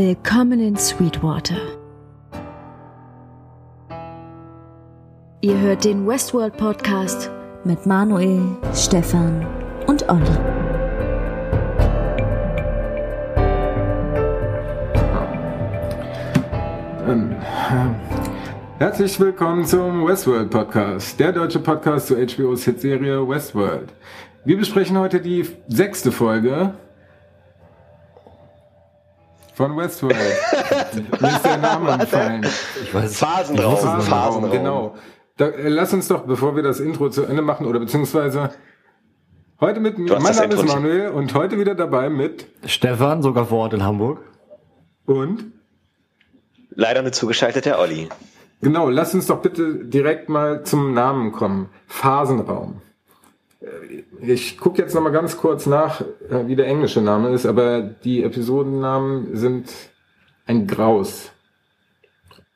[0.00, 1.56] Willkommen in Sweetwater.
[5.40, 7.32] Ihr hört den Westworld Podcast
[7.64, 8.40] mit Manuel,
[8.72, 9.44] Stefan
[9.88, 10.22] und Olli.
[17.08, 17.34] Ähm,
[18.78, 23.92] Herzlich willkommen zum Westworld Podcast, der deutsche Podcast zur HBO's Hitserie Westworld.
[24.44, 26.74] Wir besprechen heute die sechste Folge
[29.58, 30.14] von Westworld.
[31.20, 32.46] Mir ist der Name entfallen.
[32.80, 33.74] Ich weiß Phasenraum.
[33.74, 34.02] Ich noch.
[34.02, 34.94] Phasenraum, genau.
[35.36, 38.50] Da, äh, lass uns doch, bevor wir das Intro zu Ende machen, oder beziehungsweise
[39.60, 40.64] heute mit, mein Name ist.
[40.64, 44.20] Manuel und heute wieder dabei mit Stefan, sogar vor Ort in Hamburg.
[45.06, 45.52] und
[46.70, 48.08] Leider nur zugeschaltet der Olli.
[48.62, 51.68] Genau, lass uns doch bitte direkt mal zum Namen kommen.
[51.88, 52.80] Phasenraum.
[54.20, 57.46] Äh, Ich gucke jetzt noch mal ganz kurz nach, äh, wie der englische Name ist,
[57.46, 59.70] aber die Episodennamen sind
[60.46, 61.30] ein Graus.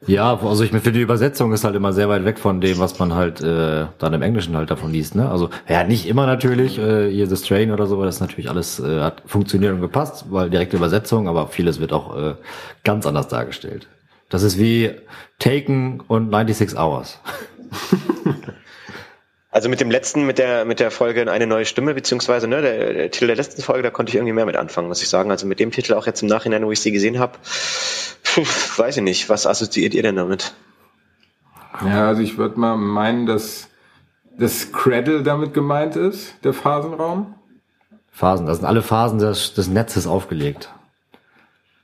[0.06, 2.98] Ja, also ich finde, die Übersetzung ist halt immer sehr weit weg von dem, was
[2.98, 5.14] man halt äh, dann im Englischen halt davon liest.
[5.14, 5.31] Ne?
[5.31, 8.81] Also ja, nicht immer natürlich, äh, hier The Strain oder so, weil das natürlich alles
[8.81, 12.34] äh, hat funktioniert und gepasst, weil direkte Übersetzung, aber vieles wird auch äh,
[12.83, 13.86] ganz anders dargestellt.
[14.29, 14.91] Das ist wie
[15.39, 17.20] Taken und 96 Hours.
[19.53, 22.95] Also mit dem letzten, mit der, mit der Folge eine neue Stimme, beziehungsweise ne, der,
[22.95, 25.31] der Titel der letzten Folge, da konnte ich irgendwie mehr mit anfangen, muss ich sagen.
[25.31, 27.34] Also mit dem Titel auch jetzt im Nachhinein, wo ich sie gesehen habe,
[28.78, 29.28] weiß ich nicht.
[29.28, 30.55] Was assoziiert ihr denn damit?
[31.84, 33.69] Ja, also ich würde mal meinen, dass
[34.39, 37.34] das Cradle damit gemeint ist, der Phasenraum.
[38.11, 40.70] Phasen, das sind alle Phasen des, des Netzes aufgelegt.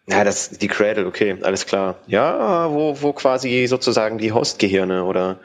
[0.07, 1.97] Ja, das die Cradle, okay, alles klar.
[2.07, 5.39] Ja, wo, wo quasi sozusagen die Host-Gehirne oder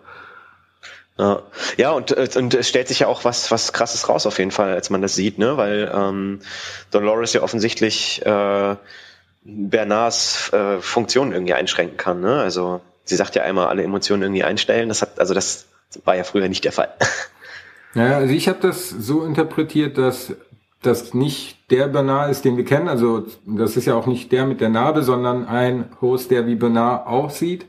[1.17, 1.41] Ja,
[1.77, 4.51] ja und, äh, und es stellt sich ja auch was, was krasses raus auf jeden
[4.51, 5.57] Fall, als man das sieht, ne?
[5.57, 6.39] Weil ähm,
[6.91, 8.75] Dolores ja offensichtlich äh,
[9.43, 12.39] Bernards äh, Funktion irgendwie einschränken kann, ne?
[12.39, 14.89] Also sie sagt ja einmal alle Emotionen irgendwie einstellen.
[14.89, 15.67] Das hat, also das
[16.05, 16.89] war ja früher nicht der Fall.
[17.95, 20.33] Ja, also ich habe das so interpretiert, dass
[20.81, 22.87] das nicht der Bernard ist, den wir kennen.
[22.87, 26.55] Also das ist ja auch nicht der mit der Narbe, sondern ein Host, der wie
[26.55, 27.65] Bernard aussieht,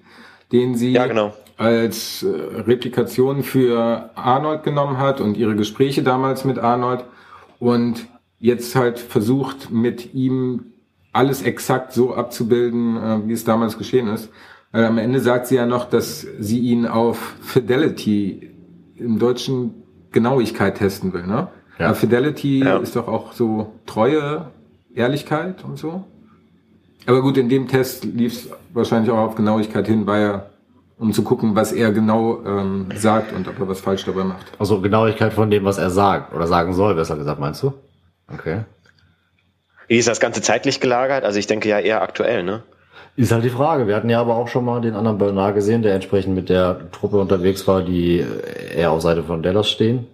[0.53, 1.33] den sie Ja, genau.
[1.57, 7.05] als äh, Replikation für Arnold genommen hat und ihre Gespräche damals mit Arnold
[7.59, 8.07] und
[8.39, 10.67] jetzt halt versucht mit ihm
[11.13, 14.29] alles exakt so abzubilden, äh, wie es damals geschehen ist.
[14.73, 18.51] Weil am Ende sagt sie ja noch, dass sie ihn auf Fidelity
[18.97, 21.49] im Deutschen Genauigkeit testen will, ne?
[21.79, 21.87] Ja.
[21.87, 22.79] Aber Fidelity Ja.
[22.79, 24.51] ist doch auch so Treue,
[24.95, 26.05] Ehrlichkeit und so.
[27.07, 30.51] Aber gut, in dem Test lief es wahrscheinlich auch auf Genauigkeit hin, weil er,
[30.99, 34.53] um zu gucken, was er genau ähm, sagt und ob er was falsch dabei macht.
[34.59, 37.73] Also Genauigkeit von dem, was er sagt oder sagen soll, besser gesagt, meinst du?
[38.33, 38.63] Okay.
[39.87, 41.25] Wie ist das Ganze zeitlich gelagert?
[41.25, 42.63] Also ich denke ja eher aktuell, ne?
[43.17, 43.87] Ist halt die Frage.
[43.87, 46.91] Wir hatten ja aber auch schon mal den anderen Bernard gesehen, der entsprechend mit der
[46.93, 48.25] Truppe unterwegs war, die
[48.77, 50.07] eher auf Seite von Dallas stehen.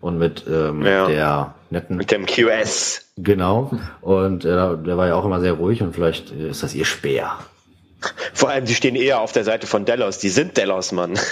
[0.00, 1.06] Und mit ähm, Ja.
[1.06, 1.96] der netten.
[1.96, 3.12] Mit dem QS.
[3.16, 3.70] Genau.
[4.00, 6.84] Und äh, der war ja auch immer sehr ruhig und vielleicht äh, ist das ihr
[6.84, 7.30] Speer.
[8.34, 10.18] Vor allem, die stehen eher auf der Seite von Delos.
[10.18, 11.12] Die sind Delos, Mann.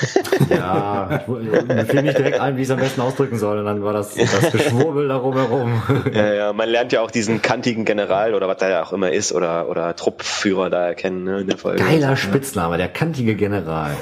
[0.48, 3.58] Ja, mir fiel nicht direkt ein, wie ich es am besten ausdrücken soll.
[3.58, 5.82] Und dann war das, das Geschwurbel darum herum.
[6.12, 9.12] Ja, ja, man lernt ja auch diesen kantigen General oder was da ja auch immer
[9.12, 11.82] ist oder, oder Truppführer da erkennen ne, in der Folge.
[11.82, 13.96] Geiler Spitzname, der kantige General.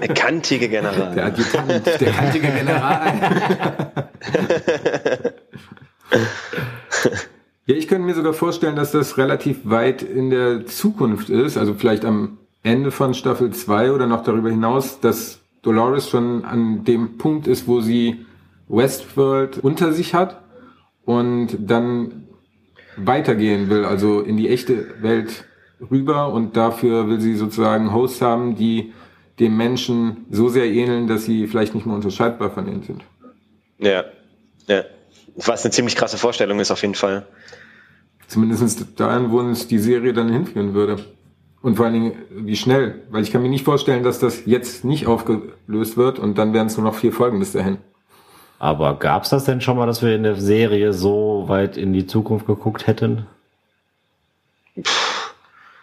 [0.00, 1.14] Der kantige General.
[1.14, 3.12] Der Adjutant, der kantige General.
[7.68, 11.74] ja, ich könnte mir sogar vorstellen, dass das relativ weit in der Zukunft ist, also
[11.74, 17.18] vielleicht am Ende von Staffel 2 oder noch darüber hinaus, dass Dolores schon an dem
[17.18, 18.24] Punkt ist, wo sie
[18.68, 20.40] Westworld unter sich hat
[21.04, 22.28] und dann
[22.96, 25.44] weitergehen will, also in die echte Welt
[25.90, 28.94] rüber und dafür will sie sozusagen Hosts haben, die
[29.38, 33.04] dem Menschen so sehr ähneln, dass sie vielleicht nicht mehr unterscheidbar von ihnen sind.
[33.78, 34.04] Ja,
[34.68, 34.84] ja.
[35.36, 37.26] Was eine ziemlich krasse Vorstellung ist auf jeden Fall.
[38.28, 40.98] Zumindest dahin, wo uns die Serie dann hinführen würde.
[41.62, 43.02] Und vor allen Dingen, wie schnell.
[43.10, 46.68] Weil ich kann mir nicht vorstellen, dass das jetzt nicht aufgelöst wird und dann wären
[46.68, 47.78] es nur noch vier Folgen bis dahin.
[48.58, 52.06] Aber gab's das denn schon mal, dass wir in der Serie so weit in die
[52.06, 53.26] Zukunft geguckt hätten?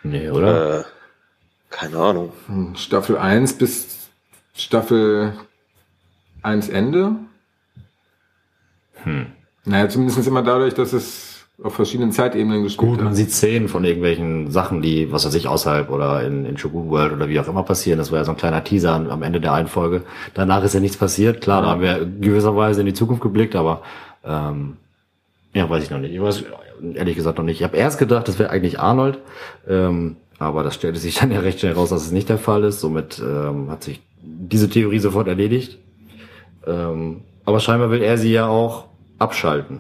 [0.03, 0.81] Nee, oder?
[0.81, 0.83] Äh,
[1.71, 2.31] keine Ahnung.
[2.47, 4.09] Hm, Staffel 1 bis
[4.53, 5.33] Staffel
[6.43, 7.15] 1 Ende.
[9.03, 9.27] Hm.
[9.65, 13.15] Naja, zumindest immer dadurch, dass es auf verschiedenen Zeitebenen gespielt Gut, man hat.
[13.15, 17.13] sieht Szenen von irgendwelchen Sachen, die, was weiß ich, außerhalb oder in, in Shogun World
[17.13, 17.97] oder wie auch immer passieren.
[17.97, 20.03] Das war ja so ein kleiner Teaser am am Ende der einen Folge.
[20.33, 21.41] Danach ist ja nichts passiert.
[21.41, 23.81] Klar, da haben wir gewisserweise in die Zukunft geblickt, aber
[24.25, 24.77] ähm,
[25.53, 26.13] ja, weiß ich noch nicht.
[26.13, 26.43] Ich weiß
[26.93, 27.61] ehrlich gesagt noch nicht.
[27.61, 29.19] Ich habe erst gedacht, das wäre eigentlich Arnold,
[29.67, 32.65] ähm, aber das stellte sich dann ja recht schnell raus, dass es nicht der Fall
[32.65, 32.81] ist.
[32.81, 35.77] Somit ähm, hat sich diese Theorie sofort erledigt.
[36.67, 38.85] Ähm, aber scheinbar will er sie ja auch
[39.19, 39.79] abschalten.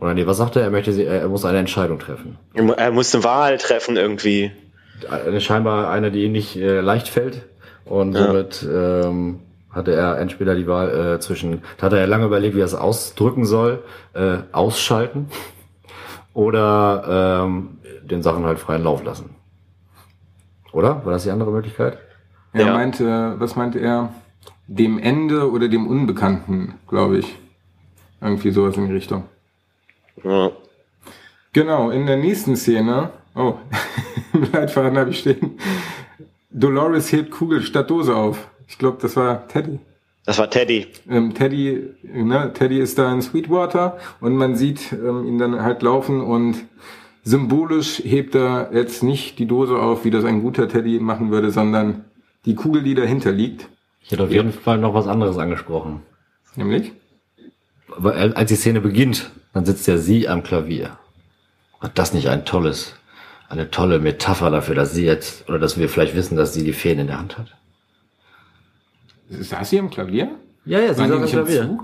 [0.00, 0.62] Oder nee, was sagt er?
[0.62, 2.38] Er möchte sie, er muss eine Entscheidung treffen.
[2.54, 4.50] Er mu- muss eine Wahl treffen irgendwie.
[5.10, 7.42] Eine, scheinbar eine, die ihm nicht äh, leicht fällt.
[7.84, 8.26] Und Ja.
[8.26, 12.56] somit ähm, hatte er entweder die Wahl äh, zwischen, da hat er ja lange überlegt,
[12.56, 13.82] wie er es ausdrücken soll,
[14.14, 15.28] äh, ausschalten
[16.34, 19.30] oder ähm, den Sachen halt freien Lauf lassen.
[20.72, 21.04] Oder?
[21.04, 21.98] War das die andere Möglichkeit?
[22.52, 22.72] Er Ja.
[22.74, 24.12] meinte, was meinte er?
[24.66, 27.36] Dem Ende oder dem Unbekannten, glaube ich.
[28.20, 29.24] Irgendwie sowas in die Richtung.
[30.24, 30.52] Ja.
[31.52, 33.54] Genau, in der nächsten Szene, oh,
[34.32, 35.58] im Leitfaden habe ich stehen,
[36.50, 38.48] Dolores hebt Kugel statt Dose auf.
[38.68, 39.78] Ich glaube, das war Teddy.
[40.26, 40.86] Das war Teddy.
[41.08, 45.82] Ähm, Teddy, ne, Teddy ist da in Sweetwater und man sieht ähm, ihn dann halt
[45.82, 46.56] laufen und
[47.22, 51.50] symbolisch hebt er jetzt nicht die Dose auf, wie das ein guter Teddy machen würde,
[51.50, 52.04] sondern
[52.44, 53.68] die Kugel, die dahinter liegt.
[54.02, 56.02] Ich hätte auf jeden Fall noch was anderes angesprochen.
[56.56, 56.92] Nämlich?
[57.96, 60.98] Aber als die Szene beginnt, dann sitzt ja sie am Klavier.
[61.80, 62.94] Hat das nicht ein tolles,
[63.48, 66.72] eine tolle Metapher dafür, dass sie jetzt, oder dass wir vielleicht wissen, dass sie die
[66.72, 67.56] Fäden in der Hand hat?
[69.30, 70.30] Saß sie am Klavier?
[70.64, 71.78] Ja, ja, sie saß am Klavier.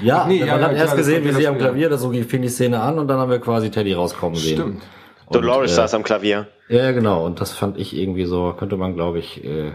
[0.00, 1.58] Ja, nee, man ja, hat ja, erst gesehen, wie sie am.
[1.58, 4.58] Klavier, das so fing die Szene an und dann haben wir quasi Teddy rauskommen sehen.
[4.58, 4.82] Stimmt.
[5.26, 6.48] Und, Dolores äh, saß am Klavier.
[6.68, 7.24] Ja, ja, genau.
[7.24, 9.72] Und das fand ich irgendwie so, könnte man, glaube ich, äh,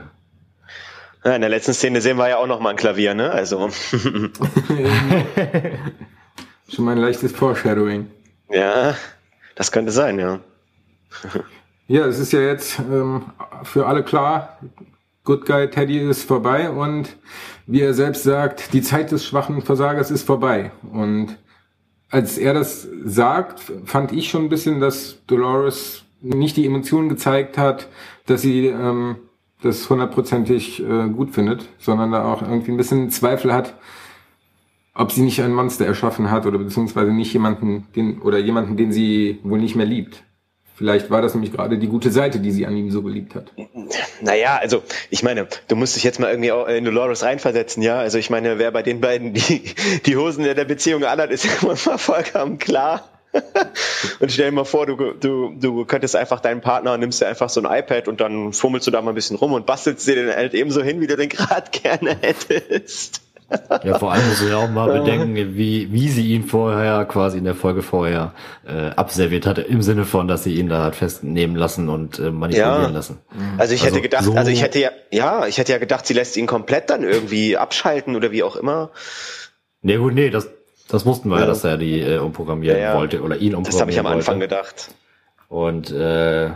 [1.24, 3.32] Ja, in der letzten Szene sehen wir ja auch noch mal ein Klavier, ne?
[3.32, 3.70] Also,
[6.70, 8.08] Schon mal ein leichtes Foreshadowing.
[8.50, 8.96] ja,
[9.56, 10.40] das könnte sein, ja.
[11.90, 13.28] Ja, es ist ja jetzt ähm,
[13.64, 14.60] für alle klar,
[15.24, 17.16] Good Guy Teddy ist vorbei und
[17.66, 20.72] wie er selbst sagt, die Zeit des schwachen Versagers ist vorbei.
[20.92, 21.38] Und
[22.10, 27.58] als er das sagt, fand ich schon ein bisschen, dass Dolores nicht die Emotionen gezeigt
[27.58, 27.88] hat,
[28.26, 29.18] dass sie ähm,
[29.62, 33.76] das hundertprozentig äh, gut findet, sondern da auch irgendwie ein bisschen Zweifel hat,
[34.98, 38.92] ob sie nicht ein Monster erschaffen hat oder beziehungsweise nicht jemanden, den oder jemanden, den
[38.92, 40.24] sie wohl nicht mehr liebt.
[40.76, 43.52] Vielleicht war das nämlich gerade die gute Seite, die sie an ihm so geliebt hat.
[44.22, 47.98] Naja, also ich meine, du musst dich jetzt mal irgendwie auch in Dolores reinversetzen, ja.
[47.98, 49.74] Also ich meine, wer bei den beiden die,
[50.06, 53.10] die Hosen in der Beziehung anhat, ist immer vollkommen klar.
[54.20, 57.50] Und stell dir mal vor, du, du, du könntest einfach deinen Partner, nimmst dir einfach
[57.50, 60.16] so ein iPad und dann fummelst du da mal ein bisschen rum und bastelst dir
[60.16, 63.22] den halt ebenso hin, wie du den gerade gerne hättest.
[63.84, 67.46] Ja, vor allem du ja auch mal bedenken, wie, wie sie ihn vorher, quasi in
[67.46, 68.34] der Folge vorher,
[68.68, 72.30] äh, abserviert hatte, im Sinne von, dass sie ihn da hat festnehmen lassen und äh,
[72.32, 72.90] manipulieren Ja.
[72.90, 73.20] lassen.
[73.58, 76.06] Also ich Also hätte gedacht, so- also ich hätte ja, ja, ich hätte ja gedacht,
[76.06, 78.90] sie lässt ihn komplett dann irgendwie abschalten oder wie auch immer.
[79.82, 80.50] Nee, gut, nee, das,
[80.90, 82.96] das wussten wir ja, dass er die äh, umprogrammieren Ja, ja.
[82.98, 84.18] wollte oder ihn umprogrammieren Das habe ich am wollte.
[84.18, 84.90] Anfang gedacht.
[85.48, 86.48] Und äh,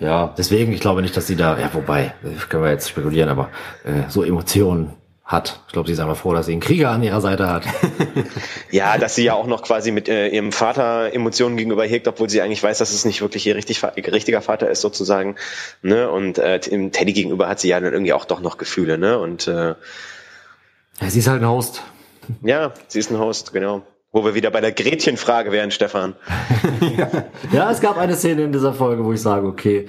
[0.00, 3.30] ja, deswegen, ich glaube nicht, dass sie da, ja, wobei, das können wir jetzt spekulieren,
[3.30, 3.48] aber
[3.84, 4.90] äh, so Emotionen
[5.24, 5.60] hat.
[5.68, 7.64] Ich glaube, sie ist einfach froh, dass sie einen Krieger an ihrer Seite hat.
[8.70, 12.28] Ja, dass sie ja auch noch quasi mit äh, ihrem Vater Emotionen gegenüber hegt, obwohl
[12.28, 15.36] sie eigentlich weiß, dass es nicht wirklich ihr richtig, richtiger Vater ist sozusagen.
[15.80, 16.10] Ne?
[16.10, 18.98] Und äh, dem Teddy gegenüber hat sie ja dann irgendwie auch doch noch Gefühle.
[18.98, 19.16] Ne?
[19.16, 19.74] Und äh,
[21.00, 21.82] Ja, sie ist halt ein Host.
[22.42, 23.82] ja, sie ist ein Host, genau.
[24.10, 26.14] Wo wir wieder bei der Gretchenfrage wären, Stefan.
[27.52, 29.86] Ja, es gab eine Szene in dieser Folge, wo ich sage, okay,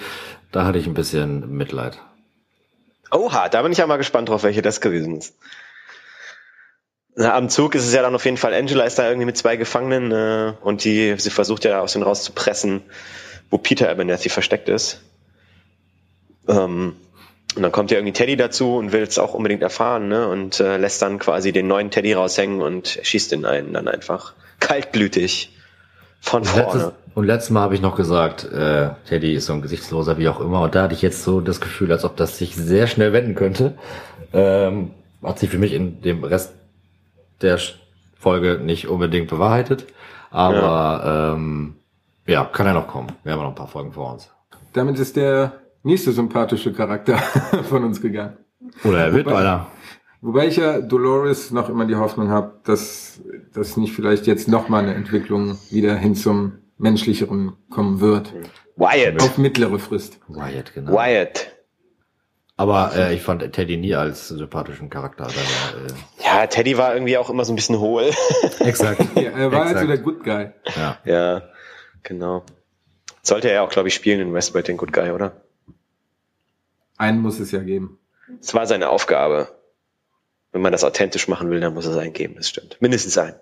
[0.51, 2.00] da hatte ich ein bisschen Mitleid.
[3.12, 5.36] Oha, da bin ich ja mal gespannt drauf, welche das gewesen ist.
[7.16, 9.38] Na, am Zug ist es ja dann auf jeden Fall, Angela ist da irgendwie mit
[9.38, 12.82] zwei Gefangenen äh, und die, sie versucht ja aus denen rauszupressen,
[13.50, 15.02] wo Peter Abernathy versteckt ist.
[16.48, 16.98] Ähm,
[17.56, 20.28] und dann kommt ja irgendwie Teddy dazu und will es auch unbedingt erfahren, ne?
[20.28, 24.34] Und äh, lässt dann quasi den neuen Teddy raushängen und schießt den einen dann einfach
[24.60, 25.55] kaltblütig
[26.25, 26.96] von Und letztes, vorne.
[27.15, 30.39] und letztes Mal habe ich noch gesagt, äh, Teddy ist so ein Gesichtsloser, wie auch
[30.41, 30.62] immer.
[30.62, 33.36] Und da hatte ich jetzt so das Gefühl, als ob das sich sehr schnell wenden
[33.36, 33.77] könnte.
[34.34, 34.91] Ähm,
[35.24, 36.53] hat sich für mich in dem Rest
[37.41, 37.60] der
[38.17, 39.86] Folge nicht unbedingt bewahrheitet.
[40.32, 41.75] Aber ähm,
[42.27, 43.08] ja, kann ja noch kommen.
[43.24, 44.29] Wir haben ja noch ein paar Folgen vor uns.
[44.74, 45.53] Damit ist der
[45.84, 47.17] nächste sympathische Charakter
[47.70, 48.38] von uns gegangen.
[48.84, 49.67] Oder er wird Wobei- einer.
[50.22, 53.22] Wobei ich ja Dolores noch immer die Hoffnung habe, dass
[53.56, 58.34] dass nicht vielleicht jetzt noch mal eine Entwicklung wieder hin zum menschlicheren kommen wird.
[58.76, 59.22] Wyatt.
[59.22, 60.20] Auf mittlere Frist.
[60.28, 60.92] Wyatt, genau.
[60.92, 61.52] Wyatt.
[62.58, 65.26] Aber äh, ich fand Teddy nie als sympathischen Charakter.
[65.26, 65.34] War,
[66.24, 68.04] Ja, Teddy war irgendwie auch immer so ein bisschen hohl.
[68.60, 69.02] äh, exakt.
[69.16, 69.76] Ja, er war Exakt.
[69.78, 70.52] also der Good Guy.
[70.76, 70.98] ja.
[71.04, 71.42] ja,
[72.04, 72.44] genau.
[73.22, 75.42] Sollte er auch, glaube ich, spielen in Westworld, den Good Guy, oder?
[76.98, 78.00] Einen muss es ja geben.
[78.40, 79.50] Es war seine Aufgabe.
[80.52, 82.78] Wenn man das authentisch machen will, dann muss es einen geben, das stimmt.
[82.80, 83.36] Mindestens einen.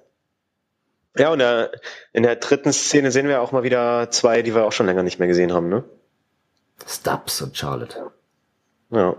[1.17, 1.41] Ja, und
[2.13, 5.03] in der dritten Szene sehen wir auch mal wieder zwei, die wir auch schon länger
[5.03, 5.84] nicht mehr gesehen haben, ne?
[6.88, 8.12] Stubbs und Charlotte.
[8.89, 9.15] Ja.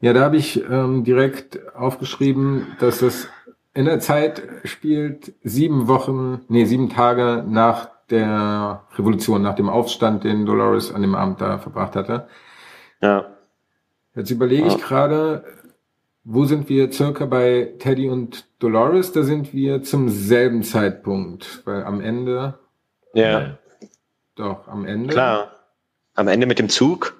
[0.00, 3.28] Ja, da habe ich ähm, direkt aufgeschrieben, dass das
[3.74, 10.24] in der Zeit spielt sieben Wochen, nee, sieben Tage nach der Revolution, nach dem Aufstand,
[10.24, 12.26] den Dolores an dem Abend da verbracht hatte.
[13.00, 13.26] Ja.
[14.14, 14.78] Jetzt überlege ich Ja.
[14.86, 15.44] gerade,
[16.24, 19.12] wo sind wir circa bei Teddy und Dolores?
[19.12, 22.58] Da sind wir zum selben Zeitpunkt, weil am Ende,
[23.14, 23.58] Ja,
[24.36, 25.08] doch, am Ende.
[25.12, 25.50] klar.
[26.14, 27.14] Am Ende mit dem Zug.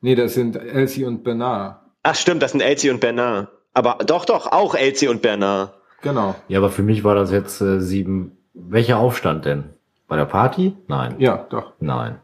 [0.00, 1.80] Nee, das sind Elsie und Bernard.
[2.02, 3.48] Ach stimmt, das sind Elsie und Bernard.
[3.72, 5.74] Aber doch, doch, auch Elsie und Bernard.
[6.02, 6.34] Genau.
[6.48, 8.36] Ja, aber für mich war das jetzt äh, sieben.
[8.54, 9.70] Welcher Aufstand denn?
[10.08, 10.76] Bei der Party?
[10.88, 11.14] Nein.
[11.18, 11.72] Ja, doch.
[11.80, 12.20] Nein.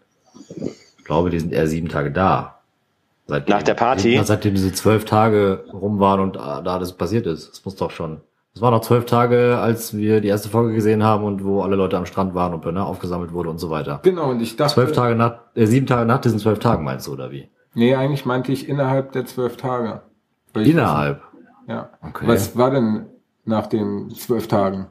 [0.98, 2.57] Ich glaube, die sind eher sieben Tage da.
[3.28, 4.18] Seitdem, Nach der Party?
[4.24, 7.50] Seitdem diese zwölf Tage rum waren und äh, da alles passiert ist.
[7.50, 8.22] Das muss doch schon.
[8.54, 11.76] Das waren noch zwölf Tage, als wir die erste Folge gesehen haben und wo alle
[11.76, 14.00] Leute am Strand waren und Bernard aufgesammelt wurde und so weiter.
[14.02, 14.74] Genau, und ich dachte.
[14.74, 17.50] Zwölf Tage nach, äh, sieben Tage nach diesen zwölf Tagen meinst du, oder wie?
[17.74, 20.00] Nee, eigentlich meinte ich innerhalb der zwölf Tage.
[20.54, 21.22] Innerhalb.
[21.68, 21.90] Ja.
[22.00, 22.26] Okay.
[22.26, 23.06] Was war denn
[23.44, 24.86] nach den zwölf Tagen?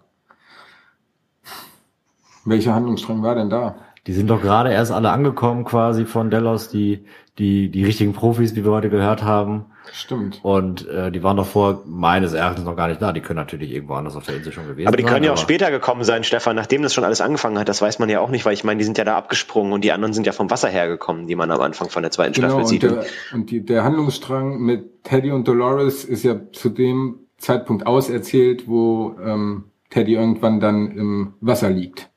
[2.46, 3.76] Welcher Handlungsstrang war denn da?
[4.08, 7.06] Die sind doch gerade erst alle angekommen quasi von Delos, die,
[7.38, 9.66] die, die richtigen Profis, wie wir heute gehört haben.
[9.92, 10.40] Stimmt.
[10.44, 13.12] Und äh, die waren doch vor meines Erachtens noch gar nicht da.
[13.12, 15.12] Die können natürlich irgendwo anders auf der Insel schon gewesen Aber die sein.
[15.12, 17.68] können ja auch später gekommen sein, Stefan, nachdem das schon alles angefangen hat.
[17.70, 19.84] Das weiß man ja auch nicht, weil ich meine, die sind ja da abgesprungen und
[19.84, 22.48] die anderen sind ja vom Wasser hergekommen, die man am Anfang von der zweiten Genau,
[22.48, 22.84] Staffel und, sieht.
[22.84, 28.68] der, und die, der Handlungsstrang mit Teddy und Dolores ist ja zu dem Zeitpunkt auserzählt,
[28.68, 32.10] wo ähm, Teddy irgendwann dann im Wasser liegt.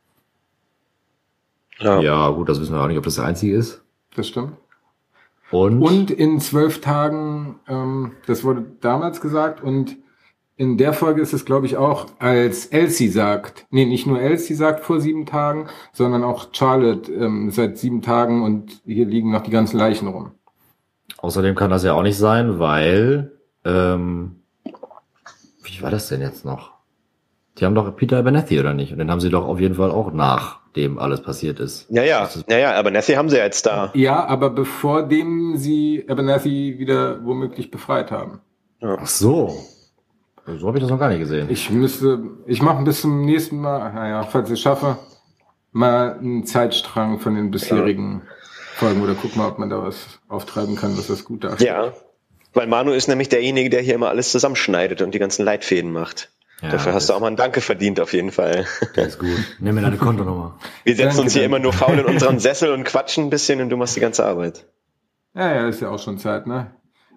[1.81, 2.01] Ja.
[2.01, 3.83] Ja, gut, das wissen wir auch nicht, ob das der einzige ist.
[4.15, 4.53] Das stimmt.
[5.51, 9.97] Und, Und in zwölf Tagen, ähm, das wurde damals gesagt, und
[10.57, 14.55] in der Folge ist es, glaube ich, auch, als Elsie sagt, nee, nicht nur Elsie
[14.55, 19.43] sagt vor sieben Tagen, sondern auch Charlotte ähm, seit sieben Tagen und hier liegen noch
[19.43, 20.33] die ganzen Leichen rum.
[21.19, 23.33] außerdem kann das ja auch nicht sein, weil,
[23.65, 24.37] ähm,
[25.63, 26.73] wie war das denn jetzt noch?
[27.59, 28.93] Die haben doch Peter Abernathy, oder nicht?
[28.93, 30.13] Und den haben sie doch auf jeden Fall auch
[30.71, 31.87] nachdem alles passiert ist.
[31.91, 33.91] Ja, ja, ist- ja, ja, aber Nessie haben sie ja jetzt da.
[33.95, 38.41] Ja, aber bevor dem sie Abernathy wieder womöglich befreit haben.
[38.81, 39.65] Ach so.
[40.47, 41.49] So habe ich das noch gar nicht gesehen.
[41.51, 44.97] Ich müsste, ich mache bis zum nächsten Mal, naja, falls ich es schaffe,
[45.73, 48.23] mal einen Zeitstrang von den bisherigen
[48.75, 51.69] Folgen oder guck mal, ob man da was auftreiben kann, was das gut darstellt.
[51.69, 51.93] Ja.
[52.53, 56.31] Weil Manu ist nämlich derjenige, der hier immer alles zusammenschneidet und die ganzen Leitfäden macht.
[56.63, 58.67] Ja, Dafür hast du auch mal ein Danke verdient, auf jeden Fall.
[58.97, 59.31] Der ist gut.
[59.61, 60.59] Nimm mir deine Kontonummer.
[60.85, 61.57] Wir setzen Danke, uns hier danke.
[61.57, 64.25] immer nur faul in unseren Sessel und quatschen ein bisschen und du machst die ganze
[64.27, 64.67] Arbeit.
[65.35, 66.73] Ja, ja, ist ja auch schon Zeit, ne?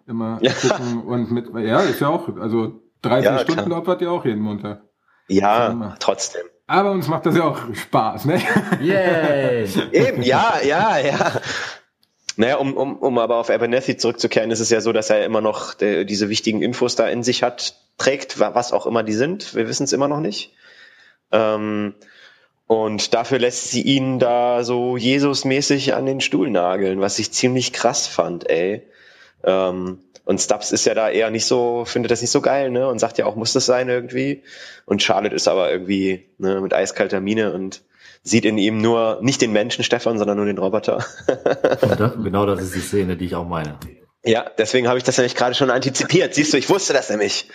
[0.08, 0.52] Immer Ja.
[0.54, 3.80] gucken und mit, ja, ist ja auch, also drei, Ja, vier Stunden klar.
[3.80, 4.82] opfert ihr auch jeden Montag.
[5.28, 6.44] Ja, trotzdem.
[6.68, 8.40] Aber uns macht das ja auch Spaß, ne?
[8.82, 9.68] Yay!
[9.92, 11.32] Eben, ja, ja, ja.
[12.36, 15.42] Naja, um, um, um aber auf Abernethy zurückzukehren, ist es ja so, dass er immer
[15.42, 19.56] noch äh, diese wichtigen Infos da in sich hat, trägt, was auch immer die sind.
[19.56, 20.54] Wir wissen es immer noch nicht.
[21.32, 21.94] Ähm,
[22.66, 27.72] und dafür lässt sie ihn da so Jesus-mäßig an den Stuhl nageln, was ich ziemlich
[27.72, 28.82] krass fand, ey.
[29.44, 32.88] Ähm, und Stubbs ist ja da eher nicht so, findet das nicht so geil, ne?
[32.88, 34.44] Und sagt ja auch, muss das sein irgendwie.
[34.86, 37.82] Und Charlotte ist aber irgendwie ne, mit eiskalter Miene und
[38.24, 41.04] sieht in ihm nur nicht den Menschen Stefan, sondern nur den Roboter.
[41.28, 43.78] das, genau das ist die Szene, die ich auch meine.
[44.26, 46.34] Ja, deswegen habe ich das nämlich gerade schon antizipiert.
[46.34, 47.50] Siehst du, ich wusste das nämlich.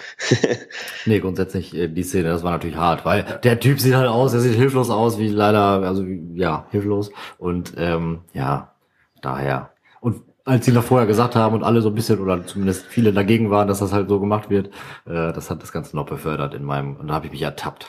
[1.06, 4.34] nee, grundsätzlich äh, die Szene, das war natürlich hart, weil der Typ sieht halt aus,
[4.34, 7.10] er sieht hilflos aus, wie leider, also ja, hilflos.
[7.38, 8.75] Und ähm, ja,
[9.22, 9.70] daher.
[10.00, 13.14] Und als sie noch vorher gesagt haben und alle so ein bisschen oder zumindest viele
[13.14, 14.68] dagegen waren, dass das halt so gemacht wird,
[15.06, 17.87] äh, das hat das Ganze noch befördert in meinem und da habe ich mich ertappt.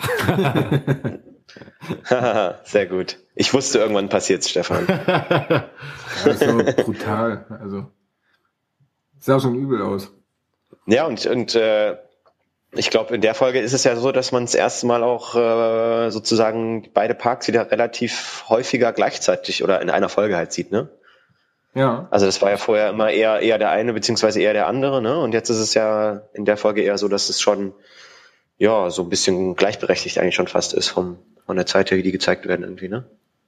[2.64, 3.18] Sehr gut.
[3.36, 4.86] Ich wusste, irgendwann passiert's, Stefan.
[6.26, 7.46] das ist so brutal.
[7.62, 7.86] Also
[9.20, 10.12] sah schon übel aus.
[10.86, 11.98] Ja, und, und äh,
[12.72, 15.36] ich glaube, in der Folge ist es ja so, dass man das erste Mal auch
[15.36, 20.90] äh, sozusagen beide Parks wieder relativ häufiger gleichzeitig oder in einer Folge halt sieht, ne?
[21.76, 22.08] Ja.
[22.10, 25.20] Also das war ja vorher immer eher eher der eine beziehungsweise eher der andere, ne?
[25.20, 27.74] Und jetzt ist es ja in der Folge eher so, dass es schon
[28.58, 32.04] ja so ein bisschen gleichberechtigt eigentlich schon fast ist vom von der Zeit her, wie
[32.04, 33.06] die gezeigt werden irgendwie, ne?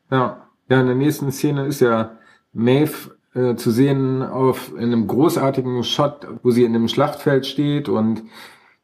[0.10, 0.48] Ja.
[0.70, 2.17] Ja, in der nächsten Szene ist ja
[2.51, 7.89] Maeve äh, zu sehen auf in einem großartigen Shot, wo sie in einem Schlachtfeld steht
[7.89, 8.24] und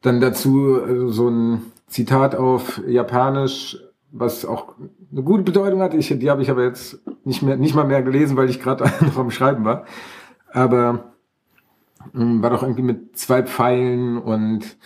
[0.02, 3.78] dann dazu äh, so ein Zitat auf Japanisch,
[4.12, 4.76] was auch
[5.10, 5.94] eine gute Bedeutung hat.
[5.94, 8.84] Ich, die habe ich aber jetzt nicht mehr, nicht mal mehr gelesen, weil ich gerade
[9.00, 9.84] noch am Schreiben war.
[10.52, 11.12] Aber
[12.12, 14.76] mh, hm, war doch irgendwie mit zwei Pfeilen und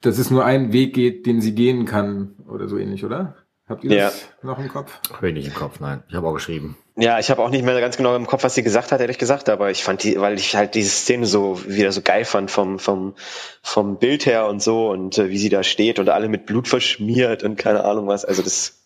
[0.00, 3.36] dass es nur einen Weg geht, den sie gehen kann oder so ähnlich, oder?
[3.68, 4.04] Habt ihr ja.
[4.06, 4.98] das noch im Kopf?
[5.12, 6.02] Habe ich nicht im Kopf, nein.
[6.08, 6.76] Ich habe auch geschrieben.
[6.96, 9.18] Ja, ich habe auch nicht mehr ganz genau im Kopf, was sie gesagt hat, ehrlich
[9.18, 12.50] gesagt, aber ich fand die, weil ich halt diese Szene so wieder so geil fand
[12.50, 13.14] vom vom
[13.62, 16.68] vom Bild her und so und äh, wie sie da steht und alle mit Blut
[16.68, 18.24] verschmiert und keine Ahnung was.
[18.24, 18.82] Also das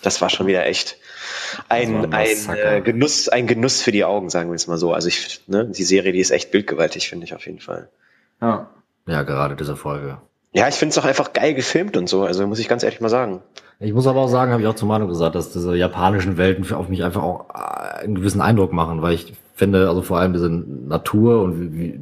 [0.00, 0.96] das war schon wieder echt
[1.68, 4.94] ein ein, ein äh, Genuss ein Genuss für die Augen, sagen wir es mal so.
[4.94, 7.90] Also ich ne, die Serie, die ist echt bildgewaltig, finde ich auf jeden Fall.
[8.40, 8.70] Ja.
[9.06, 10.18] Ja, gerade diese Folge.
[10.52, 13.00] Ja, ich finde es auch einfach geil gefilmt und so, also muss ich ganz ehrlich
[13.00, 13.40] mal sagen.
[13.78, 16.70] Ich muss aber auch sagen, habe ich auch zu Manu gesagt, dass diese japanischen Welten
[16.74, 20.32] auf mich einfach auch äh, einen gewissen Eindruck machen, weil ich finde, also vor allem
[20.32, 22.00] diese Natur und wie,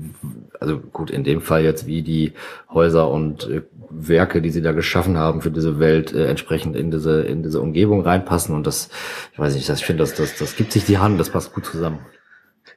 [0.58, 2.32] also gut, in dem Fall jetzt, wie die
[2.72, 6.90] Häuser und äh, Werke, die sie da geschaffen haben für diese Welt, äh, entsprechend in
[6.90, 8.88] diese, in diese Umgebung reinpassen und das,
[9.32, 11.52] ich weiß nicht, das, ich finde, das, das, das gibt sich die Hand, das passt
[11.52, 12.00] gut zusammen.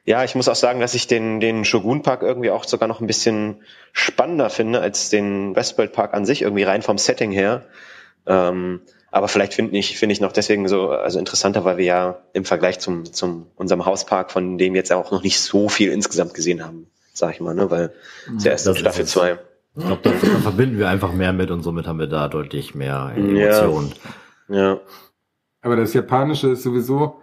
[0.04, 3.00] Ja, ich muss auch sagen, dass ich den, den Shogun Park irgendwie auch sogar noch
[3.00, 3.62] ein bisschen
[3.92, 7.66] spannender finde als den Westworld Park an sich, irgendwie rein vom Setting her.
[8.26, 8.80] Ähm,
[9.12, 12.44] aber vielleicht finde ich, finde ich noch deswegen so, also interessanter, weil wir ja im
[12.44, 16.64] Vergleich zum, zum unserem Hauspark, von dem jetzt auch noch nicht so viel insgesamt gesehen
[16.64, 17.92] haben, sag ich mal, ne, weil
[18.38, 19.38] zuerst ja, Staffel 2.
[19.76, 22.74] Ich glaube, da, da, verbinden wir einfach mehr mit und somit haben wir da deutlich
[22.74, 23.92] mehr Emotionen.
[24.48, 24.56] Ja.
[24.56, 24.80] ja.
[25.62, 27.21] Aber das Japanische ist sowieso,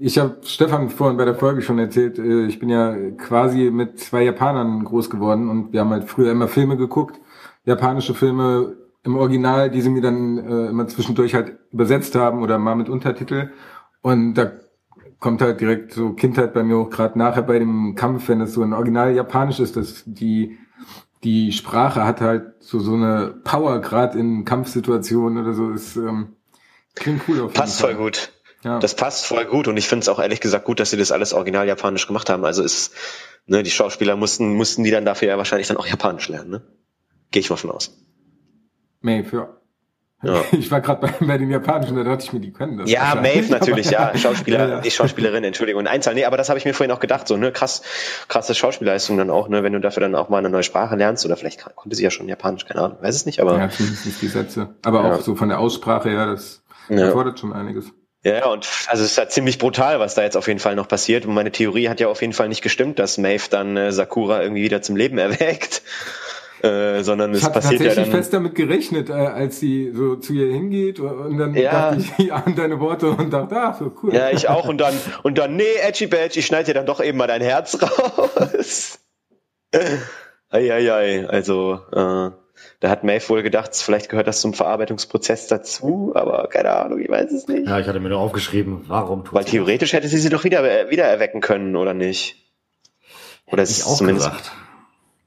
[0.00, 4.00] ich habe Stefan vorhin bei der Folge schon erzählt, äh, ich bin ja quasi mit
[4.00, 7.20] zwei Japanern groß geworden und wir haben halt früher immer Filme geguckt,
[7.64, 12.58] japanische Filme im Original, die sie mir dann äh, immer zwischendurch halt übersetzt haben oder
[12.58, 13.50] mal mit Untertitel.
[14.02, 14.52] Und da
[15.18, 18.54] kommt halt direkt so Kindheit bei mir auch gerade nachher bei dem Kampf, wenn es
[18.54, 20.58] so ein Original Japanisch ist, dass die
[21.22, 25.70] die Sprache hat halt so so eine Power gerade in Kampfsituationen oder so.
[25.70, 26.36] Ist ähm,
[26.94, 27.94] klingt cool auf jeden Passt Fall.
[27.94, 28.32] voll gut.
[28.62, 28.78] Ja.
[28.78, 31.12] Das passt voll gut und ich finde es auch ehrlich gesagt gut, dass sie das
[31.12, 32.44] alles original japanisch gemacht haben.
[32.44, 32.92] Also ist,
[33.46, 36.62] ne, die Schauspieler mussten, mussten die dann dafür ja wahrscheinlich dann auch japanisch lernen, ne?
[37.30, 37.96] Gehe ich mal von aus.
[39.00, 39.48] Maeve, ja.
[40.22, 40.44] Ja.
[40.52, 42.90] Ich war gerade bei, bei den Japanischen, da dachte ich mir, die können das.
[42.90, 44.14] Ja, Maeve natürlich, ja.
[44.18, 44.80] Schauspieler, ja, ja.
[44.80, 45.80] die Schauspielerin, Entschuldigung.
[45.80, 47.82] Und Einzahl, nee, aber das habe ich mir vorhin auch gedacht, so, ne, krass,
[48.28, 51.24] krasse Schauspielleistung dann auch, ne, wenn du dafür dann auch mal eine neue Sprache lernst,
[51.24, 53.58] oder vielleicht konnte sie ja schon Japanisch, keine Ahnung, weiß es nicht, aber.
[53.58, 54.74] Ja, zumindest nicht die Sätze.
[54.82, 57.90] Aber auch so von der Aussprache her, das erfordert schon einiges.
[58.22, 60.88] Ja, und also es ist ja ziemlich brutal, was da jetzt auf jeden Fall noch
[60.88, 61.24] passiert.
[61.24, 64.42] Und meine Theorie hat ja auf jeden Fall nicht gestimmt, dass Maeve dann äh, Sakura
[64.42, 65.82] irgendwie wieder zum Leben erweckt.
[66.62, 68.04] Äh, sondern es passiert ja dann.
[68.04, 71.92] Ich habe fest damit gerechnet, äh, als sie so zu ihr hingeht und dann ja.
[71.92, 74.14] dachte ich an deine Worte und dachte, ach so cool.
[74.14, 77.02] Ja, ich auch und dann und dann nee, Edgy Badge, ich schneide dir dann doch
[77.02, 78.98] eben mal dein Herz raus.
[80.50, 82.30] Eieiei, also äh,
[82.80, 87.08] da hat Maeve wohl gedacht, vielleicht gehört das zum Verarbeitungsprozess dazu, aber keine Ahnung, ich
[87.08, 87.66] weiß es nicht.
[87.66, 91.04] Ja, ich hatte mir nur aufgeschrieben, warum Weil theoretisch hätte sie sie doch wieder, wieder
[91.04, 92.36] erwecken können, oder nicht?
[93.46, 94.30] Oder ist es auch zumindest.
[94.30, 94.52] Gesagt.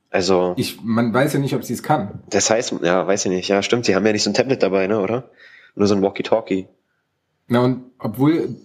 [0.09, 0.53] Also.
[0.57, 2.23] Ich, man weiß ja nicht, ob sie es kann.
[2.29, 3.47] Das heißt, ja, weiß ich nicht.
[3.47, 5.29] Ja, stimmt, sie haben ja nicht so ein Tablet dabei, ne, oder?
[5.75, 6.67] Nur so ein Walkie-Talkie.
[7.47, 8.55] Na, und obwohl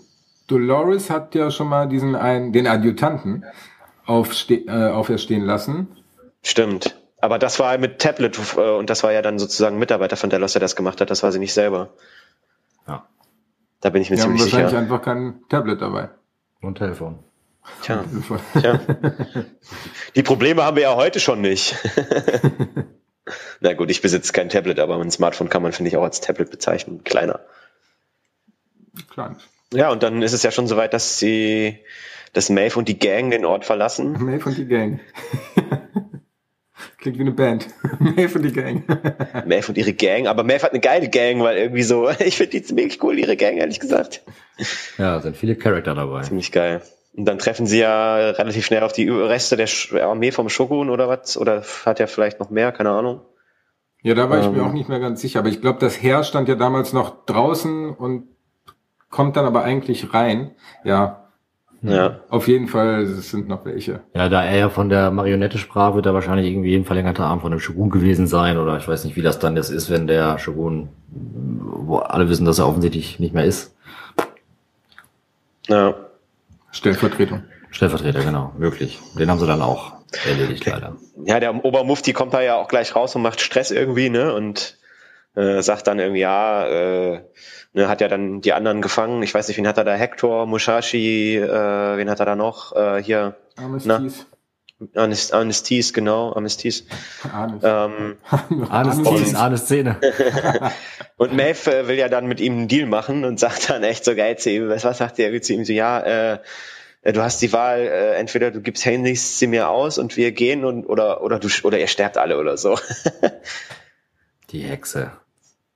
[0.47, 3.45] Dolores hat ja schon mal diesen einen, den Adjutanten
[4.07, 5.89] aufste äh, auferstehen lassen.
[6.43, 6.98] Stimmt.
[7.21, 10.31] Aber das war mit Tablet äh, und das war ja dann sozusagen ein Mitarbeiter von
[10.31, 11.11] Delos, der das gemacht hat.
[11.11, 11.91] Das war sie nicht selber.
[12.87, 13.07] Ja.
[13.81, 14.81] Da bin ich mir Die haben ziemlich wahrscheinlich sicher.
[14.81, 16.11] einfach kein Tablet dabei.
[16.61, 17.21] Und Telefon.
[17.83, 18.05] Tja,
[18.61, 18.81] tja.
[20.17, 21.77] Die Probleme haben wir ja heute schon nicht.
[23.61, 26.21] Na gut, ich besitze kein Tablet, aber ein Smartphone kann man, finde ich, auch als
[26.21, 27.05] Tablet bezeichnen.
[27.05, 27.41] Kleiner.
[29.11, 29.37] Klein.
[29.73, 31.79] Ja, und dann ist es ja schon soweit, dass sie,
[32.33, 34.13] dass Maeve und die Gang den Ort verlassen.
[34.25, 35.01] Maeve und die Gang.
[36.99, 37.69] Klingt wie eine Band.
[38.01, 38.83] Maeve und die Gang.
[39.47, 42.51] Maeve und ihre Gang, aber Maeve hat eine geile Gang, weil irgendwie so, ich finde
[42.53, 44.23] die ziemlich cool, ihre Gang, ehrlich gesagt.
[44.99, 46.23] Ja, sind viele Charakter dabei.
[46.23, 46.83] Ziemlich geil.
[47.17, 49.69] Und dann treffen sie ja relativ schnell auf die Reste der
[50.07, 51.37] Armee vom Shogun oder was?
[51.37, 52.71] Oder hat er vielleicht noch mehr?
[52.73, 53.23] Keine Ahnung.
[54.03, 54.67] Ja, da war ich mir Ähm.
[54.67, 55.41] auch nicht mehr ganz sicher.
[55.41, 58.29] Aber ich glaube, das Heer stand ja damals noch draußen und
[59.11, 60.53] kommt dann aber eigentlich rein.
[60.85, 61.28] Ja,
[61.81, 62.21] Ja.
[62.29, 64.01] auf jeden Fall, es sind noch welche.
[64.13, 67.41] Ja, da er ja von der Marionette sprach, wird er wahrscheinlich irgendwie ein verlängerter Arm
[67.41, 68.59] von dem Shogun gewesen sein.
[68.59, 72.45] Oder ich weiß nicht, wie das dann jetzt ist, wenn der Shogun, wo alle wissen,
[72.45, 73.77] dass er offensichtlich nicht mehr ist.
[75.69, 75.95] Ja.
[76.73, 77.45] Stellvertretung.
[77.71, 78.99] Stellvertreter, genau, möglich.
[79.19, 79.93] Den haben sie dann auch
[80.27, 80.97] erledigt, leider.
[81.25, 84.35] Ja, der Obermufti kommt da ja auch gleich raus und macht Stress irgendwie, ne?
[84.35, 84.79] Und
[85.35, 87.21] äh, sagt dann irgendwie, ja, äh,
[87.79, 89.23] ne, hat ja dann die anderen gefangen.
[89.23, 89.95] Ich weiß nicht, wen hat er da?
[89.95, 92.75] Hector, Mushashi, äh, wen hat er da noch?
[92.75, 94.27] Äh, hier, Amnesties.
[94.95, 96.87] Anis- Anestis, genau, Anestis.
[97.33, 97.63] Anis.
[97.65, 98.17] Ähm,
[98.71, 99.97] eine Szene.
[101.17, 104.05] und Maeve äh, will ja dann mit ihm einen Deal machen und sagt dann echt
[104.05, 106.39] so geil zu ihm, was, was sagt er zu ihm so, ja, äh,
[107.03, 110.31] äh, du hast die Wahl, äh, entweder du gibst Handys sie mir aus und wir
[110.31, 112.79] gehen und oder oder du oder ihr sterbt alle oder so.
[114.51, 115.13] Die Hexe.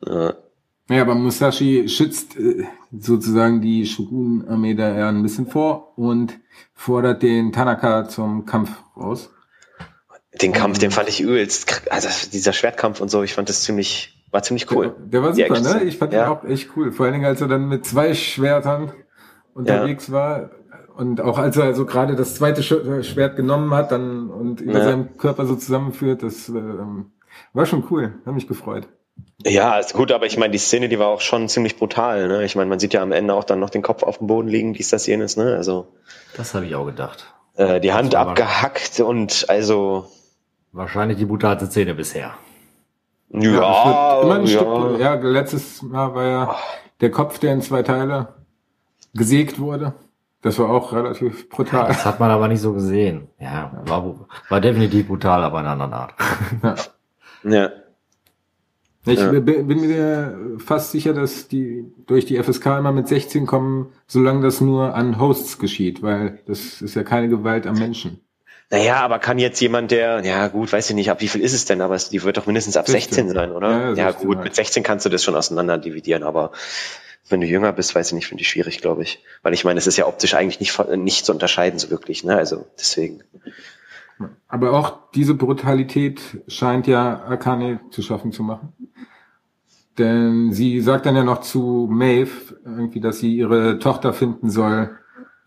[0.07, 0.35] Ja.
[0.93, 2.65] Ja, aber Musashi schützt äh,
[2.97, 6.39] sozusagen die Shogun-Armee da ja ein bisschen vor und
[6.75, 9.31] fordert den Tanaka zum Kampf raus.
[10.41, 14.25] Den Kampf, den fand ich übelst, also dieser Schwertkampf und so, ich fand das ziemlich,
[14.31, 14.95] war ziemlich cool.
[14.99, 15.85] Der, der war super, ne?
[15.85, 16.25] Ich fand Ja.
[16.25, 16.91] den auch echt cool.
[16.93, 18.93] Vor allen Dingen, als er dann mit zwei Schwertern
[19.55, 20.51] unterwegs war
[20.97, 24.79] und auch als er so gerade das zweite Sch- Schwert genommen hat dann und über
[24.79, 24.85] Ja.
[24.85, 27.13] seinem Körper so zusammenführt, das ähm,
[27.53, 28.15] war schon cool.
[28.25, 28.89] Hat mich gefreut.
[29.45, 32.45] Ja, ist gut, aber ich meine, die Szene, die war auch schon ziemlich brutal, ne?
[32.45, 34.49] Ich meine, man sieht ja am Ende auch dann noch den Kopf auf dem Boden
[34.49, 35.57] liegen, dies, das, jenes, ne?
[35.57, 35.89] Also
[36.37, 37.27] Das habe ich auch gedacht.
[37.57, 40.07] äh, die Hand abgehackt und also
[40.71, 42.35] Wahrscheinlich die brutalste Szene bisher.
[43.31, 44.47] ja, wird immer ein ja.
[44.47, 45.01] Stück.
[45.01, 46.57] Ja, letztes Mal war ja
[47.01, 48.29] der Kopf, der in zwei Teile
[49.13, 49.95] gesägt wurde.
[50.41, 51.89] Das war auch relativ brutal.
[51.89, 53.29] Das hat man aber nicht so gesehen.
[53.39, 56.15] Ja, war, war definitiv brutal, aber in einer anderen Art.
[57.45, 57.71] ja.
[59.05, 59.31] Ich Ja.
[59.33, 64.61] bin mir fast sicher, dass die durch die FSK immer mit 16 kommen, solange das
[64.61, 68.21] nur an Hosts geschieht, weil das ist ja keine Gewalt am Menschen.
[68.71, 71.53] Naja, aber kann jetzt jemand, der, ja gut, weiß ich nicht, ab wie viel ist
[71.53, 73.71] es denn, aber es, die wird doch mindestens ab 16 16 sein, oder?
[73.71, 74.45] Ja, Ja, 16 gut, halt.
[74.45, 76.53] mit 16 kannst du das schon auseinander dividieren, aber
[77.29, 79.23] wenn du jünger bist, weiß ich nicht, finde ich schwierig, glaube ich.
[79.43, 82.37] Weil ich meine, es ist ja optisch eigentlich nicht, nicht zu unterscheiden, so wirklich, ne?
[82.37, 83.23] Also deswegen.
[84.49, 88.73] Aber auch diese Brutalität scheint ja Akane zu schaffen zu machen.
[89.99, 94.91] Denn sie sagt dann ja noch zu Maeve irgendwie, dass sie ihre Tochter finden soll,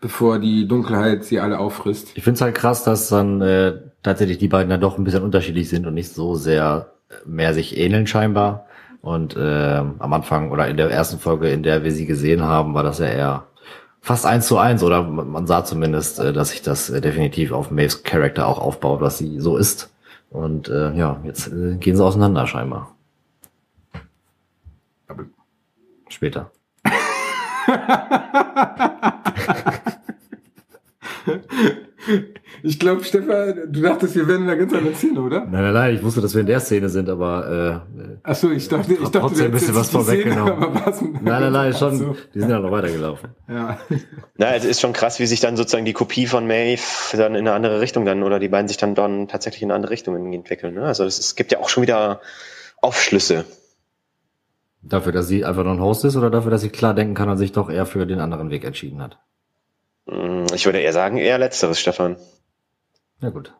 [0.00, 2.16] bevor die Dunkelheit sie alle auffrisst.
[2.16, 5.24] Ich finde es halt krass, dass dann äh, tatsächlich die beiden dann doch ein bisschen
[5.24, 8.66] unterschiedlich sind und nicht so sehr äh, mehr sich ähneln scheinbar.
[9.00, 12.74] Und äh, am Anfang oder in der ersten Folge, in der wir sie gesehen haben,
[12.74, 13.46] war das ja eher
[14.06, 17.72] fast eins zu eins oder man sah zumindest, äh, dass sich das äh, definitiv auf
[17.72, 19.92] Maves Charakter auch aufbaut, was sie so ist.
[20.30, 22.94] Und äh, ja, jetzt äh, gehen sie auseinander scheinbar.
[26.08, 26.52] Später.
[32.68, 35.40] Ich glaube, Stefan, du dachtest, wir wären in einer ganz anderen Szene, oder?
[35.42, 38.50] Nein, nein, nein, ich wusste, dass wir in der Szene sind, aber äh, Ach so,
[38.50, 40.72] ich dachte, ich dachte, trotzdem ein bisschen was vorweggenommen.
[41.22, 43.28] nein, nein, nein, schon, so, die sind ja noch weitergelaufen.
[43.48, 43.78] ja.
[44.36, 46.82] Na, es ist schon krass, wie sich dann sozusagen die Kopie von Maeve
[47.16, 49.76] dann in eine andere Richtung dann, oder die beiden sich dann dann tatsächlich in eine
[49.76, 50.74] andere Richtung entwickeln.
[50.74, 50.82] Ne?
[50.82, 52.20] Also es gibt ja auch schon wieder
[52.80, 53.44] Aufschlüsse.
[54.82, 57.28] Dafür, dass sie einfach nur ein Host ist oder dafür, dass sie klar denken kann
[57.28, 59.18] und sich doch eher für den anderen Weg entschieden hat?
[60.08, 62.16] Hm, Ich würde eher sagen, eher letzteres, Stefan.
[63.20, 63.54] Ja gut.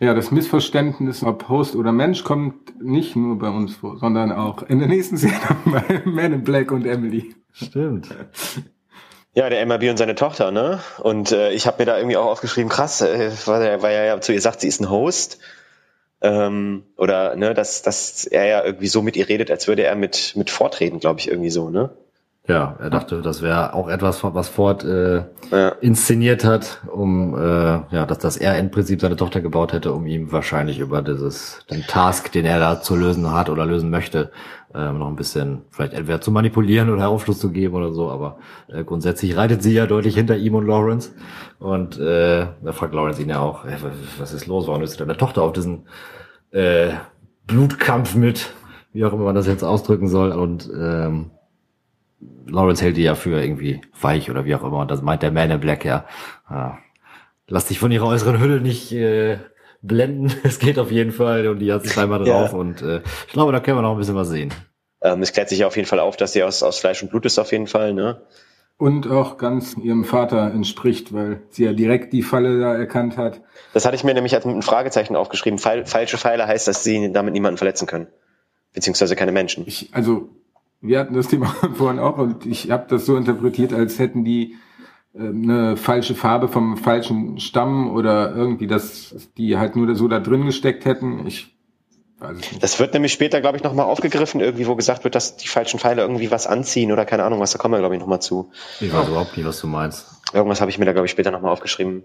[0.00, 4.62] Ja, das Missverständnis, ob Host oder Mensch, kommt nicht nur bei uns vor, sondern auch
[4.62, 7.34] in der nächsten Szene bei Man in Black und Emily.
[7.52, 8.08] Stimmt.
[9.34, 10.80] Ja, der MRB und seine Tochter, ne?
[10.98, 14.04] Und äh, ich habe mir da irgendwie auch aufgeschrieben, krass, äh, weil, er, weil er
[14.04, 15.38] ja zu ihr sagt, sie ist ein Host.
[16.20, 19.94] Ähm, oder ne, dass, dass er ja irgendwie so mit ihr redet, als würde er
[19.96, 21.96] mit, mit vortreten, glaube ich, irgendwie so, ne?
[22.46, 25.68] Ja, er dachte, das wäre auch etwas, was Ford äh, Ja.
[25.80, 30.06] inszeniert hat, um äh, ja, dass, dass er im Prinzip seine Tochter gebaut hätte, um
[30.06, 34.30] ihm wahrscheinlich über dieses den Task, den er da zu lösen hat oder lösen möchte,
[34.74, 38.10] ähm, noch ein bisschen vielleicht entweder zu manipulieren oder Aufschluss zu geben oder so.
[38.10, 38.36] Aber
[38.68, 41.12] äh, grundsätzlich reitet sie ja deutlich hinter ihm und Lawrence.
[41.58, 44.66] Und äh, da fragt Lawrence ihn ja auch, was- was ist los?
[44.66, 45.86] Warum ist deine Tochter auf diesen
[46.50, 46.88] äh,
[47.46, 48.52] Blutkampf mit,
[48.92, 50.32] wie auch immer man das jetzt ausdrücken soll?
[50.32, 51.30] Und ähm,
[52.46, 54.78] Lawrence hält die ja für irgendwie weich oder wie auch immer.
[54.80, 56.04] Und das meint der Man in Black ja.
[56.50, 56.78] ja.
[57.48, 59.38] Lass dich von ihrer äußeren Hülle nicht äh,
[59.82, 60.32] blenden.
[60.44, 62.40] Es geht auf jeden Fall und die hat sich einmal Ja.
[62.42, 62.52] drauf.
[62.54, 64.52] Und äh, ich glaube, da können wir noch ein bisschen was sehen.
[65.02, 67.10] Ähm, es klärt sich ja auf jeden Fall auf, dass sie aus, aus Fleisch und
[67.10, 68.22] Blut ist auf jeden Fall, ne?
[68.76, 73.40] Und auch ganz ihrem Vater entspricht, weil sie ja direkt die Falle da erkannt hat.
[73.72, 75.60] Das hatte ich mir nämlich als mit einem Fragezeichen aufgeschrieben.
[75.60, 78.08] Fall, falsche Pfeile heißt, dass sie damit niemanden verletzen können.
[78.72, 79.62] Beziehungsweise keine Menschen.
[79.68, 80.28] Ich, also,
[80.84, 84.56] wir hatten das Thema vorhin auch und ich habe das so interpretiert, als hätten die
[85.14, 90.20] äh, eine falsche Farbe vom falschen Stamm oder irgendwie, dass die halt nur so da
[90.20, 91.26] drin gesteckt hätten.
[91.26, 91.56] Ich
[92.18, 92.62] weiß es nicht.
[92.62, 95.80] Das wird nämlich später, glaube ich, nochmal aufgegriffen, irgendwie, wo gesagt wird, dass die falschen
[95.80, 98.50] Pfeile irgendwie was anziehen oder keine Ahnung was, da kommen wir, glaube ich, nochmal zu.
[98.80, 100.06] Ich weiß überhaupt nicht, was du meinst.
[100.32, 102.04] Irgendwas habe ich mir da, glaube ich, später nochmal aufgeschrieben.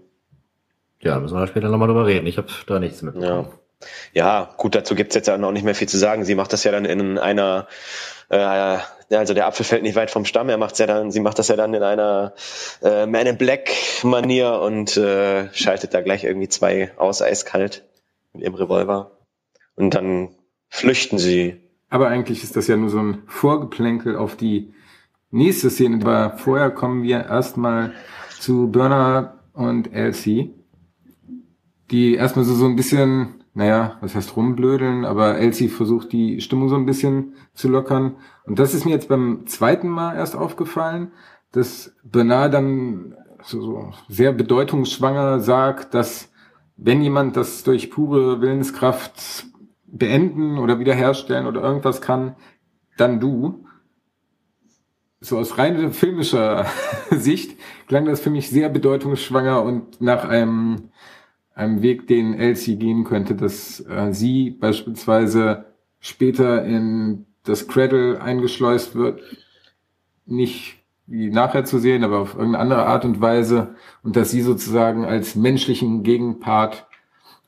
[1.00, 2.26] Ja, da müssen wir da später nochmal drüber reden.
[2.26, 3.46] Ich habe da nichts mitbekommen.
[3.46, 3.52] Ja.
[4.12, 6.24] Ja, gut, dazu gibt's jetzt ja noch nicht mehr viel zu sagen.
[6.24, 7.66] Sie macht das ja dann in einer,
[8.30, 8.78] äh,
[9.10, 11.48] also der Apfel fällt nicht weit vom Stamm, er macht's ja dann, sie macht das
[11.48, 12.32] ja dann in einer
[12.82, 13.70] äh, Man in Black
[14.02, 17.84] Manier und äh, schaltet da gleich irgendwie zwei aus, eiskalt
[18.32, 19.10] mit ihrem Revolver.
[19.74, 20.30] Und dann
[20.68, 21.60] flüchten sie.
[21.88, 24.72] Aber eigentlich ist das ja nur so ein Vorgeplänkel auf die
[25.30, 25.98] nächste Szene.
[26.02, 27.92] Aber vorher kommen wir erstmal
[28.38, 30.54] zu Bernard und Elsie,
[31.90, 36.68] die erstmal so, so ein bisschen, naja, was heißt rumblödeln, aber Elsie versucht die Stimmung
[36.68, 38.16] so ein bisschen zu lockern.
[38.44, 41.12] Und das ist mir jetzt beim zweiten Mal erst aufgefallen,
[41.52, 46.30] dass Bernard dann so, so sehr bedeutungsschwanger sagt, dass
[46.76, 49.46] wenn jemand das durch pure Willenskraft
[49.86, 52.36] beenden oder wiederherstellen oder irgendwas kann,
[52.96, 53.66] dann du.
[55.20, 56.66] So aus rein filmischer
[57.10, 57.58] Sicht
[57.88, 60.90] klang das für mich sehr bedeutungsschwanger und nach einem,
[61.60, 65.66] einem Weg, den Elsie gehen könnte, dass äh, sie beispielsweise
[66.00, 69.20] später in das Cradle eingeschleust wird,
[70.26, 74.42] nicht wie nachher zu sehen, aber auf irgendeine andere Art und Weise und dass sie
[74.42, 76.86] sozusagen als menschlichen Gegenpart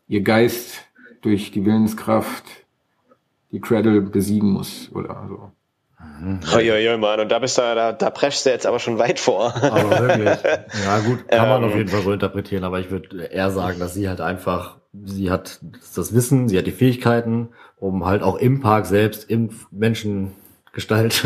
[0.09, 0.85] ihr Geist
[1.23, 2.45] durch die Willenskraft
[3.53, 5.53] die Cradle besiegen muss oder so.
[6.55, 9.53] Uiuiui, Mann, und da bist du, da, da preschst du jetzt aber schon weit vor.
[9.57, 10.39] Aber wirklich.
[10.85, 11.69] Ja, gut, kann man Ähm.
[11.71, 15.31] auf jeden Fall so interpretieren, aber ich würde eher sagen, dass sie halt einfach, sie
[15.31, 15.61] hat
[15.97, 21.25] das Wissen, sie hat die Fähigkeiten, um halt auch im Park selbst, im Menschengestalt,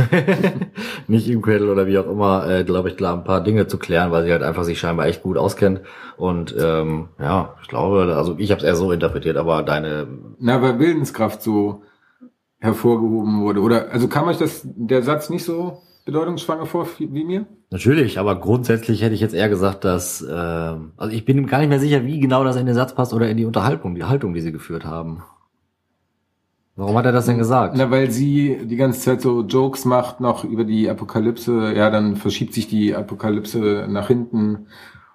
[1.08, 3.78] nicht im Cradle oder wie auch immer, äh, glaube ich, klar, ein paar Dinge zu
[3.78, 5.80] klären, weil sie halt einfach sich scheinbar echt gut auskennt.
[6.16, 10.06] Und ähm, ja, ich glaube, also ich habe es eher so interpretiert, aber deine
[10.38, 11.82] Na, weil Willenskraft so
[12.66, 13.60] hervorgehoben wurde.
[13.62, 17.46] Oder also kam euch das der Satz nicht so bedeutungsschwanger vor wie mir?
[17.70, 21.68] Natürlich, aber grundsätzlich hätte ich jetzt eher gesagt, dass ähm, also ich bin gar nicht
[21.68, 24.34] mehr sicher, wie genau das in den Satz passt oder in die Unterhaltung, die Haltung,
[24.34, 25.22] die sie geführt haben.
[26.76, 27.74] Warum hat er das denn gesagt?
[27.76, 31.72] Na, weil sie die ganze Zeit so Jokes macht noch über die Apokalypse.
[31.74, 34.66] Ja, dann verschiebt sich die Apokalypse nach hinten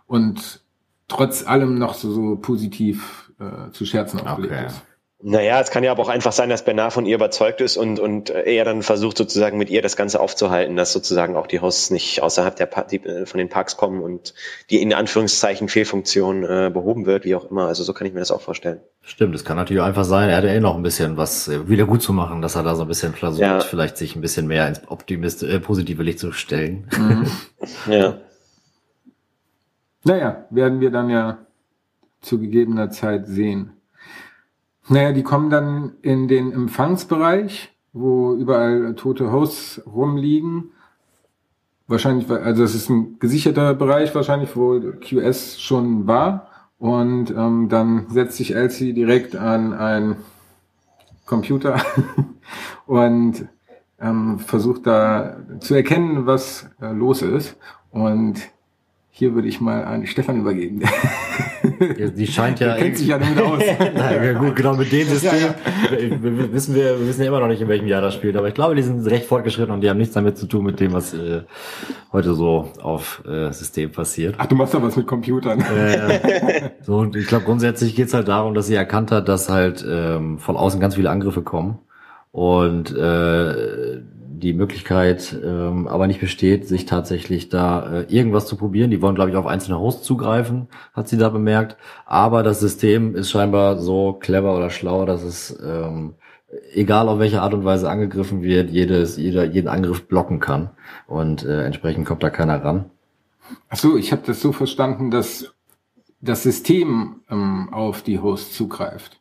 [0.08, 0.62] und
[1.08, 4.66] trotz allem noch so, so positiv äh, zu Scherzen aufgelegt Okay.
[4.68, 4.82] ist.
[5.24, 8.00] Naja, es kann ja aber auch einfach sein, dass Bernard von ihr überzeugt ist und,
[8.00, 11.92] und er dann versucht sozusagen mit ihr das Ganze aufzuhalten, dass sozusagen auch die Hosts
[11.92, 14.34] nicht außerhalb der pa die, äh, von den Parks kommen und
[14.72, 17.68] die in Anführungszeichen Fehlfunktion äh, behoben wird, wie auch immer.
[17.68, 18.80] Also so kann ich mir das auch vorstellen.
[19.04, 21.48] Stimmt, es kann natürlich auch einfach sein, er hat ja eh noch ein bisschen was
[21.48, 23.60] äh, wieder gut zu machen, dass er da so ein bisschen versucht, Ja.
[23.60, 26.88] vielleicht sich ein bisschen mehr ins Optimist äh, positive Licht zu stellen.
[27.88, 28.18] Ja.
[30.04, 31.38] Naja, werden wir dann ja
[32.22, 33.74] zu gegebener Zeit sehen.
[34.92, 40.72] Naja, die kommen dann in den Empfangsbereich, wo überall tote Hosts rumliegen.
[41.88, 46.48] Wahrscheinlich, also es ist ein gesicherter Bereich wahrscheinlich, wo QS schon war.
[46.78, 50.18] Und ähm, dann setzt sich Elsie direkt an einen
[51.26, 51.82] Computer
[52.86, 53.48] und
[53.98, 57.56] ähm, versucht da zu erkennen, was äh, los ist.
[57.92, 58.42] Und
[59.22, 60.82] hier würde ich mal an Stefan übergeben.
[62.18, 62.76] Die scheint ja.
[62.76, 63.62] Kennt sich ja damit aus.
[63.96, 65.32] Na, ja, gut, genau, mit dem System
[65.92, 68.36] wir- wir wissen wir, wir wissen ja immer noch nicht, in welchem Jahr das spielt,
[68.36, 70.80] aber ich glaube, die sind recht fortgeschritten und die haben nichts damit zu tun mit
[70.80, 71.42] dem, was äh,
[72.12, 74.34] heute so auf äh, System passiert.
[74.40, 75.62] Ach, du machst doch was mit Computern.
[75.62, 79.86] Äh, so, und ich glaube, grundsätzlich geht's halt darum, dass sie erkannt hat, dass halt
[79.88, 81.78] ähm, von außen ganz viele Angriffe kommen.
[82.32, 84.00] Und äh,
[84.42, 88.92] die Möglichkeit ähm, aber nicht besteht, sich tatsächlich da äh, irgendwas zu probieren.
[88.92, 91.78] Die wollen, glaube ich, auf einzelne Hosts zugreifen, hat sie da bemerkt.
[92.06, 96.16] Aber das System ist scheinbar so clever oder schlau, dass es ähm,
[96.74, 100.72] egal auf welche Art und Weise angegriffen wird, jedes, jeder, jeden Angriff blocken kann.
[101.08, 102.90] Und äh, entsprechend kommt da keiner ran.
[103.70, 105.54] Ach so, ich habe das so verstanden, dass
[106.20, 109.21] das System ähm, auf die Hosts zugreift.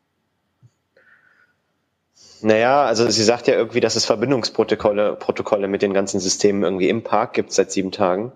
[2.42, 6.88] Naja, also sie sagt ja irgendwie, dass es Verbindungsprotokolle Protokolle mit den ganzen Systemen irgendwie
[6.88, 8.32] im Park gibt seit sieben Tagen.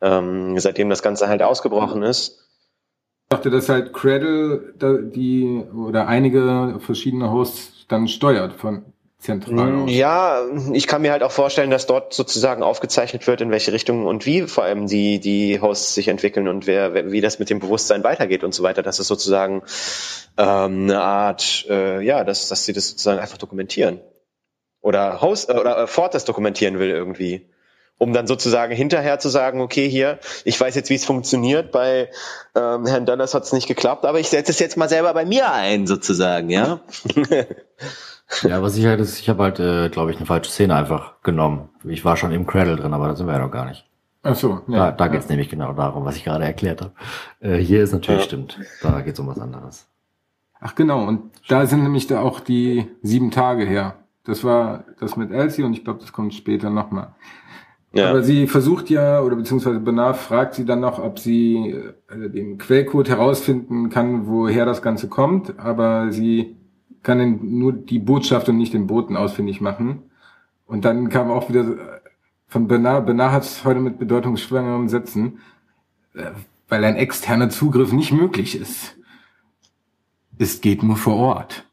[0.00, 2.40] Ähm, seitdem das Ganze halt ausgebrochen ist.
[3.24, 4.74] Ich dachte, dass halt Cradle
[5.14, 8.84] die oder einige verschiedene Hosts dann steuert von
[9.24, 9.90] zentral aus.
[9.90, 14.06] Ja, ich kann mir halt auch vorstellen, dass dort sozusagen aufgezeichnet wird, in welche Richtung
[14.06, 17.58] und wie vor allem die, die Hosts sich entwickeln und wer, wie das mit dem
[17.58, 18.82] Bewusstsein weitergeht und so weiter.
[18.82, 19.62] Das ist sozusagen
[20.36, 24.00] ähm, eine Art, äh, ja, dass, dass sie das sozusagen einfach dokumentieren.
[24.80, 27.48] Oder Host äh, oder äh, Ford das dokumentieren will irgendwie.
[27.96, 32.10] Um dann sozusagen hinterher zu sagen, okay, hier, ich weiß jetzt, wie es funktioniert, bei
[32.56, 35.24] ähm, Herrn Dallas hat es nicht geklappt, aber ich setze es jetzt mal selber bei
[35.24, 36.80] mir ein, sozusagen, ja.
[38.42, 41.22] Ja, was ich halt ist, ich habe halt, äh, glaube ich, eine falsche Szene einfach
[41.22, 41.68] genommen.
[41.84, 43.86] Ich war schon im Cradle drin, aber da sind wir ja noch gar nicht.
[44.22, 44.90] Ach so, ja.
[44.90, 45.32] Da, da geht's ja.
[45.32, 46.92] nämlich genau darum, was ich gerade erklärt habe.
[47.40, 48.26] Äh, hier ist natürlich ja.
[48.26, 48.58] stimmt.
[48.82, 49.86] Da geht's um was anderes.
[50.60, 53.96] Ach genau, und da sind nämlich da auch die sieben Tage her.
[54.24, 57.14] Das war das mit Elsie und ich glaube, das kommt später nochmal.
[57.92, 58.10] Ja.
[58.10, 61.76] Aber sie versucht ja, oder beziehungsweise Benar fragt sie dann noch, ob sie
[62.08, 66.56] äh, den Quellcode herausfinden kann, woher das Ganze kommt, aber sie
[67.04, 70.10] kann nur die Botschaft und nicht den Boten ausfindig machen.
[70.66, 72.00] Und dann kam auch wieder
[72.48, 75.38] von Bernard, Bernard hat es heute mit bedeutungsschwangeren Sätzen,
[76.14, 76.30] äh,
[76.68, 78.96] weil ein externer Zugriff nicht möglich ist.
[80.38, 81.66] Es geht nur vor Ort.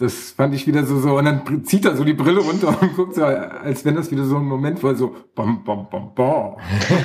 [0.00, 2.96] Das fand ich wieder so, so, und dann zieht er so die Brille runter und
[2.96, 6.56] guckt so, als wenn das wieder so ein Moment war, so, bam, bam, bam, bam.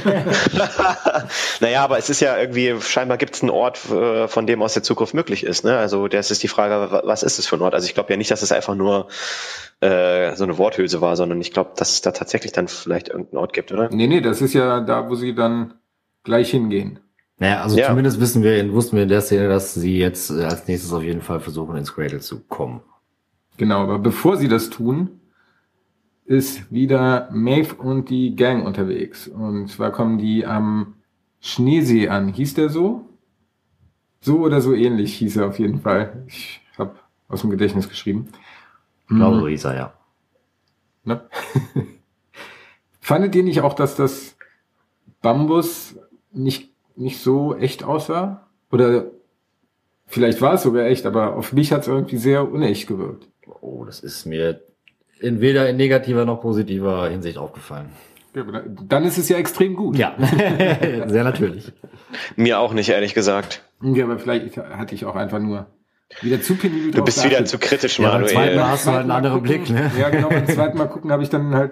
[1.59, 4.75] naja, aber es ist ja irgendwie, scheinbar gibt es einen Ort, äh, von dem aus
[4.75, 5.77] der Zukunft möglich ist, ne?
[5.77, 7.73] Also, das ist die Frage, was ist es für ein Ort?
[7.73, 9.09] Also, ich glaube ja nicht, dass es einfach nur,
[9.81, 13.39] äh, so eine Worthülse war, sondern ich glaube, dass es da tatsächlich dann vielleicht irgendeinen
[13.39, 13.89] Ort gibt, oder?
[13.89, 15.73] Nee, nee, das ist ja da, wo sie dann
[16.23, 17.01] gleich hingehen.
[17.37, 17.87] Naja, also ja.
[17.87, 21.03] zumindest wissen wir, wussten wir in der Szene, dass sie jetzt äh, als nächstes auf
[21.03, 22.81] jeden Fall versuchen, ins Cradle zu kommen.
[23.57, 25.19] Genau, aber bevor sie das tun,
[26.25, 29.27] ist wieder Maeve und die Gang unterwegs.
[29.27, 30.95] Und zwar kommen die am
[31.39, 32.29] Schneesee an.
[32.29, 33.09] Hieß der so?
[34.21, 36.23] So oder so ähnlich hieß er auf jeden Fall.
[36.27, 36.95] Ich habe
[37.27, 38.29] aus dem Gedächtnis geschrieben.
[39.07, 39.93] Ich glaube, so hieß er, ja.
[41.03, 41.21] Ne?
[42.99, 44.35] Fandet ihr nicht auch, dass das
[45.21, 45.95] Bambus
[46.31, 48.47] nicht nicht so echt aussah.
[48.71, 49.05] Oder
[50.05, 53.27] vielleicht war es sogar echt, aber auf mich hat es irgendwie sehr unecht gewirkt.
[53.61, 54.61] Oh, das ist mir
[55.19, 57.89] in weder in negativer noch positiver Hinsicht aufgefallen.
[58.35, 58.43] Ja,
[58.87, 59.97] dann ist es ja extrem gut.
[59.97, 60.15] Ja,
[61.07, 61.71] sehr natürlich.
[62.35, 63.63] Mir auch nicht, ehrlich gesagt.
[63.81, 65.67] Ja, aber vielleicht hatte ich auch einfach nur
[66.21, 68.33] wieder zu penibel Du bist wieder zu kritisch, ja, Manuel.
[68.33, 69.91] Beim zweiten Mal hast du halt einen anderen gucken, Blick, ne?
[69.97, 71.71] Ja, genau, beim zweiten Mal gucken habe ich dann halt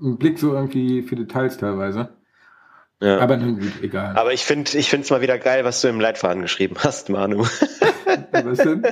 [0.00, 2.10] einen Blick so irgendwie für Details teilweise.
[3.02, 3.18] Ja.
[3.18, 4.16] Aber nun gut, egal.
[4.16, 7.10] Aber ich finde ich finde es mal wieder geil, was du im Leitfaden geschrieben hast,
[7.10, 7.44] Manu.
[8.32, 8.82] was denn?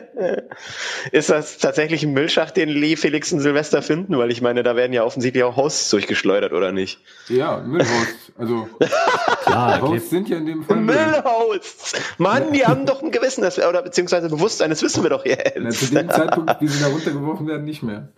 [1.11, 4.19] Ist das tatsächlich ein Müllschacht, den Lee, Felix und Silvester finden?
[4.19, 7.01] Weil ich meine, da werden ja offensichtlich auch Hosts durchgeschleudert, oder nicht?
[7.29, 8.33] Ja, Müllhosts.
[8.37, 8.69] Also
[9.45, 11.95] Klar, Hosts sind ja in dem Fall Müllhosts.
[12.19, 15.57] Mann, die haben doch ein Gewissen, das, oder beziehungsweise Bewusstsein, das wissen wir doch jetzt.
[15.59, 18.13] Na, zu dem Zeitpunkt, wie sie da runtergeworfen werden, nicht mehr.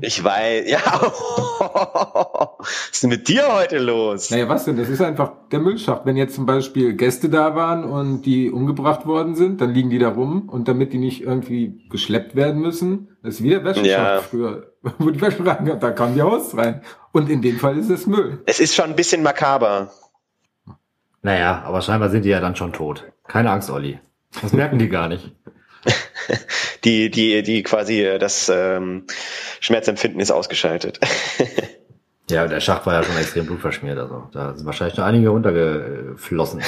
[0.00, 0.80] ich weiß, ja.
[2.58, 4.30] was ist denn mit dir heute los?
[4.30, 4.76] Naja, was denn?
[4.76, 6.02] Das ist einfach der Müllschacht.
[6.04, 9.98] Wenn jetzt zum Beispiel Gäste da waren und die umgebracht worden sind, dann liegen die
[9.98, 13.88] da rum und damit die nicht irgendwie geschleppt werden müssen, das ist wie der Wäscheschacht
[13.88, 14.20] ja.
[14.20, 16.82] früher, wo die Wäsche rein, da kam die Haus rein.
[17.12, 18.42] Und in dem Fall ist es Müll.
[18.46, 19.90] Es ist schon ein bisschen makaber.
[21.22, 23.04] Naja, aber scheinbar sind die ja dann schon tot.
[23.26, 23.98] Keine Angst, Olli.
[24.42, 25.32] Das merken die gar nicht.
[26.84, 29.04] die, die, die quasi äh, das ähm,
[29.60, 31.00] Schmerzempfinden ist ausgeschaltet.
[32.28, 36.60] Ja, der Schacht war ja schon extrem blutverschmiert, also da sind wahrscheinlich noch einige runtergeflossen.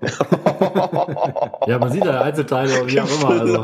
[1.66, 3.40] ja, man sieht ja Einzelteile und wie auch immer.
[3.40, 3.62] Also,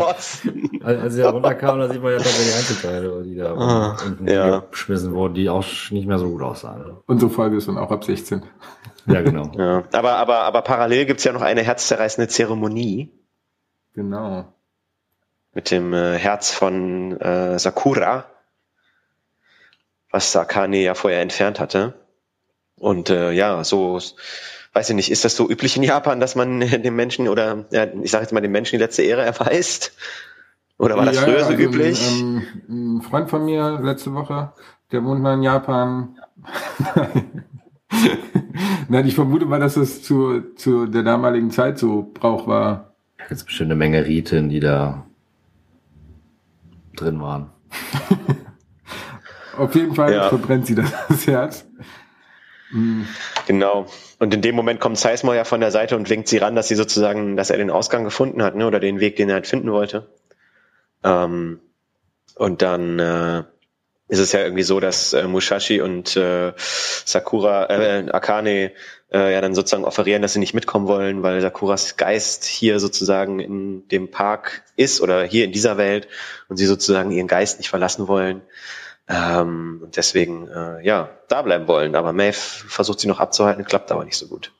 [0.84, 4.60] als sie da runterkamen, da sieht man ja tatsächlich Einzelteile, die da ah, unten ja.
[4.70, 6.98] geschmissen wurden, die auch nicht mehr so gut aussahen.
[7.06, 8.42] Unsere Folge ist dann auch ab 16.
[9.06, 9.50] Ja, genau.
[9.56, 9.84] Ja.
[9.92, 13.10] Aber, aber, aber parallel gibt's ja noch eine herzzerreißende Zeremonie.
[13.94, 14.46] Genau.
[15.54, 18.24] Mit dem äh, Herz von äh, Sakura
[20.12, 21.94] was Sakane ja vorher entfernt hatte.
[22.78, 23.98] Und äh, ja, so,
[24.72, 27.86] weiß ich nicht, ist das so üblich in Japan, dass man dem Menschen oder ja,
[28.02, 29.92] ich sage jetzt mal dem Menschen die letzte Ehre erweist?
[30.78, 32.08] Oder war das Ja, früher so also üblich?
[32.08, 34.52] Ein, ähm, ein Freund von mir letzte Woche,
[34.90, 36.18] der wohnt mal in Japan.
[38.88, 42.94] Nein, ich vermute mal, dass es zu, zu der damaligen Zeit so Brauch war.
[43.16, 45.06] Da gibt's bestimmt eine Menge Riten, die da
[46.96, 47.50] drin waren.
[49.56, 50.28] Auf jeden Fall Ja.
[50.28, 50.90] verbrennt sie das,
[51.26, 51.64] Herz.
[53.46, 53.86] Genau.
[54.18, 56.68] Und in dem Moment kommt Sizemore ja von der Seite und winkt sie ran, dass
[56.68, 58.66] sie sozusagen, dass er den Ausgang gefunden hat, ne?
[58.66, 60.08] Oder den Weg, den er halt finden wollte.
[61.04, 61.60] Ähm,
[62.36, 63.42] und dann äh,
[64.08, 68.72] ist es ja irgendwie so, dass äh, Mushashi und äh, Sakura, äh, Akane
[69.12, 73.38] äh, ja dann sozusagen offerieren, dass sie nicht mitkommen wollen, weil Sakuras Geist hier sozusagen
[73.40, 76.08] in dem Park ist oder hier in dieser Welt
[76.48, 78.40] und sie sozusagen ihren Geist nicht verlassen wollen.
[79.12, 81.94] Ähm, und deswegen, äh, ja, da bleiben wollen.
[81.94, 84.52] Aber Maeve versucht sie noch abzuhalten, klappt aber nicht so gut.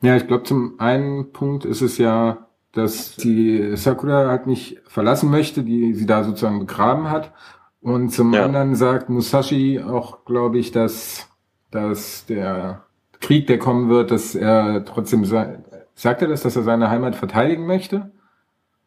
[0.00, 5.30] Ja, ich glaube, zum einen Punkt ist es ja, dass die Sakura halt nicht verlassen
[5.30, 7.32] möchte, die sie da sozusagen begraben hat.
[7.80, 8.44] Und zum Ja.
[8.44, 11.28] anderen sagt Musashi auch, glaube ich, dass,
[11.70, 12.84] dass der
[13.20, 15.58] Krieg, der kommen wird, dass er trotzdem, sei-
[15.94, 18.12] sagt er das, dass er seine Heimat verteidigen möchte?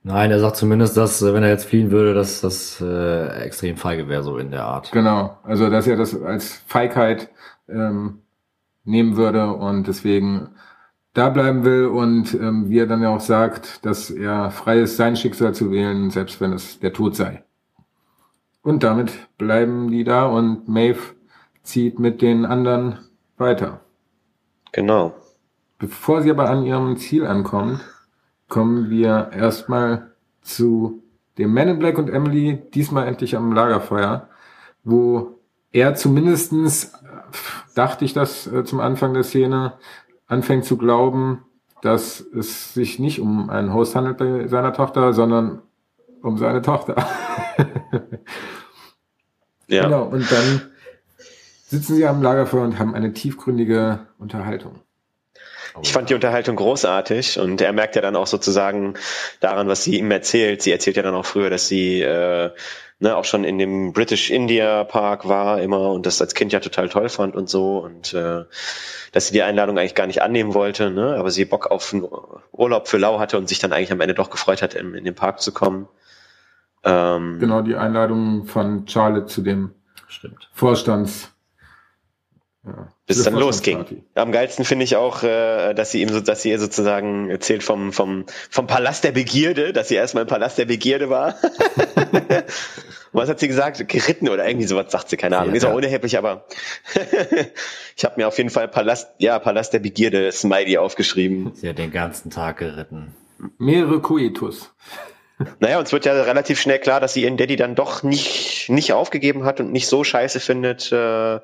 [0.03, 3.77] Nein, er sagt zumindest, dass, äh, wenn er jetzt fliehen würde, dass das äh, extrem
[3.77, 4.91] feige wäre, so in der Art.
[4.91, 7.29] Genau, also dass er das als Feigheit
[7.69, 8.21] ähm,
[8.83, 10.49] nehmen würde und deswegen
[11.13, 14.97] da bleiben will und ähm, wie er dann ja auch sagt, dass er frei ist,
[14.97, 17.43] sein Schicksal zu wählen, selbst wenn es der Tod sei.
[18.63, 21.15] Und damit bleiben die da und Maeve
[21.63, 22.99] zieht mit den anderen
[23.37, 23.81] weiter.
[24.71, 25.13] Genau.
[25.79, 27.81] Bevor sie aber an ihrem Ziel ankommt,
[28.51, 31.01] kommen wir erstmal zu
[31.37, 34.27] dem Man in Black und Emily, diesmal endlich am Lagerfeuer,
[34.83, 35.39] wo
[35.71, 36.97] er zumindestens, äh,
[37.75, 39.77] dachte ich das äh, zum Anfang der Szene,
[40.27, 41.45] anfängt zu glauben,
[41.81, 45.61] dass es sich nicht um einen Host handelt bei seiner Tochter, sondern
[46.21, 47.07] um seine Tochter.
[49.67, 49.83] Ja.
[49.83, 50.63] Genau, und dann
[51.65, 54.81] sitzen sie am Lagerfeuer und haben eine tiefgründige Unterhaltung.
[55.81, 58.95] Ich fand die Unterhaltung großartig und er merkt ja dann auch sozusagen
[59.39, 60.61] daran, was sie ihm erzählt.
[60.61, 62.51] Sie erzählt ja dann auch früher, dass sie äh,
[62.99, 66.59] ne, auch schon in dem British India Park war immer und das als Kind ja
[66.59, 68.45] total toll fand und so und äh,
[69.11, 72.07] dass sie die Einladung eigentlich gar nicht annehmen wollte, ne, aber sie Bock auf einen
[72.51, 75.03] Urlaub für Lau hatte und sich dann eigentlich am Ende doch gefreut hat, in, in
[75.03, 75.87] den Park zu kommen.
[76.83, 79.71] Ähm, Genau, die Einladung von Charlotte zu dem
[80.07, 80.49] Stimmt.
[80.53, 81.30] Vorstands.
[82.63, 84.03] Ja, bis dann losging.
[84.13, 87.63] Am geilsten finde ich auch, äh, dass sie ihm so, dass sie ihr sozusagen erzählt
[87.63, 91.35] vom vom vom Palast der Begierde, dass sie erstmal im Palast der Begierde war.
[93.13, 93.85] Was hat sie gesagt?
[93.89, 95.49] Geritten oder irgendwie sowas sagt sie, keine Ahnung.
[95.49, 95.75] Ja, Ist auch ja.
[95.75, 96.45] unerheblich, aber
[97.97, 101.51] ich habe mir auf jeden Fall Palast, ja Palast der Begierde Smiley aufgeschrieben.
[101.55, 103.15] Sie hat den ganzen Tag geritten.
[103.57, 104.71] Mehrere Coitus.
[105.59, 108.93] Naja, uns wird ja relativ schnell klar, dass sie ihren Daddy dann doch nicht, nicht
[108.93, 111.39] aufgegeben hat und nicht so scheiße findet, äh,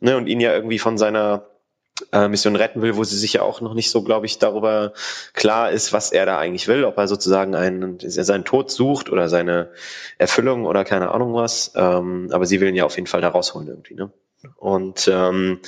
[0.00, 1.46] ne, und ihn ja irgendwie von seiner
[2.12, 4.92] äh, Mission retten will, wo sie sich ja auch noch nicht so, glaube ich, darüber
[5.32, 9.28] klar ist, was er da eigentlich will, ob er sozusagen einen, seinen Tod sucht oder
[9.28, 9.70] seine
[10.18, 11.72] Erfüllung oder keine Ahnung was.
[11.74, 14.10] Ähm, aber sie will ihn ja auf jeden Fall da rausholen irgendwie, ne?
[14.56, 15.60] Und ähm,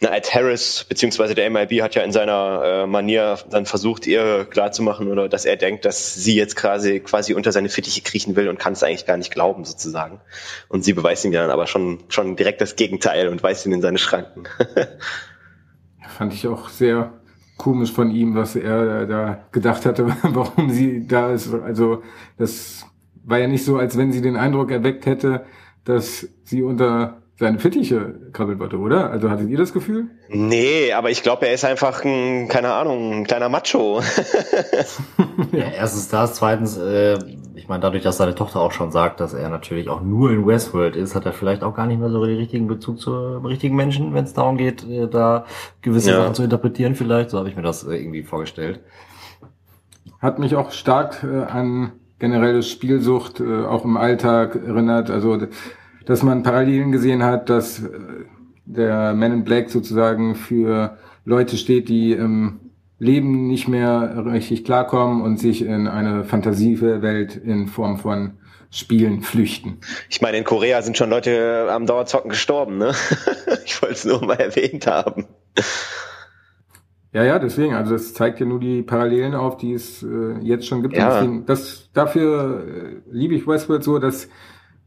[0.00, 4.44] na, Ed Harris beziehungsweise der MIB hat ja in seiner äh, Manier dann versucht, ihr
[4.44, 8.48] klarzumachen oder dass er denkt, dass sie jetzt quasi quasi unter seine Fittiche kriechen will
[8.48, 10.20] und kann es eigentlich gar nicht glauben sozusagen.
[10.68, 13.72] Und sie beweist ihm ja dann aber schon schon direkt das Gegenteil und weist ihn
[13.72, 14.44] in seine Schranken.
[16.18, 17.12] Fand ich auch sehr
[17.56, 21.52] komisch von ihm, was er da gedacht hatte, warum sie da ist.
[21.52, 22.02] Also
[22.38, 22.86] das
[23.22, 25.44] war ja nicht so, als wenn sie den Eindruck erweckt hätte,
[25.84, 29.10] dass sie unter seine Fittiche krabbeln wollte, oder?
[29.10, 30.08] Also hattet ihr das Gefühl?
[30.28, 34.02] nee, aber ich glaube, er ist einfach ein, keine Ahnung, ein kleiner Macho.
[35.52, 37.18] Ja, erstens das, zweitens, äh,
[37.54, 40.46] ich meine, dadurch, dass seine Tochter auch schon sagt, dass er natürlich auch nur in
[40.46, 43.74] Westworld ist, hat er vielleicht auch gar nicht mehr so den richtigen Bezug zu richtigen
[43.74, 45.46] Menschen, wenn es darum geht, äh, da
[45.80, 46.22] gewisse Ja.
[46.22, 47.30] Sachen zu interpretieren vielleicht.
[47.30, 48.80] So habe ich mir das äh, irgendwie vorgestellt.
[50.20, 55.10] Hat mich auch stark äh, an generelle Spielsucht äh, auch im Alltag erinnert.
[55.10, 55.38] Also,
[56.10, 57.88] dass man Parallelen gesehen hat, dass äh,
[58.64, 62.58] der Man in Black sozusagen für Leute steht, die im
[62.98, 68.38] Leben nicht mehr richtig klarkommen und sich in eine Fantasiewelt in Form von
[68.72, 69.78] Spielen flüchten.
[70.08, 72.92] Ich meine, in Korea sind schon Leute am Dauerzocken gestorben, ne?
[73.64, 75.26] Ich wollte es nur mal erwähnt haben.
[77.12, 80.66] Ja, ja, deswegen, also das zeigt ja nur die Parallelen auf, die es äh, jetzt
[80.66, 80.96] schon gibt.
[80.96, 81.20] Ja.
[81.20, 84.28] Deswegen, das, dafür äh, liebe ich Westworld so, dass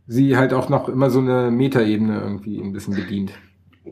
[0.05, 3.31] sie halt auch noch immer so eine Metaebene irgendwie ein bisschen bedient.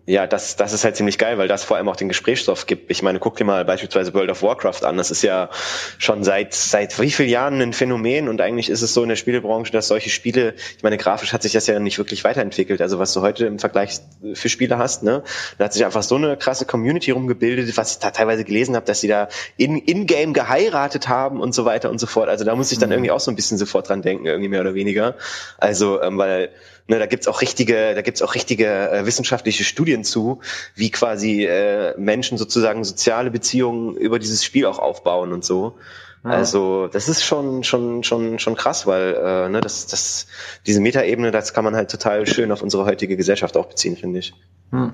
[0.05, 2.89] Ja, das, das ist halt ziemlich geil, weil das vor allem auch den Gesprächsstoff gibt.
[2.89, 4.95] Ich meine, guck dir mal beispielsweise World of Warcraft an.
[4.95, 5.49] Das ist ja
[5.97, 9.17] schon seit, seit wie vielen Jahren ein Phänomen und eigentlich ist es so in der
[9.17, 12.81] Spielebranche, dass solche Spiele, ich meine, grafisch hat sich das ja nicht wirklich weiterentwickelt.
[12.81, 13.99] Also was du heute im Vergleich
[14.33, 15.23] für Spiele hast, ne,
[15.57, 18.85] da hat sich einfach so eine krasse Community rumgebildet, was ich da teilweise gelesen habe,
[18.85, 19.27] dass sie da
[19.57, 22.29] in, in-game geheiratet haben und so weiter und so fort.
[22.29, 22.93] Also da muss ich dann mhm.
[22.93, 25.15] irgendwie auch so ein bisschen sofort dran denken, irgendwie mehr oder weniger.
[25.57, 26.51] Also, ähm, weil
[26.87, 30.41] Ne, da gibt's auch richtige, da gibt's auch richtige äh, wissenschaftliche Studien zu,
[30.75, 35.77] wie quasi äh, Menschen sozusagen soziale Beziehungen über dieses Spiel auch aufbauen und so.
[36.23, 36.31] Ja.
[36.31, 40.27] Also das ist schon schon schon schon krass, weil äh, ne, das das
[40.67, 44.19] diese Metaebene, das kann man halt total schön auf unsere heutige Gesellschaft auch beziehen, finde
[44.19, 44.33] ich.
[44.71, 44.93] Hm.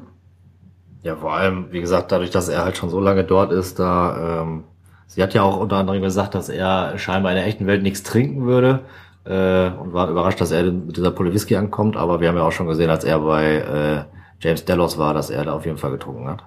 [1.03, 4.41] Ja, vor allem, wie gesagt, dadurch, dass er halt schon so lange dort ist, da
[4.41, 4.63] ähm,
[5.07, 8.03] sie hat ja auch unter anderem gesagt, dass er scheinbar in der echten Welt nichts
[8.03, 8.81] trinken würde
[9.27, 11.97] äh, und war überrascht, dass er mit dieser Pulle Whisky ankommt.
[11.97, 14.03] Aber wir haben ja auch schon gesehen, als er bei äh,
[14.39, 16.43] James Delos war, dass er da auf jeden Fall getrunken hat.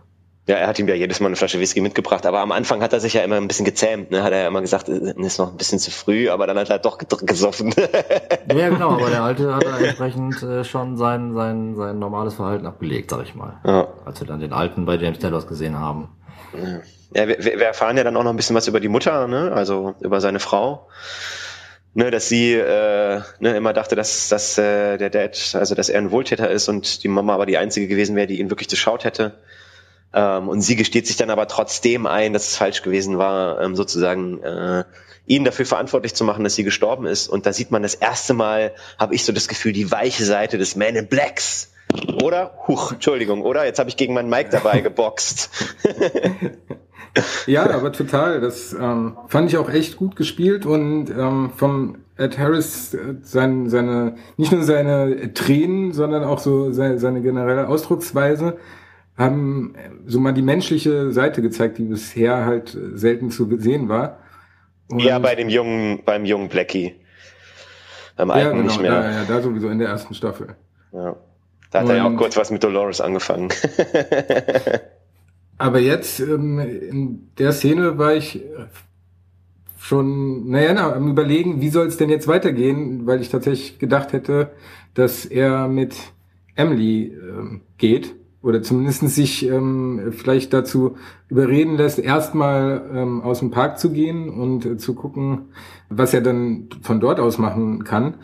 [0.47, 2.93] Ja, er hat ihm ja jedes Mal eine Flasche Whisky mitgebracht, aber am Anfang hat
[2.93, 4.23] er sich ja immer ein bisschen gezähmt, ne?
[4.23, 6.71] Hat er ja immer gesagt, äh, ist noch ein bisschen zu früh, aber dann hat
[6.71, 7.73] er doch gesoffen.
[8.53, 12.67] ja, genau, aber der Alte hat da entsprechend äh, schon sein, sein, sein normales Verhalten
[12.67, 13.61] abgelegt, sag ich mal.
[13.65, 13.89] Ja.
[14.05, 16.09] Als wir dann den Alten bei James Delos gesehen haben.
[17.15, 19.53] Ja, wir, wir erfahren ja dann auch noch ein bisschen was über die Mutter, ne?
[19.53, 20.89] Also über seine Frau
[21.95, 25.99] ne, dass sie äh, ne, immer dachte, dass, dass äh, der Dad, also dass er
[25.99, 29.05] ein Wohltäter ist und die Mama aber die einzige gewesen wäre, die ihn wirklich geschaut
[29.05, 29.35] hätte.
[30.13, 33.77] Ähm, und sie gesteht sich dann aber trotzdem ein, dass es falsch gewesen war, ähm,
[33.77, 34.85] sozusagen äh,
[35.27, 37.29] ihn dafür verantwortlich zu machen, dass sie gestorben ist.
[37.29, 40.59] Und da sieht man das erste Mal, habe ich so das Gefühl, die weiche Seite
[40.59, 41.73] des Man in Blacks.
[42.23, 42.59] Oder?
[42.67, 43.65] Huch, Entschuldigung, oder?
[43.65, 45.51] Jetzt habe ich gegen meinen Mike dabei geboxt.
[47.47, 48.41] ja, aber total.
[48.41, 53.69] Das ähm, fand ich auch echt gut gespielt und ähm, vom Ed Harris äh, sein,
[53.69, 58.59] seine nicht nur seine Tränen, sondern auch so seine, seine generelle Ausdrucksweise
[59.17, 59.75] haben
[60.07, 64.19] so mal die menschliche Seite gezeigt, die bisher halt selten zu sehen war.
[64.89, 66.95] Und ja, bei dem jungen, beim jungen Blackie.
[68.17, 68.91] Beim alten ja, genau, nicht mehr.
[68.91, 70.57] Da, ja, da sowieso in der ersten Staffel.
[70.93, 71.17] Ja.
[71.71, 73.51] Da hat und, er ja auch kurz was mit Dolores angefangen.
[75.61, 78.43] Aber jetzt ähm, in der Szene war ich
[79.77, 84.15] schon, naja, na, am überlegen, wie soll es denn jetzt weitergehen, weil ich tatsächlich gedacht
[84.15, 84.53] hätte,
[84.95, 85.95] dass er mit
[86.55, 90.97] Emily ähm, geht oder zumindest sich ähm, vielleicht dazu
[91.29, 95.51] überreden lässt, erstmal ähm, aus dem Park zu gehen und äh, zu gucken,
[95.91, 98.15] was er dann von dort aus machen kann.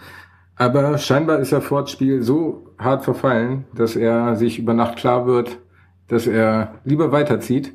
[0.55, 4.97] Aber scheinbar ist er vor das Spiel so hart verfallen, dass er sich über Nacht
[4.97, 5.59] klar wird,
[6.09, 7.73] dass er lieber weiterzieht.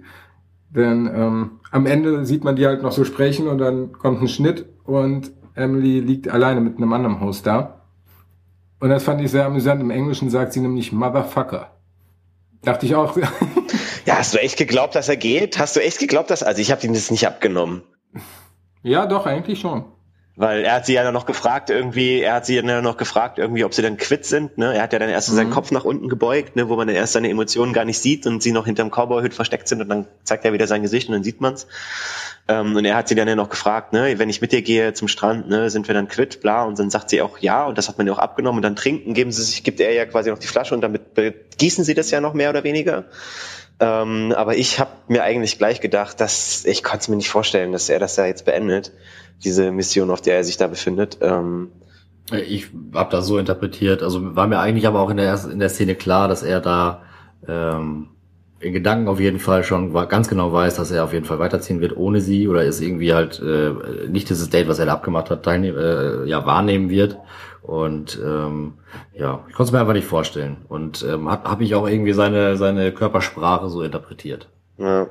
[0.69, 4.27] Denn ähm, am Ende sieht man die halt noch so sprechen und dann kommt ein
[4.27, 7.81] Schnitt und Emily liegt alleine mit einem anderen Haus da.
[8.79, 9.81] Und das fand ich sehr amüsant.
[9.81, 11.71] Im Englischen sagt sie nämlich Motherfucker.
[12.63, 13.17] Dachte ich auch.
[14.05, 15.59] ja, hast du echt geglaubt, dass er geht?
[15.59, 16.41] Hast du echt geglaubt, dass...
[16.41, 17.83] Also ich habe ihm das nicht abgenommen.
[18.81, 19.85] Ja, doch, eigentlich schon.
[20.37, 23.65] Weil er hat sie ja noch gefragt, irgendwie, er hat sie ja noch gefragt, irgendwie,
[23.65, 24.57] ob sie dann quitt sind.
[24.57, 24.73] Ne?
[24.73, 25.35] Er hat ja dann erst mhm.
[25.35, 26.69] seinen Kopf nach unten gebeugt, ne?
[26.69, 29.67] wo man dann erst seine Emotionen gar nicht sieht und sie noch hinterm Cowboy-Hüt versteckt
[29.67, 31.67] sind und dann zeigt er wieder sein Gesicht und dann sieht man's.
[32.47, 34.93] Ähm, und er hat sie dann ja noch gefragt, ne, wenn ich mit dir gehe
[34.93, 36.63] zum Strand, ne, sind wir dann quitt, bla.
[36.63, 38.59] Und dann sagt sie auch ja und das hat man ja auch abgenommen.
[38.59, 41.01] Und dann trinken, geben sie sich, gibt er ja quasi noch die Flasche und damit
[41.57, 43.03] gießen sie das ja noch mehr oder weniger.
[43.81, 47.73] Ähm, aber ich habe mir eigentlich gleich gedacht, dass ich konnte es mir nicht vorstellen,
[47.73, 48.91] dass er das ja jetzt beendet
[49.43, 51.17] diese Mission, auf der er sich da befindet.
[51.21, 51.69] Ähm,
[52.31, 54.03] ich habe das so interpretiert.
[54.03, 57.01] Also war mir eigentlich aber auch in der, in der Szene klar, dass er da
[57.47, 58.07] ähm,
[58.59, 61.81] in Gedanken auf jeden Fall schon ganz genau weiß, dass er auf jeden Fall weiterziehen
[61.81, 63.71] wird ohne sie oder ist irgendwie halt äh,
[64.07, 67.17] nicht dieses Date, was er da abgemacht hat, teilnehmen, äh, ja wahrnehmen wird.
[67.63, 68.73] Und ähm,
[69.13, 70.57] ja, ich konnte es mir einfach nicht vorstellen.
[70.67, 74.47] Und ähm, habe hab ich auch irgendwie seine seine Körpersprache so interpretiert.
[74.77, 75.07] Ja.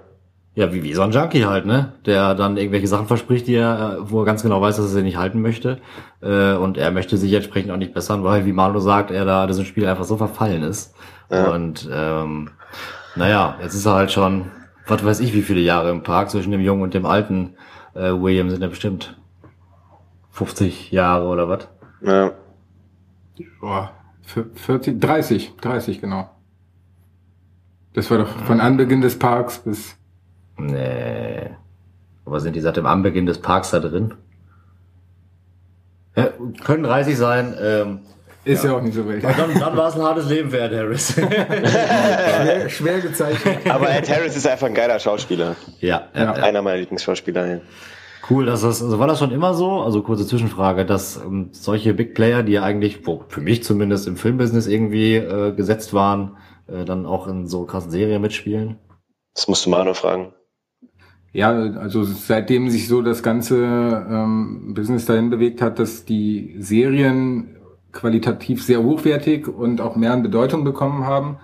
[0.55, 1.93] Ja, wie, wie so ein Junkie halt, ne?
[2.07, 4.91] Der dann irgendwelche Sachen verspricht, die er, äh, wo er ganz genau weiß, dass er
[4.91, 5.79] sie nicht halten möchte.
[6.21, 9.47] Äh, und er möchte sich entsprechend auch nicht bessern, weil, wie Marlo sagt, er da
[9.47, 10.95] diesem Spiel einfach so verfallen ist.
[11.31, 11.53] Ja.
[11.53, 12.51] Und ähm,
[13.15, 14.51] naja, jetzt ist er halt schon,
[14.89, 17.55] was weiß ich, wie viele Jahre im Park zwischen dem Jungen und dem alten
[17.95, 19.17] äh, William sind ja bestimmt
[20.31, 21.69] 50 Jahre oder was?
[22.03, 22.33] Ja.
[23.61, 23.93] Boah,
[24.23, 26.31] 40, 30, 30 genau.
[27.95, 29.97] Das war doch von Anbeginn des Parks bis
[30.67, 31.51] Nee.
[32.25, 34.15] Aber sind die seit dem Anbeginn des Parks da drin?
[36.17, 36.31] Ja,
[36.65, 37.57] können 30 sein.
[37.61, 38.01] Ähm,
[38.45, 38.71] ist ja.
[38.71, 38.77] ja.
[38.77, 39.23] auch nicht so wild.
[39.23, 41.13] Dann, dann war es ein hartes Leben für Ed Harris.
[41.13, 43.59] schwer, schwer gezeichnet.
[43.69, 45.57] Aber Ed Harris ist einfach ein geiler Schauspieler.
[45.81, 46.09] Ja.
[46.15, 46.33] ja.
[46.33, 47.47] Einer meiner Lieblingsschauspieler.
[47.47, 47.61] Ja.
[48.29, 51.95] Cool, dass das, also war das schon immer so, also kurze Zwischenfrage, dass ähm, solche
[51.95, 56.37] Big Player, die ja eigentlich, wo für mich zumindest im Filmbusiness irgendwie äh, gesetzt waren,
[56.69, 58.79] äh, dann auch in so krassen Serien mitspielen?
[59.35, 60.33] Das musst du Manu fragen.
[61.33, 67.57] Ja, also seitdem sich so das ganze ähm, Business dahin bewegt hat, dass die Serien
[67.93, 71.37] qualitativ sehr hochwertig und auch mehr an Bedeutung bekommen haben,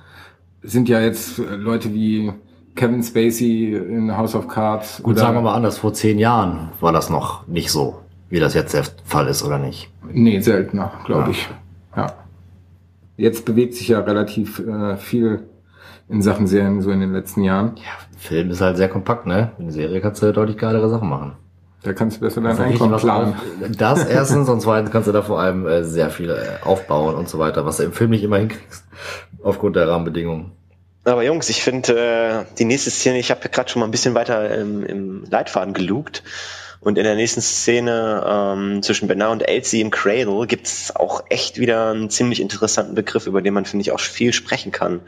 [0.62, 2.32] sind ja jetzt Leute wie
[2.74, 5.02] Kevin Spacey in House of Cards.
[5.02, 8.54] Gut, sagen wir mal anders, vor zehn Jahren war das noch nicht so, wie das
[8.54, 9.88] jetzt der Fall ist, oder nicht?
[10.12, 11.30] Nee, seltener, glaube ja.
[11.30, 11.48] ich.
[11.96, 12.12] Ja.
[13.16, 15.44] Jetzt bewegt sich ja relativ äh, viel
[16.08, 17.72] in Sachen Serien so in den letzten Jahren.
[17.76, 19.52] Ja, Film ist halt sehr kompakt, ne?
[19.58, 21.32] In der Serie kannst du deutlich geilere Sachen machen.
[21.82, 23.36] Da kannst du besser dein Einkommen planen.
[23.76, 27.28] Das erstens und zweitens kannst du da vor allem äh, sehr viel äh, aufbauen und
[27.28, 28.84] so weiter, was du im Film nicht immer hinkriegst,
[29.42, 30.52] aufgrund der Rahmenbedingungen.
[31.04, 34.14] Aber Jungs, ich finde äh, die nächste Szene, ich habe gerade schon mal ein bisschen
[34.14, 36.24] weiter im, im Leitfaden gelugt.
[36.80, 41.24] Und in der nächsten Szene ähm, zwischen Bernard und Elsie im Cradle gibt es auch
[41.30, 45.00] echt wieder einen ziemlich interessanten Begriff, über den man, finde ich, auch viel sprechen kann.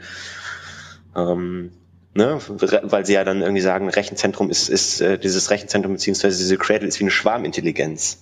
[1.15, 1.71] Ähm,
[2.13, 2.39] ne?
[2.47, 6.87] Weil sie ja dann irgendwie sagen, Rechenzentrum ist, ist äh, dieses Rechenzentrum beziehungsweise diese Cradle
[6.87, 8.19] ist wie eine Schwarmintelligenz.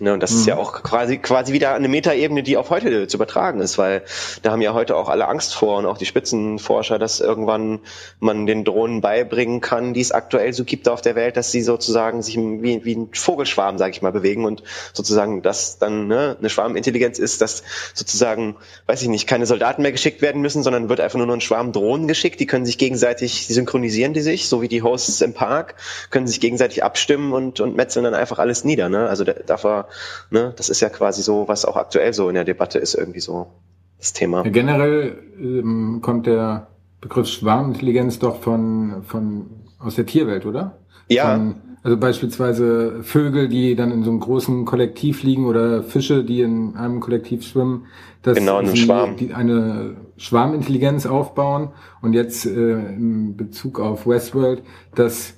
[0.00, 0.38] Ne, und das mhm.
[0.38, 0.60] ist ja mhm.
[0.60, 4.02] auch quasi, quasi wieder eine Metaebene, die auf heute zu übertragen ist, weil
[4.42, 7.80] da haben ja heute auch alle Angst vor und auch die Spitzenforscher, dass irgendwann
[8.20, 11.62] man den Drohnen beibringen kann, die es aktuell so gibt auf der Welt, dass sie
[11.62, 16.36] sozusagen sich wie, wie ein Vogelschwarm, sage ich mal, bewegen und sozusagen das dann ne,
[16.38, 20.88] eine Schwarmintelligenz ist, dass sozusagen, weiß ich nicht, keine Soldaten mehr geschickt werden müssen, sondern
[20.88, 24.48] wird einfach nur noch ein Schwarm Drohnen geschickt, die können sich gegenseitig, synchronisieren die sich,
[24.48, 25.74] so wie die Hosts im Park,
[26.10, 28.88] können sich gegenseitig abstimmen und, und metzeln dann einfach alles nieder.
[28.88, 29.08] Ne?
[29.08, 29.87] Also davor
[30.30, 33.20] ne, das ist ja quasi so, was auch aktuell so in der Debatte ist, irgendwie
[33.20, 33.48] so
[33.98, 34.42] das Thema.
[34.42, 36.68] Generell ähm, kommt der
[37.00, 39.46] Begriff Schwarmintelligenz doch von, von
[39.78, 40.78] aus der Tierwelt, oder?
[41.08, 41.34] Ja.
[41.34, 46.42] Von, also beispielsweise Vögel, die dann in so einem großen Kollektiv liegen oder Fische, die
[46.42, 47.86] in einem Kollektiv schwimmen,
[48.22, 49.16] dass genau, sie Schwarm.
[49.16, 51.70] Die, eine Schwarmintelligenz aufbauen
[52.02, 54.62] und jetzt äh, in Bezug auf Westworld,
[54.94, 55.34] dass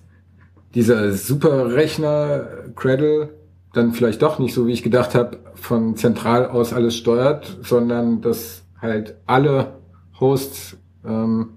[0.74, 3.39] dieser Superrechner Cradle
[3.72, 8.20] dann vielleicht doch nicht so, wie ich gedacht habe, von zentral aus alles steuert, sondern
[8.20, 9.78] dass halt alle
[10.18, 11.56] Hosts ähm,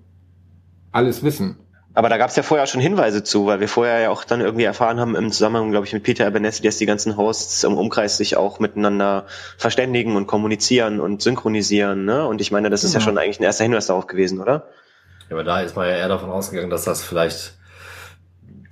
[0.91, 1.57] alles wissen.
[1.95, 4.41] Aber da gab es ja vorher schon Hinweise zu, weil wir vorher ja auch dann
[4.41, 7.78] irgendwie erfahren haben im Zusammenhang, glaube ich, mit Peter Abernethy, dass die ganzen Hosts im
[7.78, 9.26] Umkreis sich auch miteinander
[9.57, 12.05] verständigen und kommunizieren und synchronisieren.
[12.05, 12.26] Ne?
[12.26, 14.68] Und ich meine, das ist ja, ja schon eigentlich ein erster Hinweis darauf gewesen, oder?
[15.30, 17.53] Ja, aber da ist man ja eher davon ausgegangen, dass das vielleicht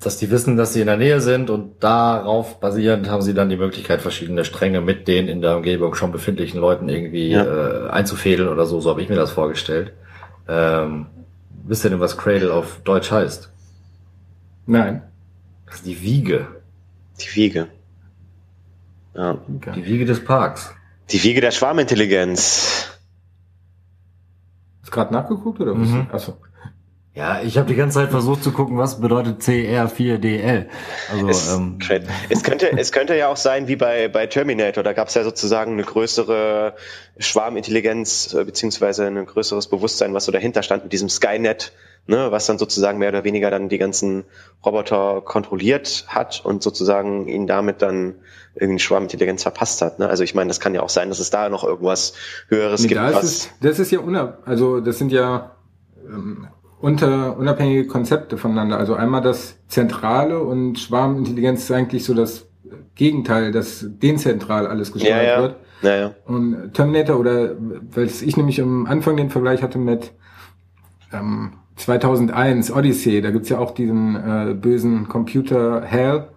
[0.01, 3.49] dass die wissen, dass sie in der Nähe sind und darauf basierend haben sie dann
[3.49, 7.43] die Möglichkeit, verschiedene Stränge mit den in der Umgebung schon befindlichen Leuten irgendwie ja.
[7.43, 8.81] äh, einzufädeln oder so.
[8.81, 9.93] So habe ich mir das vorgestellt.
[10.47, 11.05] Ähm,
[11.63, 13.51] wisst ihr denn, was Cradle auf Deutsch heißt?
[14.65, 15.03] Nein.
[15.67, 16.47] Das ist die Wiege.
[17.19, 17.67] Die Wiege.
[19.13, 19.37] Ja.
[19.55, 19.73] Okay.
[19.75, 20.73] Die Wiege des Parks.
[21.11, 22.97] Die Wiege der Schwarmintelligenz.
[24.81, 25.89] Hast du gerade nachgeguckt oder was?
[25.89, 26.07] Mhm.
[26.11, 26.37] Achso.
[27.13, 30.67] Ja, ich habe die ganze Zeit versucht zu gucken, was bedeutet CR4DL.
[31.11, 31.77] Also, es, ähm,
[32.29, 34.81] es, könnte, es könnte ja auch sein wie bei, bei Terminator.
[34.81, 36.73] Da gab es ja sozusagen eine größere
[37.17, 41.73] Schwarmintelligenz äh, beziehungsweise ein größeres Bewusstsein, was so dahinter stand mit diesem Skynet,
[42.07, 44.23] ne, was dann sozusagen mehr oder weniger dann die ganzen
[44.65, 48.15] Roboter kontrolliert hat und sozusagen ihn damit dann
[48.55, 49.99] irgendwie Schwarmintelligenz verpasst hat.
[49.99, 50.07] Ne?
[50.07, 52.13] Also ich meine, das kann ja auch sein, dass es da noch irgendwas
[52.47, 53.01] Höheres nee, gibt.
[53.01, 55.57] Das ist, das ist ja unab, also das sind ja
[56.07, 56.47] ähm,
[56.81, 58.77] unter, unabhängige Konzepte voneinander.
[58.77, 62.47] Also einmal das Zentrale und Schwarmintelligenz ist eigentlich so das
[62.95, 65.41] Gegenteil, dass dezentral alles gesteuert ja, ja.
[65.41, 65.55] wird.
[65.81, 66.15] Ja, ja.
[66.25, 67.55] Und Terminator oder,
[67.91, 70.11] weil ich nämlich am Anfang den Vergleich hatte mit
[71.11, 76.27] ähm, 2001 Odyssey, da gibt's ja auch diesen äh, bösen Computer Hell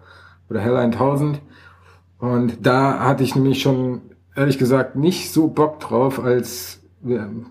[0.49, 1.41] oder Hell 1000
[2.17, 4.01] und da hatte ich nämlich schon
[4.35, 6.81] ehrlich gesagt nicht so Bock drauf, als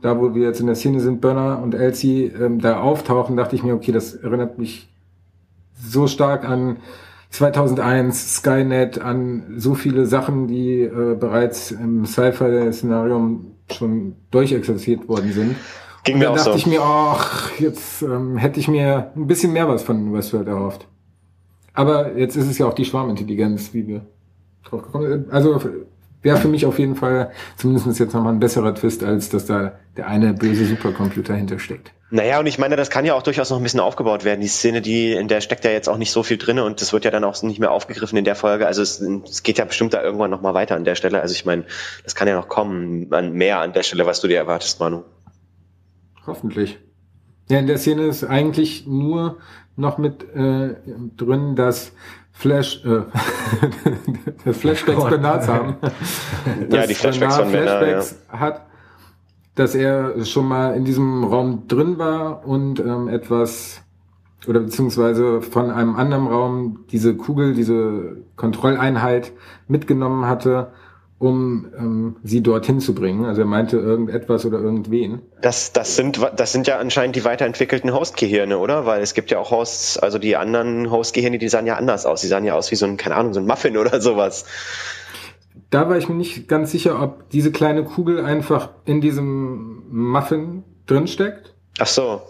[0.02, 3.56] da wo wir jetzt in der Szene sind, Burner und Elsie ähm, da auftauchen, dachte
[3.56, 4.88] ich mir, okay, das erinnert mich
[5.76, 6.78] so stark an
[7.30, 13.40] 2001, Skynet, an so viele Sachen, die äh, bereits im Sci-Fi-Szenario
[13.72, 15.56] schon durchexerziert worden sind.
[16.04, 16.56] Ging mir und da dachte so.
[16.58, 20.86] ich mir, ach, jetzt ähm, hätte ich mir ein bisschen mehr was von Westworld erhofft.
[21.72, 24.06] Aber jetzt ist es ja auch die Schwarmintelligenz, wie wir
[24.64, 25.32] drauf gekommen sind.
[25.32, 25.60] Also
[26.24, 29.78] wäre für mich auf jeden Fall zumindest jetzt nochmal ein besserer Twist, als dass da
[29.96, 31.92] der eine böse Supercomputer hintersteckt.
[32.10, 34.40] Naja, und ich meine, das kann ja auch durchaus noch ein bisschen aufgebaut werden.
[34.40, 36.92] Die Szene, die, in der steckt ja jetzt auch nicht so viel drin und das
[36.92, 38.66] wird ja dann auch nicht mehr aufgegriffen in der Folge.
[38.66, 41.20] Also es, es geht ja bestimmt da irgendwann nochmal weiter an der Stelle.
[41.20, 41.64] Also ich meine,
[42.04, 45.02] das kann ja noch kommen, an mehr an der Stelle, was du dir erwartest, Manu.
[46.26, 46.78] Hoffentlich.
[47.50, 49.38] Ja, in der Szene ist eigentlich nur
[49.76, 50.76] noch mit äh,
[51.16, 51.92] drin, dass
[52.34, 52.88] Flash, äh,
[54.44, 55.76] das Flashbacks Bernards haben.
[56.70, 58.40] ja, die Flashbacks von Bernard, Flashbacks ja.
[58.40, 58.66] hat
[59.54, 63.82] dass er schon mal in diesem Raum drin war und ähm, etwas
[64.46, 69.32] oder beziehungsweise von einem anderen Raum diese Kugel, diese Kontrolleinheit
[69.68, 70.72] mitgenommen hatte,
[71.24, 73.24] um ähm, sie dorthin zu bringen.
[73.24, 75.22] Also er meinte irgendetwas oder irgendwen.
[75.40, 78.84] Das, das, sind, das sind ja anscheinend die weiterentwickelten Host-Gehirne, oder?
[78.84, 82.20] Weil es gibt ja auch Hosts, also die anderen Host-Gehirne, die sahen ja anders aus.
[82.20, 84.44] Die sahen ja aus wie so ein, keine Ahnung, so ein Muffin oder sowas.
[85.70, 90.62] Da war ich mir nicht ganz sicher, ob diese kleine Kugel einfach in diesem Muffin
[90.86, 91.54] drinsteckt.
[91.78, 92.22] Ach so.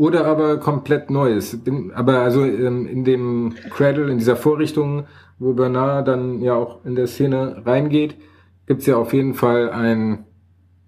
[0.00, 1.62] Oder aber komplett Neues.
[1.62, 5.06] Bin, aber also ähm, in dem Cradle, in dieser Vorrichtung,
[5.38, 8.14] wo Bernard dann ja auch in der Szene reingeht,
[8.66, 10.24] gibt's ja auf jeden Fall ein,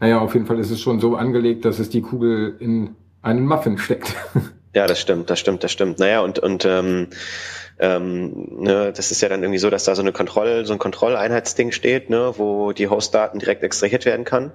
[0.01, 3.45] naja, auf jeden Fall ist es schon so angelegt, dass es die Kugel in einen
[3.45, 4.15] Muffin steckt.
[4.75, 5.99] Ja, das stimmt, das stimmt, das stimmt.
[5.99, 7.09] Naja, und, und ähm,
[7.79, 10.79] ähm, ne, das ist ja dann irgendwie so, dass da so eine Kontroll, so ein
[10.79, 14.53] Kontrolleinheitsding steht, ne, wo die Hostdaten direkt extrahiert werden kann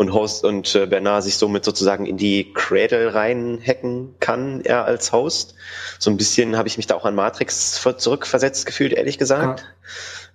[0.00, 5.12] und Host und äh, Bernard sich somit sozusagen in die Cradle reinhacken kann, er als
[5.12, 5.56] Host.
[5.98, 9.62] So ein bisschen habe ich mich da auch an Matrix zurückversetzt gefühlt, ehrlich gesagt.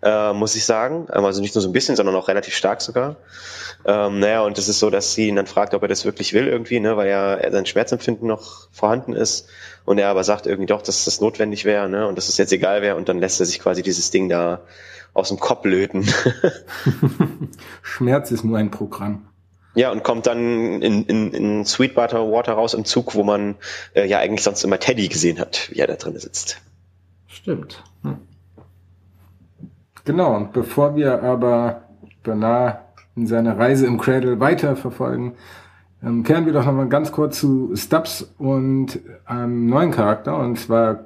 [0.04, 0.30] Ja.
[0.30, 1.08] Äh, muss ich sagen.
[1.12, 3.16] Ähm, also nicht nur so ein bisschen, sondern auch relativ stark sogar.
[3.86, 6.34] Ähm, naja, und es ist so, dass sie ihn dann fragt, ob er das wirklich
[6.34, 9.48] will irgendwie, ne, weil ja sein Schmerzempfinden noch vorhanden ist.
[9.84, 12.54] Und er aber sagt irgendwie doch, dass das notwendig wäre, ne, und dass es jetzt
[12.54, 12.98] egal wäre.
[12.98, 14.62] Und dann lässt er sich quasi dieses Ding da
[15.16, 16.08] aus dem Kopf löten.
[17.82, 19.28] Schmerz ist nur ein Programm.
[19.76, 23.56] Ja, und kommt dann in, in, in Sweetwater Water raus im Zug, wo man
[23.94, 26.62] äh, ja eigentlich sonst immer Teddy gesehen hat, wie er da drin sitzt.
[27.28, 27.84] Stimmt.
[28.02, 28.18] Hm.
[30.06, 31.84] Genau, und bevor wir aber
[32.24, 32.80] Bernard
[33.16, 35.34] in seiner Reise im Cradle weiterverfolgen,
[36.04, 41.06] ähm, kehren wir doch nochmal ganz kurz zu Stubbs und einem neuen Charakter, und zwar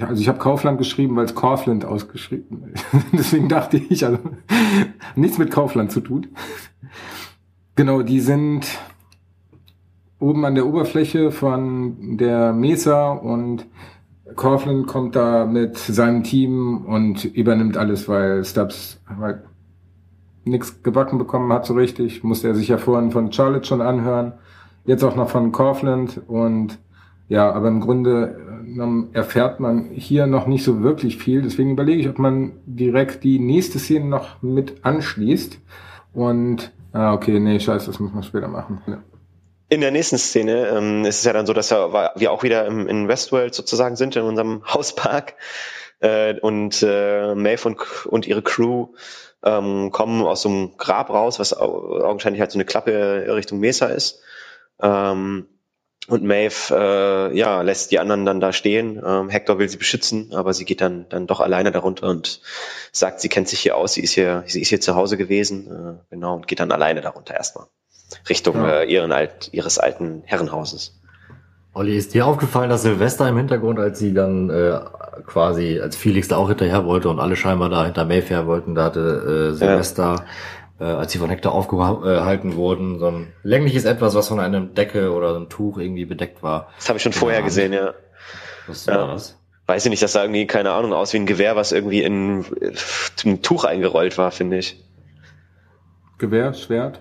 [0.00, 2.84] also ich habe Kaufland geschrieben, weil es Kaufland ausgeschrieben ist.
[3.12, 4.18] Deswegen dachte ich, also
[5.16, 6.26] nichts mit Kaufland zu tun.
[7.78, 8.66] Genau, die sind
[10.18, 13.66] oben an der Oberfläche von der Mesa und
[14.34, 19.44] Coughlin kommt da mit seinem Team und übernimmt alles, weil Stubbs halt
[20.44, 22.24] nichts gebacken bekommen hat so richtig.
[22.24, 24.32] Musste er sich ja vorhin von Charlotte schon anhören.
[24.84, 26.80] Jetzt auch noch von Coughlin und
[27.28, 28.40] ja, aber im Grunde
[28.76, 31.42] äh, erfährt man hier noch nicht so wirklich viel.
[31.42, 35.60] Deswegen überlege ich, ob man direkt die nächste Szene noch mit anschließt
[36.12, 38.82] und Ah, okay, nee, scheiße, das muss man später machen.
[38.86, 39.02] Ja.
[39.70, 42.88] In der nächsten Szene ähm, ist es ja dann so, dass wir auch wieder im,
[42.88, 45.34] in Westworld sozusagen sind, in unserem Hauspark.
[46.00, 48.88] Äh, und äh, Maeve und, und ihre Crew
[49.42, 53.86] ähm, kommen aus so einem Grab raus, was augenscheinlich halt so eine Klappe Richtung Mesa
[53.86, 54.20] ist.
[54.80, 55.48] Ähm,
[56.08, 59.00] und Maeve äh, ja, lässt die anderen dann da stehen.
[59.04, 62.40] Ähm, Hector will sie beschützen, aber sie geht dann, dann doch alleine darunter und
[62.92, 65.66] sagt, sie kennt sich hier aus, sie ist hier, sie ist hier zu Hause gewesen,
[65.66, 67.66] äh, genau, und geht dann alleine darunter erstmal.
[68.28, 68.80] Richtung ja.
[68.80, 70.94] äh, ihren alt, ihres alten Herrenhauses.
[71.74, 74.80] Olli, ist dir aufgefallen, dass Silvester im Hintergrund, als sie dann äh,
[75.26, 78.74] quasi, als Felix da auch hinterher wollte und alle scheinbar da hinter Mayfair her wollten,
[78.74, 80.26] da hatte äh, Silvester ja
[80.80, 82.98] äh, als sie von Hector aufgehalten wurden.
[82.98, 86.68] So ein längliches Etwas, was von einem Decke oder einem Tuch irgendwie bedeckt war.
[86.76, 87.94] Das habe ich schon vorher gesehen, ja.
[88.66, 89.06] Was war ja.
[89.12, 89.38] das?
[89.66, 92.44] Weiß ich nicht, das sah irgendwie, keine Ahnung, aus wie ein Gewehr, was irgendwie in,
[93.24, 94.82] in ein Tuch eingerollt war, finde ich.
[96.16, 97.00] Gewehr, Schwert?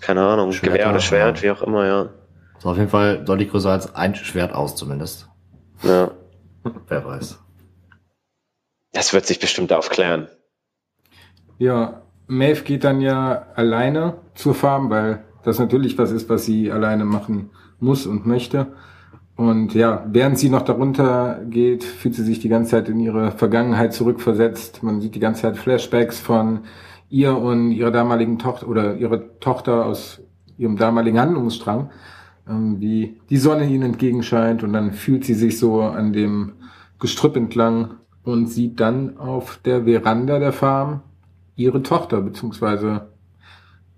[0.00, 1.42] Keine Ahnung, Schwert Gewehr oder Schwert, ja.
[1.42, 2.10] wie auch immer, ja.
[2.58, 5.28] So, auf jeden Fall deutlich größer als ein Schwert aus, zumindest.
[5.82, 6.10] Ja.
[6.88, 7.38] Wer weiß.
[8.92, 10.28] Das wird sich bestimmt aufklären.
[11.58, 16.70] Ja, Maeve geht dann ja alleine zur Farm, weil das natürlich was ist, was sie
[16.70, 17.50] alleine machen
[17.80, 18.68] muss und möchte.
[19.34, 23.30] Und ja, während sie noch darunter geht, fühlt sie sich die ganze Zeit in ihre
[23.30, 24.82] Vergangenheit zurückversetzt.
[24.82, 26.60] Man sieht die ganze Zeit Flashbacks von
[27.08, 30.20] ihr und ihrer damaligen Tochter oder ihrer Tochter aus
[30.58, 31.90] ihrem damaligen Handlungsstrang,
[32.48, 36.54] ähm, wie die Sonne ihnen entgegenscheint und dann fühlt sie sich so an dem
[36.98, 41.02] Gestrüpp entlang und sieht dann auf der Veranda der Farm
[41.58, 43.08] ihre Tochter, beziehungsweise,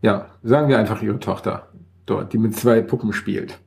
[0.03, 1.69] ja, sagen wir einfach ihre Tochter
[2.07, 3.61] dort, die mit zwei Puppen spielt.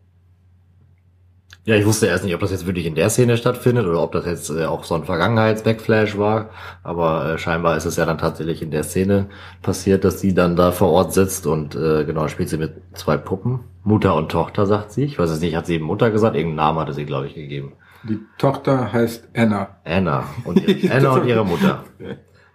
[1.66, 4.12] Ja, ich wusste erst nicht, ob das jetzt wirklich in der Szene stattfindet oder ob
[4.12, 6.50] das jetzt äh, auch so ein Vergangenheits-Backflash war.
[6.84, 9.28] Aber äh, scheinbar ist es ja dann tatsächlich in der Szene
[9.62, 13.16] passiert, dass sie dann da vor Ort sitzt und äh, genau spielt sie mit zwei
[13.16, 13.62] Puppen.
[13.86, 15.04] Mutter und Tochter, sagt sie.
[15.04, 16.36] Ich weiß es nicht, hat sie Mutter gesagt?
[16.36, 17.74] Irgendeinen Namen hatte sie, glaube ich, gegeben.
[18.04, 19.78] Die Tochter heißt Anna.
[19.86, 20.26] Anna.
[20.44, 21.86] Und ihre, Anna und ihre Mutter.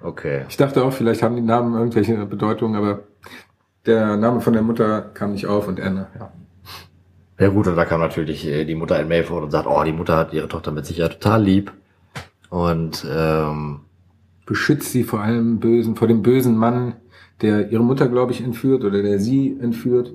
[0.01, 0.45] Okay.
[0.49, 3.01] Ich dachte auch, vielleicht haben die Namen irgendwelche Bedeutung, aber
[3.87, 6.33] der Name von der Mutter kam nicht auf und Anna, ja.
[7.41, 9.83] Ja gut, und da kam natürlich äh, die Mutter in Mail vor und sagt, oh,
[9.85, 11.73] die Mutter hat ihre Tochter mit Sicherheit total lieb.
[12.51, 13.81] Und ähm,
[14.45, 16.97] beschützt sie vor allem Bösen, vor dem bösen Mann,
[17.41, 20.13] der ihre Mutter, glaube ich, entführt oder der sie entführt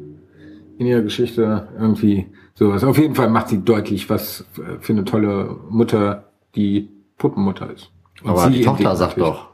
[0.77, 2.83] in ihrer Geschichte irgendwie sowas.
[2.83, 4.45] Auf jeden Fall macht sie deutlich, was
[4.81, 6.25] für eine tolle Mutter
[6.55, 7.91] die Puppenmutter ist.
[8.21, 9.52] Und Aber die Tochter sagt doch,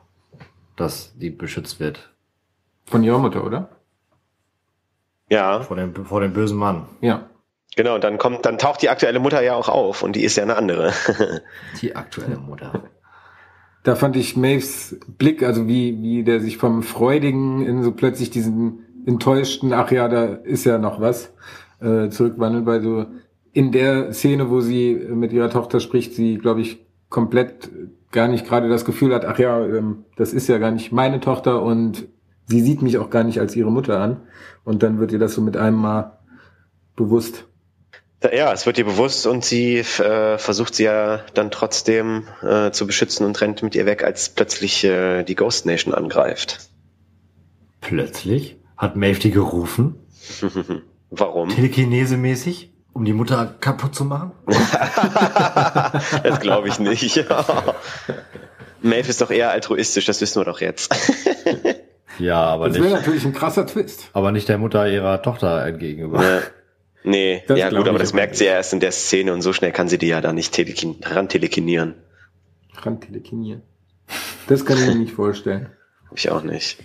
[0.79, 2.09] dass die beschützt wird.
[2.85, 3.69] Von ihrer Mutter, oder?
[5.29, 5.61] Ja.
[5.61, 6.87] Vor dem, vor dem bösen Mann.
[7.01, 7.29] Ja.
[7.75, 10.43] Genau, dann kommt, dann taucht die aktuelle Mutter ja auch auf und die ist ja
[10.43, 10.91] eine andere.
[11.81, 12.83] die aktuelle Mutter.
[13.83, 18.29] Da fand ich Maves Blick, also wie, wie der sich vom Freudigen in so plötzlich
[18.29, 21.33] diesen enttäuschten, ach ja, da ist ja noch was,
[21.79, 23.05] äh, zurückwandelt, weil so
[23.53, 27.69] in der Szene, wo sie mit ihrer Tochter spricht, sie, glaube ich, komplett
[28.11, 31.19] gar nicht gerade das Gefühl hat, ach ja, ähm, das ist ja gar nicht meine
[31.19, 32.07] Tochter und
[32.47, 34.21] sie sieht mich auch gar nicht als ihre Mutter an.
[34.63, 36.19] Und dann wird ihr das so mit einem Mal
[36.95, 37.45] bewusst.
[38.21, 42.85] Ja, es wird ihr bewusst und sie äh, versucht sie ja dann trotzdem äh, zu
[42.85, 46.69] beschützen und rennt mit ihr weg, als plötzlich äh, die Ghost Nation angreift.
[47.79, 48.57] Plötzlich?
[48.75, 49.95] Hat Maeve die gerufen?
[51.09, 51.49] Warum?
[51.49, 52.68] Telekinese-mäßig?
[52.93, 54.31] Um die Mutter kaputt zu machen?
[56.23, 57.25] das glaube ich nicht.
[58.81, 60.93] Maeve ist doch eher altruistisch, das wissen wir doch jetzt.
[62.19, 62.85] ja, aber das nicht.
[62.85, 64.09] Das wäre natürlich ein krasser Twist.
[64.13, 66.23] Aber nicht der Mutter ihrer Tochter entgegenüber.
[66.23, 66.41] Ja.
[67.03, 69.53] Nee, das ja gut, aber das merkt sie ja erst in der Szene und so
[69.53, 71.95] schnell kann sie die ja da nicht telekin rantelekinieren.
[72.75, 73.61] Rantelekinieren.
[74.47, 75.69] Das kann ich mir nicht vorstellen.
[76.13, 76.79] Ich auch nicht.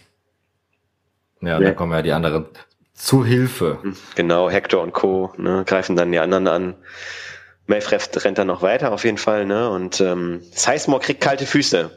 [1.40, 1.60] Ja, ja.
[1.60, 2.46] da kommen ja die anderen
[2.94, 3.78] zu Hilfe.
[4.14, 5.32] Genau, Hector und Co.
[5.36, 6.74] Ne, greifen dann die anderen an.
[7.66, 9.70] Mayfref rennt dann noch weiter auf jeden Fall, ne?
[9.70, 11.90] Und ähm, Sizemore kriegt kalte Füße.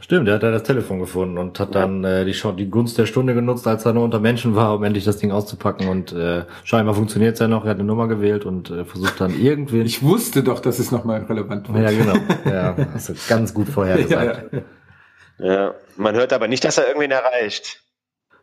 [0.00, 1.82] Stimmt, der hat ja das Telefon gefunden und hat ja.
[1.82, 4.84] dann äh, die, die Gunst der Stunde genutzt, als er nur unter Menschen war, um
[4.84, 5.88] endlich das Ding auszupacken.
[5.88, 7.64] Und äh, scheinbar funktioniert es ja noch.
[7.64, 9.82] Er hat eine Nummer gewählt und äh, versucht dann irgendwie.
[9.82, 11.90] Ich wusste doch, dass es nochmal relevant wird.
[11.90, 12.16] Ja, genau.
[12.44, 14.52] Ja, hast du ganz gut vorhergesagt.
[14.52, 15.54] ja, ja.
[15.54, 17.83] ja, man hört aber nicht, dass er irgendwen erreicht.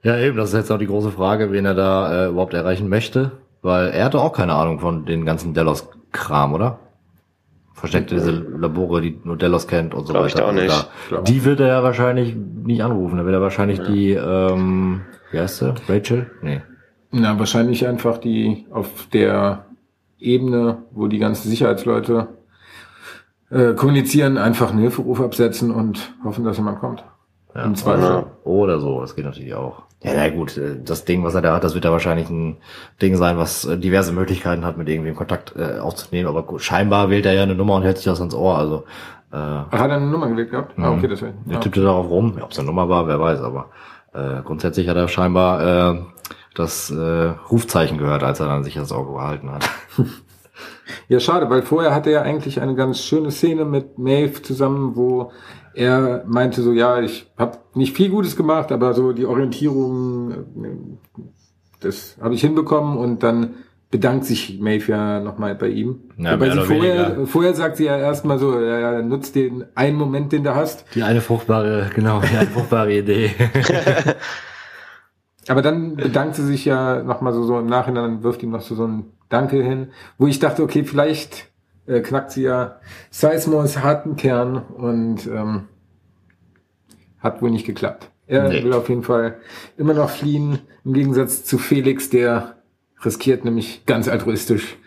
[0.03, 2.89] Ja, eben, das ist jetzt auch die große Frage, wen er da äh, überhaupt erreichen
[2.89, 3.31] möchte.
[3.61, 6.79] Weil er hatte auch keine Ahnung von den ganzen Delos-Kram, oder?
[7.73, 10.39] Versteckte diese Labore, die nur Delos kennt und so Glaub weiter.
[10.39, 10.89] Ich auch nicht.
[11.09, 13.17] Da, die wird er ja wahrscheinlich nicht anrufen.
[13.17, 13.85] Da wird er wahrscheinlich ja.
[13.85, 15.73] die, ähm, wie heißt sie?
[15.87, 16.29] Rachel?
[16.41, 16.61] Nee.
[17.11, 19.65] Na, wahrscheinlich einfach die auf der
[20.19, 22.27] Ebene, wo die ganzen Sicherheitsleute
[23.49, 27.03] äh, kommunizieren, einfach einen Hilferuf absetzen und hoffen, dass jemand kommt.
[27.55, 28.25] Ja, Im Zweifel.
[28.43, 29.83] Oder so, das geht natürlich auch.
[30.03, 32.57] Ja, na gut, äh, das Ding, was er da hat, das wird ja wahrscheinlich ein
[33.01, 36.27] Ding sein, was äh, diverse Möglichkeiten hat, mit irgendwem Kontakt äh, aufzunehmen.
[36.27, 38.57] Aber gut, scheinbar wählt er ja eine Nummer und hält sich das ans Ohr.
[38.57, 38.83] Also
[39.31, 40.73] äh, Ach, hat er eine Nummer gewählt gehabt?
[40.77, 41.33] Ah, okay, das wäre.
[41.49, 42.37] Er tippte darauf rum.
[42.41, 43.41] Ob es eine Nummer war, wer weiß.
[43.41, 43.67] Aber
[44.13, 46.01] äh, grundsätzlich hat er scheinbar äh,
[46.55, 49.69] das äh, Rufzeichen gehört, als er dann sich das Auge gehalten hat.
[51.07, 55.31] Ja, schade, weil vorher hatte er eigentlich eine ganz schöne Szene mit Maeve zusammen, wo
[55.73, 60.35] er meinte so, ja, ich habe nicht viel Gutes gemacht, aber so die Orientierung, äh,
[61.79, 63.55] das habe ich hinbekommen und dann
[63.91, 65.99] bedankt sich Maeve ja nochmal bei ihm.
[66.17, 69.97] Ja, Wobei sie vorher, vorher sagt sie ja erstmal so, ja, ja, nutzt den einen
[69.97, 70.85] Moment, den du hast.
[70.95, 73.31] Die eine fruchtbare, genau, die eine fruchtbare Idee.
[75.47, 78.61] aber dann bedankt sie sich ja nochmal so, so im Nachhinein und wirft ihm noch
[78.61, 81.50] so, so ein Danke hin, wo ich dachte, okay, vielleicht
[81.91, 82.79] äh, knackt sie ja
[83.09, 85.67] Sizemores harten Kern und ähm,
[87.19, 88.09] hat wohl nicht geklappt.
[88.27, 88.63] Er nee.
[88.63, 89.39] will auf jeden Fall
[89.77, 92.55] immer noch fliehen, im Gegensatz zu Felix, der
[93.03, 94.77] riskiert nämlich ganz altruistisch,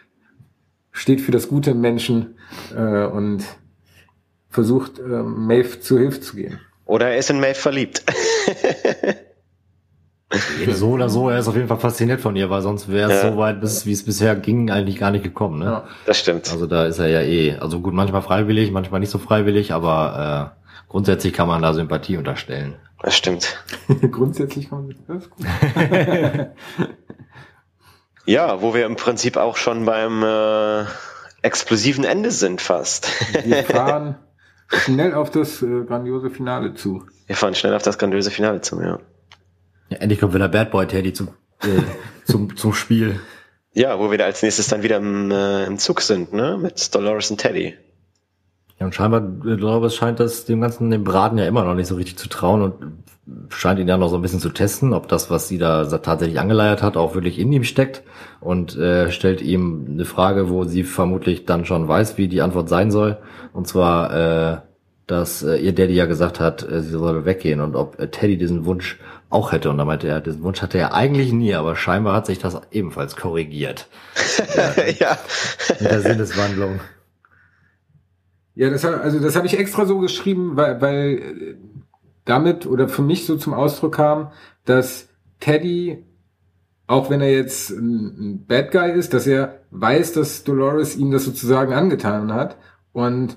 [0.92, 2.38] steht für das gute Menschen
[2.74, 3.44] äh, und
[4.48, 6.58] versucht, äh, Maeve zu Hilfe zu gehen.
[6.86, 8.02] Oder er ist in Maeve verliebt.
[10.72, 13.22] so oder so, er ist auf jeden Fall fasziniert von ihr, weil sonst wäre es
[13.22, 13.30] ja.
[13.30, 15.58] so weit, bis, wie es bisher ging, eigentlich gar nicht gekommen.
[15.58, 15.64] Ne?
[15.66, 16.50] Ja, das stimmt.
[16.50, 20.54] Also da ist er ja eh, also gut, manchmal freiwillig, manchmal nicht so freiwillig, aber
[20.54, 22.76] äh, grundsätzlich kann man da Sympathie unterstellen.
[23.02, 23.62] Das stimmt.
[24.10, 25.46] grundsätzlich kann man das ist gut.
[28.24, 30.84] ja, wo wir im Prinzip auch schon beim äh,
[31.42, 33.08] explosiven Ende sind fast.
[33.44, 34.16] wir fahren
[34.68, 37.04] schnell auf das äh, grandiose Finale zu.
[37.26, 38.98] Wir fahren schnell auf das grandiose Finale zu, ja.
[39.88, 41.28] Ja, endlich kommt wieder Bad Boy Teddy zum,
[41.62, 41.82] äh,
[42.24, 43.20] zum, zum Spiel.
[43.72, 46.58] Ja, wo wir da als nächstes dann wieder im, äh, im Zug sind, ne?
[46.60, 47.74] Mit Dolores und Teddy.
[48.78, 51.74] Ja, und scheinbar, ich glaube, es scheint das dem ganzen, dem Braten ja immer noch
[51.74, 52.74] nicht so richtig zu trauen und
[53.48, 56.40] scheint ihn ja noch so ein bisschen zu testen, ob das, was sie da tatsächlich
[56.40, 58.02] angeleiert hat, auch wirklich in ihm steckt
[58.40, 62.68] und äh, stellt ihm eine Frage, wo sie vermutlich dann schon weiß, wie die Antwort
[62.68, 63.18] sein soll.
[63.52, 64.12] Und zwar,
[64.54, 64.60] äh,
[65.06, 68.36] dass äh, ihr Daddy ja gesagt hat, äh, sie soll weggehen und ob äh, Teddy
[68.36, 68.98] diesen Wunsch
[69.34, 69.70] auch hätte.
[69.70, 72.60] Und da meinte er, diesen Wunsch hatte er eigentlich nie, aber scheinbar hat sich das
[72.70, 73.88] ebenfalls korrigiert.
[74.56, 74.84] ja.
[74.98, 75.18] ja.
[75.80, 76.80] Mit der Sinneswandlung.
[78.54, 81.58] Ja, das, also das habe ich extra so geschrieben, weil, weil
[82.24, 84.30] damit oder für mich so zum Ausdruck kam,
[84.64, 85.08] dass
[85.40, 86.04] Teddy,
[86.86, 91.24] auch wenn er jetzt ein Bad Guy ist, dass er weiß, dass Dolores ihm das
[91.24, 92.56] sozusagen angetan hat
[92.92, 93.36] und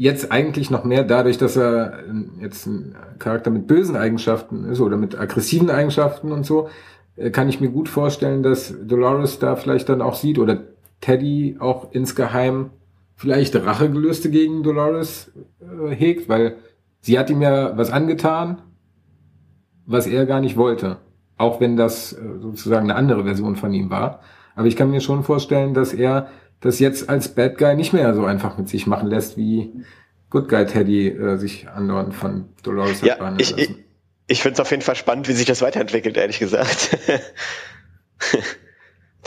[0.00, 2.04] jetzt eigentlich noch mehr dadurch, dass er
[2.40, 6.70] jetzt ein Charakter mit bösen Eigenschaften ist oder mit aggressiven Eigenschaften und so,
[7.16, 10.62] äh, kann ich mir gut vorstellen, dass Dolores da vielleicht dann auch sieht oder
[11.02, 12.70] Teddy auch insgeheim
[13.14, 16.56] vielleicht Rachegelüste gegen Dolores äh, hegt, weil
[17.02, 18.62] sie hat ihm ja was angetan,
[19.84, 20.96] was er gar nicht wollte.
[21.36, 24.20] Auch wenn das äh, sozusagen eine andere Version von ihm war.
[24.54, 26.28] Aber ich kann mir schon vorstellen, dass er
[26.60, 29.72] das jetzt als Bad Guy nicht mehr so einfach mit sich machen lässt, wie
[30.30, 33.74] Good Guy Teddy äh, sich andauernd von Dolores ja, hat ich, ich,
[34.26, 36.98] ich finde es auf jeden Fall spannend, wie sich das weiterentwickelt, ehrlich gesagt.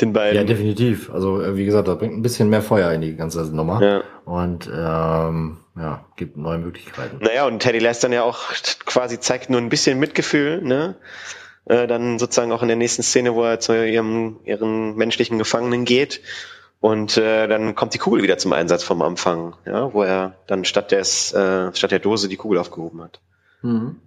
[0.01, 0.35] Den beiden.
[0.35, 1.11] Ja, definitiv.
[1.11, 3.81] Also äh, wie gesagt, das bringt ein bisschen mehr Feuer in die ganze Nummer.
[3.81, 4.03] Ja.
[4.25, 7.17] Und ähm, ja, gibt neue Möglichkeiten.
[7.21, 8.51] Naja, und Teddy lässt dann ja auch
[8.85, 10.95] quasi zeigt nur ein bisschen Mitgefühl, ne?
[11.65, 15.85] Äh, dann sozusagen auch in der nächsten Szene, wo er zu ihrem ihren menschlichen Gefangenen
[15.85, 16.21] geht.
[16.83, 20.65] Und äh, dann kommt die Kugel wieder zum Einsatz vom Anfang, ja, wo er dann
[20.65, 23.21] statt des äh, statt der Dose die Kugel aufgehoben hat.
[23.61, 24.01] Mhm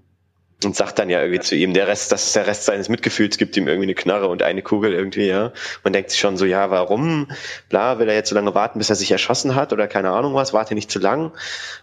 [0.65, 3.37] und sagt dann ja irgendwie zu ihm, der Rest, das ist der Rest seines Mitgefühls,
[3.37, 5.53] gibt ihm irgendwie eine Knarre und eine Kugel irgendwie, ja.
[5.85, 7.29] Man denkt sich schon so, ja, warum?
[7.69, 10.35] Bla, will er jetzt so lange warten, bis er sich erschossen hat oder keine Ahnung
[10.35, 11.33] was, warte nicht zu lang.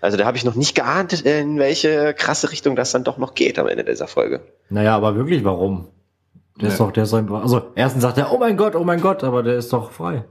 [0.01, 3.35] Also da habe ich noch nicht geahnt, in welche krasse Richtung das dann doch noch
[3.35, 4.41] geht am Ende dieser Folge.
[4.69, 5.89] Naja, aber wirklich warum?
[6.57, 6.73] Der ja.
[6.73, 9.23] ist doch, der ist einfach, also erstens sagt er, oh mein Gott, oh mein Gott,
[9.23, 10.25] aber der ist doch frei.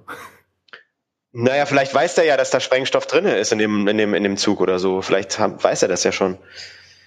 [1.33, 4.23] Naja, vielleicht weiß er ja, dass da Sprengstoff drinne ist in dem, in dem, in
[4.23, 5.01] dem Zug oder so.
[5.01, 6.37] Vielleicht weiß er das ja schon.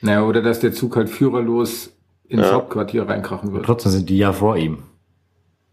[0.02, 1.92] Naja, oder dass der Zug halt führerlos
[2.28, 2.54] ins ja.
[2.54, 3.66] Hauptquartier reinkrachen wird.
[3.66, 4.84] Trotzdem sind die ja vor ihm.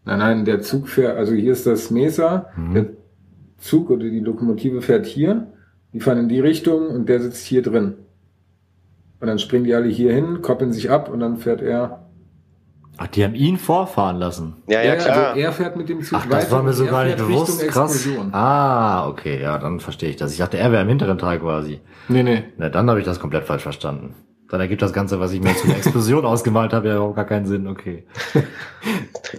[0.05, 2.73] Nein, nein, der Zug fährt, also hier ist das Mesa, mhm.
[2.73, 2.85] der
[3.57, 5.47] Zug oder die Lokomotive fährt hier,
[5.93, 7.95] die fahren in die Richtung und der sitzt hier drin.
[9.19, 12.02] Und dann springen die alle hier hin, koppeln sich ab und dann fährt er.
[12.97, 14.55] Ach, die haben ihn vorfahren lassen.
[14.67, 15.29] Ja, ja, klar.
[15.29, 17.67] Also er fährt mit dem Zug Ach, das war mir so gar nicht bewusst.
[17.67, 18.07] Krass.
[18.31, 20.31] Ah, okay, ja, dann verstehe ich das.
[20.31, 21.81] Ich dachte, er wäre im hinteren Teil quasi.
[22.07, 22.43] Nee, nee.
[22.57, 24.15] Na, dann habe ich das komplett falsch verstanden.
[24.49, 27.25] Dann ergibt das Ganze, was ich mir zu einer Explosion ausgemalt habe, ja überhaupt gar
[27.25, 28.03] keinen Sinn, okay.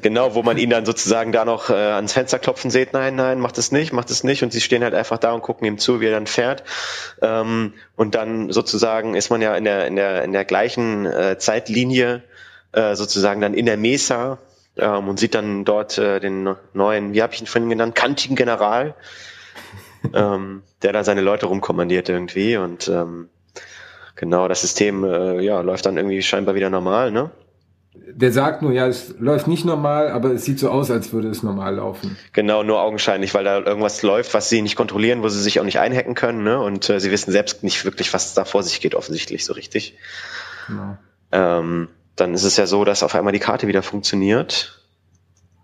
[0.02, 3.38] Genau, wo man ihn dann sozusagen da noch äh, ans Fenster klopfen sieht, nein, nein,
[3.38, 4.42] macht es nicht, macht es nicht.
[4.42, 6.64] Und sie stehen halt einfach da und gucken ihm zu, wie er dann fährt.
[7.22, 11.38] Ähm, und dann sozusagen ist man ja in der, in der, in der gleichen äh,
[11.38, 12.24] Zeitlinie
[12.74, 14.38] äh, sozusagen dann in der Mesa
[14.76, 18.36] ähm, und sieht dann dort äh, den neuen, wie habe ich ihn vorhin genannt, kantigen
[18.36, 18.94] General,
[20.14, 23.28] ähm, der da seine Leute rumkommandiert irgendwie und ähm,
[24.16, 27.30] genau, das System äh, ja, läuft dann irgendwie scheinbar wieder normal, ne?
[27.96, 31.28] Der sagt nur, ja, es läuft nicht normal, aber es sieht so aus, als würde
[31.28, 32.16] es normal laufen.
[32.32, 35.64] Genau, nur augenscheinlich, weil da irgendwas läuft, was sie nicht kontrollieren, wo sie sich auch
[35.64, 36.60] nicht einhacken können, ne?
[36.60, 39.96] Und äh, sie wissen selbst nicht wirklich, was da vor sich geht, offensichtlich so richtig.
[40.66, 40.98] Genau.
[41.30, 44.84] Ähm, dann ist es ja so, dass auf einmal die Karte wieder funktioniert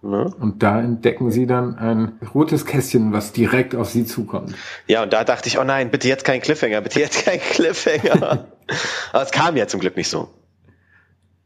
[0.03, 0.33] Ne?
[0.41, 4.55] Und da entdecken sie dann ein rotes Kästchen, was direkt auf sie zukommt.
[4.87, 8.47] Ja, und da dachte ich, oh nein, bitte jetzt kein Cliffhanger, bitte jetzt kein Cliffhanger.
[9.13, 10.31] Aber es kam ja zum Glück nicht so.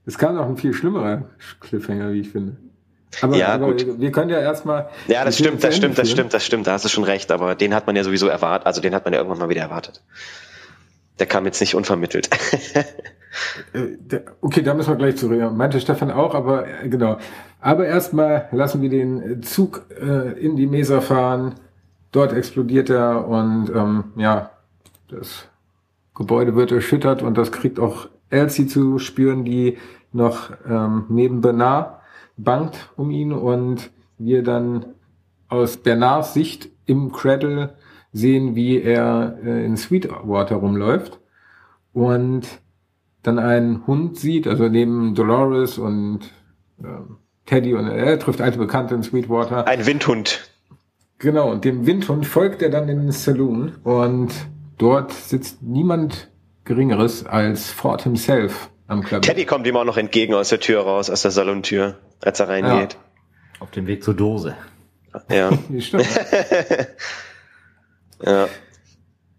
[0.07, 1.31] Es kam noch ein viel schlimmerer
[1.61, 2.57] Cliffhanger, wie ich finde.
[3.21, 4.01] Aber, ja, aber gut.
[4.01, 4.91] wir können ja erstmal.
[5.07, 7.55] Ja, das stimmt, das stimmt, das stimmt, das stimmt, da hast du schon recht, aber
[7.55, 10.03] den hat man ja sowieso erwartet, also den hat man ja irgendwann mal wieder erwartet.
[11.21, 12.29] Der kam jetzt nicht unvermittelt.
[13.73, 15.57] Äh, okay, da müssen wir gleich zu reden.
[15.57, 17.19] Meinte Stefan auch, aber äh, genau.
[17.61, 21.55] Aber erstmal lassen wir den Zug äh, in die Mesa fahren.
[22.13, 24.51] Dort explodiert er und ähm, ja,
[25.09, 25.49] das
[26.15, 29.79] Gebäude wird erschüttert und das kriegt auch Elsie zu spüren, die
[30.13, 32.01] noch ähm, neben Bernard
[32.37, 34.87] bangt um ihn und wir dann
[35.49, 37.75] aus Bernards Sicht im Cradle
[38.13, 41.19] sehen, wie er äh, in Sweetwater rumläuft
[41.93, 42.47] und
[43.25, 46.21] dann einen Hund sieht, also neben Dolores und
[46.83, 46.87] äh,
[47.47, 49.67] Teddy und er trifft alte Bekannte in Sweetwater.
[49.67, 50.51] Ein Windhund.
[51.19, 54.33] Genau, und dem Windhund folgt er dann in den Saloon und
[54.79, 56.31] dort sitzt niemand
[56.65, 59.21] Geringeres als Ford himself am Klavier.
[59.23, 62.49] Teddy kommt ihm auch noch entgegen aus der Tür raus, aus der Salontür, als er
[62.49, 62.95] reingeht.
[62.95, 63.61] Ja.
[63.61, 64.57] Auf dem Weg zur Dose.
[65.31, 65.51] Ja.
[65.79, 66.07] Stimmt.
[68.23, 68.49] ja.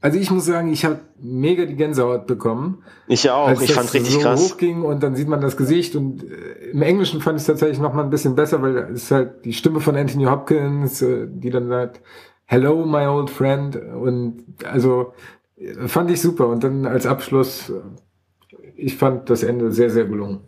[0.06, 2.84] Also ich muss sagen, ich habe mega die Gänsehaut bekommen.
[3.08, 4.51] Ich auch, als ich fand richtig so krass.
[4.51, 7.80] hochging und dann sieht man das Gesicht und äh, im Englischen fand ich es tatsächlich
[7.80, 11.26] noch mal ein bisschen besser, weil es ist halt die Stimme von Anthony Hopkins, äh,
[11.28, 12.01] die dann sagt,
[12.45, 15.14] Hello, my old friend und also
[15.58, 17.74] äh, fand ich super und dann als Abschluss,
[18.76, 20.41] ich fand das Ende sehr, sehr gelungen.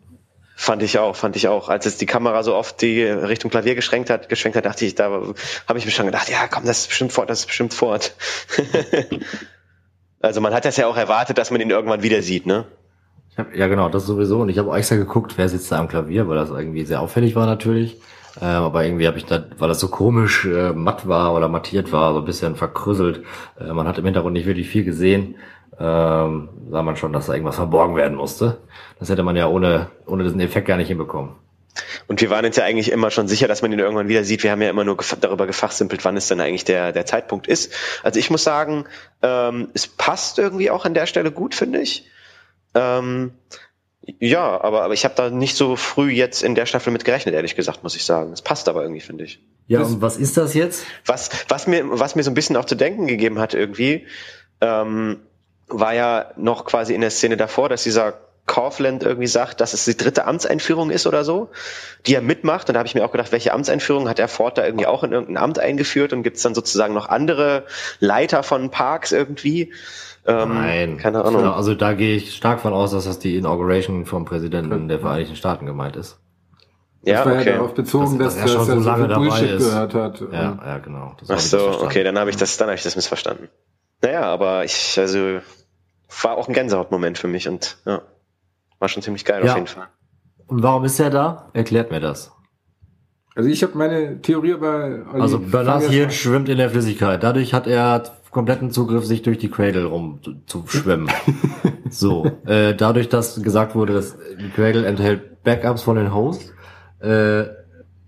[0.60, 1.70] Fand ich auch, fand ich auch.
[1.70, 4.96] Als es die Kamera so oft die Richtung Klavier geschwenkt hat, geschwenkt hat, dachte ich,
[4.96, 5.22] da
[5.68, 8.16] habe ich mir schon gedacht, ja, komm, das ist bestimmt fort, das ist bestimmt fort.
[10.20, 12.66] also man hat das ja auch erwartet, dass man ihn irgendwann wieder sieht, ne?
[13.38, 14.40] Hab, ja, genau, das sowieso.
[14.40, 17.36] Und ich habe extra geguckt, wer sitzt da am Klavier, weil das irgendwie sehr auffällig
[17.36, 17.98] war natürlich.
[18.42, 21.92] Ähm, aber irgendwie habe ich da, weil das so komisch äh, matt war oder mattiert
[21.92, 23.24] war, so ein bisschen verkrüsselt.
[23.60, 25.36] Äh, man hat im Hintergrund nicht wirklich viel gesehen.
[25.80, 28.58] Ähm, sah man schon, dass da irgendwas verborgen werden musste.
[29.00, 31.36] Das hätte man ja ohne, ohne diesen Effekt gar nicht hinbekommen.
[32.08, 34.44] Und wir waren uns ja eigentlich immer schon sicher, dass man ihn irgendwann wieder sieht.
[34.44, 37.74] Wir haben ja immer nur darüber gefachsimpelt, wann es dann eigentlich der, der Zeitpunkt ist.
[38.04, 38.86] Also ich muss sagen,
[39.22, 42.08] ähm, es passt irgendwie auch an der Stelle gut, finde ich.
[42.74, 43.32] Ähm,
[44.20, 47.36] ja, aber, aber ich habe da nicht so früh jetzt in der Staffel mit gerechnet,
[47.36, 48.32] ehrlich gesagt, muss ich sagen.
[48.32, 49.42] Es passt aber irgendwie, finde ich.
[49.68, 50.86] Ja, und was ist das jetzt?
[51.06, 54.08] Was, was, mir, was mir so ein bisschen auch zu denken gegeben hat irgendwie,
[54.62, 55.20] ähm,
[55.68, 58.14] war ja noch quasi in der Szene davor, dass dieser
[58.48, 61.50] Kaufland irgendwie sagt, dass es die dritte Amtseinführung ist oder so,
[62.06, 62.70] die er mitmacht.
[62.70, 65.04] Und da habe ich mir auch gedacht, welche Amtseinführung hat er Ford da irgendwie auch
[65.04, 67.66] in irgendein Amt eingeführt und gibt es dann sozusagen noch andere
[68.00, 69.74] Leiter von Parks irgendwie?
[70.26, 71.42] Ähm, Nein, keine Ahnung.
[71.42, 75.00] Genau, also da gehe ich stark von aus, dass das die Inauguration vom Präsidenten der
[75.00, 76.18] Vereinigten Staaten gemeint ist.
[77.04, 77.50] Ja, das war okay.
[77.50, 79.70] ja darauf bezogen, dass, dass, dass er schon so lange dabei Bullshit ist.
[79.70, 80.22] gehört hat.
[80.32, 81.16] Ja, ja, genau.
[81.28, 83.50] Ach so, okay, dann habe ich das, dann habe ich das missverstanden.
[84.02, 85.40] Naja, aber ich, also
[86.24, 88.02] war auch ein Gänsehautmoment für mich und ja,
[88.80, 89.52] war schon ziemlich geil ja.
[89.52, 89.88] auf jeden Fall.
[90.48, 91.50] Und warum ist er da?
[91.54, 92.32] Erklärt mir das.
[93.36, 95.06] Also ich habe meine Theorie aber.
[95.14, 97.22] Also Bernards Hirn schwimmt in der Flüssigkeit.
[97.22, 101.10] Dadurch hat er kompletten Zugriff, sich durch die Cradle rum zu, zu schwimmen.
[101.90, 106.54] so, äh, dadurch, dass gesagt wurde, dass die Cradle enthält Backups von den Hosts,
[107.00, 107.46] äh,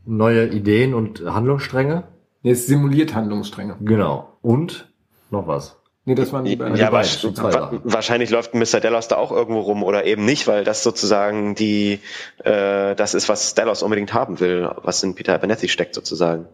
[0.06, 2.04] neue Ideen und Handlungsstränge.
[2.43, 3.78] Nee, es simuliert Handlungsstränge.
[3.82, 4.38] Genau.
[4.41, 4.93] Und
[5.32, 5.78] noch was.
[6.10, 6.76] Nee, das waren die beiden.
[6.76, 7.03] Ja, aber
[7.84, 8.80] wahrscheinlich läuft Mr.
[8.80, 11.99] Delos da auch irgendwo rum oder eben nicht, weil das sozusagen die,
[12.43, 16.47] äh, das ist, was Delos unbedingt haben will, was in Peter Abernethy steckt sozusagen.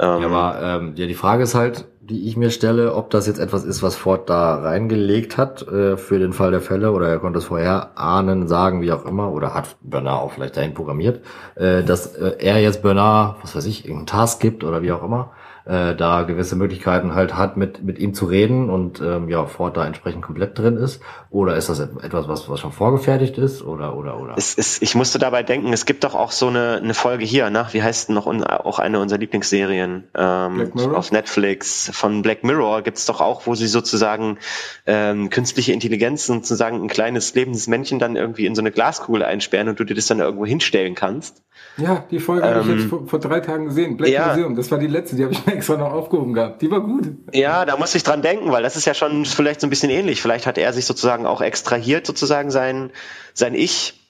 [0.00, 3.26] Ähm, ja, aber ähm, ja, die Frage ist halt, die ich mir stelle, ob das
[3.26, 7.06] jetzt etwas ist, was Ford da reingelegt hat äh, für den Fall der Fälle oder
[7.06, 10.72] er konnte es vorher ahnen, sagen, wie auch immer, oder hat Bernard auch vielleicht dahin
[10.72, 11.20] programmiert,
[11.56, 15.02] äh, dass äh, er jetzt Bernard, was weiß ich, irgendeinen Task gibt oder wie auch
[15.02, 15.32] immer
[15.66, 19.76] äh, da gewisse Möglichkeiten halt hat, mit, mit ihm zu reden und ähm, ja, Ford
[19.76, 21.02] da entsprechend komplett drin ist?
[21.28, 23.62] Oder ist das etwas, was, was schon vorgefertigt ist?
[23.62, 24.34] Oder, oder, oder?
[24.36, 27.50] Es ist, ich musste dabei denken, es gibt doch auch so eine, eine Folge hier,
[27.50, 32.82] nach, wie heißt noch un, auch eine unserer Lieblingsserien ähm, auf Netflix von Black Mirror
[32.82, 34.38] gibt's doch auch, wo sie sozusagen
[34.86, 39.68] ähm, künstliche Intelligenz sozusagen ein kleines lebendes Männchen dann irgendwie in so eine Glaskugel einsperren
[39.68, 41.42] und du dir das dann irgendwo hinstellen kannst.
[41.78, 43.96] Ja, die Folge ähm, habe ich jetzt ähm, vor, vor, drei Tagen gesehen.
[43.96, 46.62] Black ja, Museum, das war die letzte, die habe ich mir extra noch aufgehoben gehabt.
[46.62, 47.08] Die war gut.
[47.32, 49.90] Ja, da muss ich dran denken, weil das ist ja schon vielleicht so ein bisschen
[49.90, 50.22] ähnlich.
[50.22, 52.90] Vielleicht hat er sich sozusagen auch extrahiert, sozusagen sein,
[53.34, 54.00] sein Ich,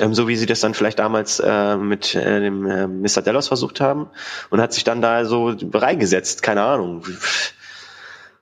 [0.00, 3.22] ähm, so wie sie das dann vielleicht damals äh, mit äh, dem äh, Mr.
[3.22, 4.08] Delos versucht haben
[4.50, 7.04] und hat sich dann da so reingesetzt, keine Ahnung.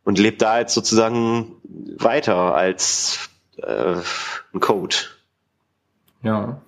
[0.05, 1.57] Und lebt da jetzt sozusagen
[1.99, 3.97] weiter als äh,
[4.55, 4.97] ein Code.
[6.23, 6.61] Ja.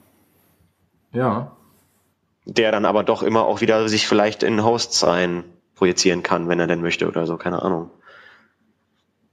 [1.13, 1.56] Ja
[2.47, 5.45] der dann aber doch immer auch wieder sich vielleicht in Hosts rein
[5.75, 7.91] projizieren kann, wenn er denn möchte oder so, keine Ahnung.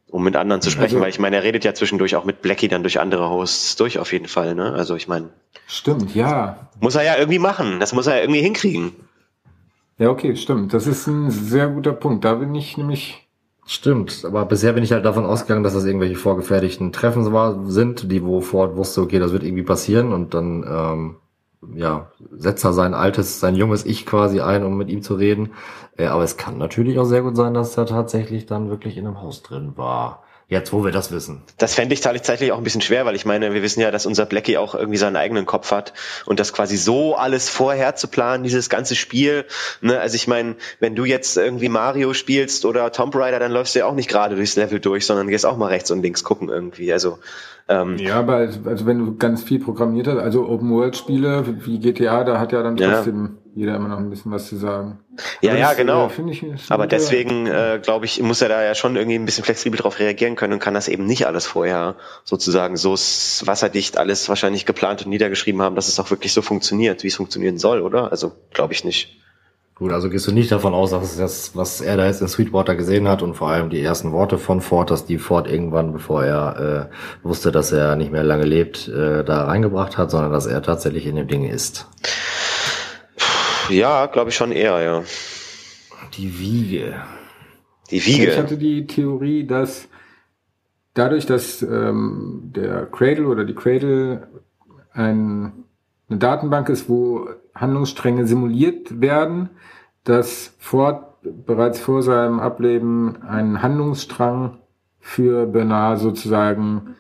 [0.08, 2.42] Um mit anderen zu sprechen, also, weil ich meine, er redet ja zwischendurch auch mit
[2.42, 4.74] Blackie dann durch andere Hosts durch auf jeden Fall, ne?
[4.74, 5.30] Also ich meine.
[5.66, 6.70] Stimmt, ja.
[6.80, 7.80] Muss er ja irgendwie machen.
[7.80, 8.92] Das muss er ja irgendwie hinkriegen.
[9.98, 10.74] Ja, okay, stimmt.
[10.74, 12.26] Das ist ein sehr guter Punkt.
[12.26, 13.28] Da bin ich nämlich.
[13.66, 18.12] Stimmt, aber bisher bin ich halt davon ausgegangen, dass das irgendwelche vorgefertigten Treffen war, sind,
[18.12, 21.16] die wo Ford wusste, okay, das wird irgendwie passieren und dann ähm,
[21.76, 25.52] ja, setzt er sein altes, sein junges Ich quasi ein, um mit ihm zu reden.
[25.98, 29.08] Äh, aber es kann natürlich auch sehr gut sein, dass er tatsächlich dann wirklich in
[29.08, 30.24] einem Haus drin war.
[30.54, 31.42] Jetzt, wo wir das wissen.
[31.58, 34.06] Das fände ich tatsächlich auch ein bisschen schwer, weil ich meine, wir wissen ja, dass
[34.06, 35.94] unser Blackie auch irgendwie seinen eigenen Kopf hat
[36.28, 39.46] und das quasi so alles vorher zu planen, dieses ganze Spiel.
[39.82, 40.00] Ne?
[40.00, 43.80] Also ich meine, wenn du jetzt irgendwie Mario spielst oder Tomb Raider, dann läufst du
[43.80, 46.50] ja auch nicht gerade durchs Level durch, sondern gehst auch mal rechts und links gucken
[46.50, 46.94] irgendwie.
[46.94, 47.18] Also
[47.68, 51.80] ähm, ja, aber also wenn du ganz viel programmiert hast, also Open World Spiele wie
[51.80, 53.43] GTA, da hat ja dann trotzdem ja.
[53.56, 55.00] Jeder immer noch ein bisschen was zu sagen.
[55.42, 56.08] Ja, aber ja, das, genau.
[56.08, 59.44] Äh, ich, aber deswegen äh, glaube ich, muss er da ja schon irgendwie ein bisschen
[59.44, 64.28] flexibel drauf reagieren können und kann das eben nicht alles vorher sozusagen so wasserdicht alles
[64.30, 67.82] wahrscheinlich geplant und niedergeschrieben haben, dass es auch wirklich so funktioniert, wie es funktionieren soll,
[67.82, 68.12] oder?
[68.12, 69.20] Also glaube ich nicht.
[69.76, 72.76] Gut, also gehst du nicht davon aus, dass das, was er da jetzt in Sweetwater
[72.76, 76.24] gesehen hat und vor allem die ersten Worte von Ford, dass die Ford irgendwann, bevor
[76.24, 76.90] er
[77.24, 80.62] äh, wusste, dass er nicht mehr lange lebt, äh, da reingebracht hat, sondern dass er
[80.62, 81.88] tatsächlich in dem Ding ist.
[83.70, 85.04] Ja, glaube ich schon eher, ja.
[86.18, 87.02] Die Wiege.
[87.92, 88.32] Die Wiege.
[88.32, 89.88] Ich hatte die Theorie, dass
[90.94, 94.28] dadurch, dass ähm, der Cradle oder die Cradle
[94.92, 95.66] ein,
[96.10, 99.50] eine Datenbank ist, wo Handlungsstränge simuliert werden,
[100.04, 104.60] dass Ford bereits vor seinem Ableben einen Handlungsstrang
[105.00, 106.96] für Bernard sozusagen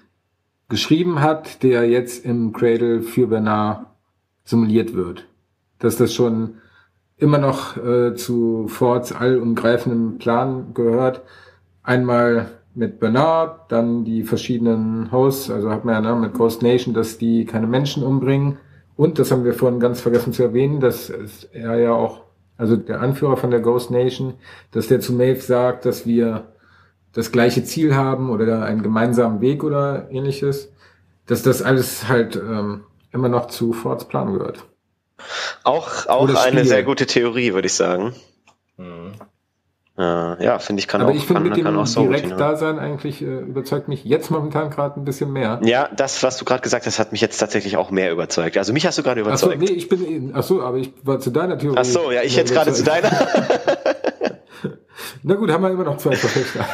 [0.69, 3.88] geschrieben hat, der jetzt im Cradle für Bernard
[4.44, 5.27] simuliert wird.
[5.84, 6.55] Dass das schon
[7.18, 11.22] immer noch äh, zu Fords allumgreifendem Plan gehört.
[11.84, 16.93] Einmal mit Bernard, dann die verschiedenen Hosts, also hat man ja ne, mit Ghost Nation,
[16.93, 18.57] dass die keine Menschen umbringen.
[18.95, 21.10] Und, das haben wir vorhin ganz vergessen zu erwähnen, dass
[21.51, 22.22] er ja auch,
[22.57, 24.35] also der Anführer von der Ghost Nation,
[24.72, 26.53] dass der zu Maeve sagt, dass wir
[27.14, 30.72] das gleiche Ziel haben oder einen gemeinsamen Weg oder ähnliches,
[31.27, 32.81] dass das alles halt ähm,
[33.11, 34.65] immer noch zu Fords Plan gehört.
[35.63, 38.15] Auch, auch eine sehr gute Theorie, würde ich sagen.
[38.77, 39.13] Mhm.
[39.95, 42.01] Äh, ja, finde ich kann Aber auch, ich finde kann, mit kann dem auch so
[42.01, 45.59] direkt gut, da sein eigentlich äh, überzeugt mich jetzt momentan gerade ein bisschen mehr.
[45.63, 48.57] Ja, das, was du gerade gesagt hast, hat mich jetzt tatsächlich auch mehr überzeugt.
[48.57, 49.59] Also mich hast du gerade überzeugt.
[49.59, 51.77] nee, ich bin, ach so, aber ich war zu deiner Theorie.
[51.79, 53.11] Ach so, ja, ich jetzt gerade zu deiner.
[55.23, 56.65] Na gut, haben wir immer noch zwei Verfechter.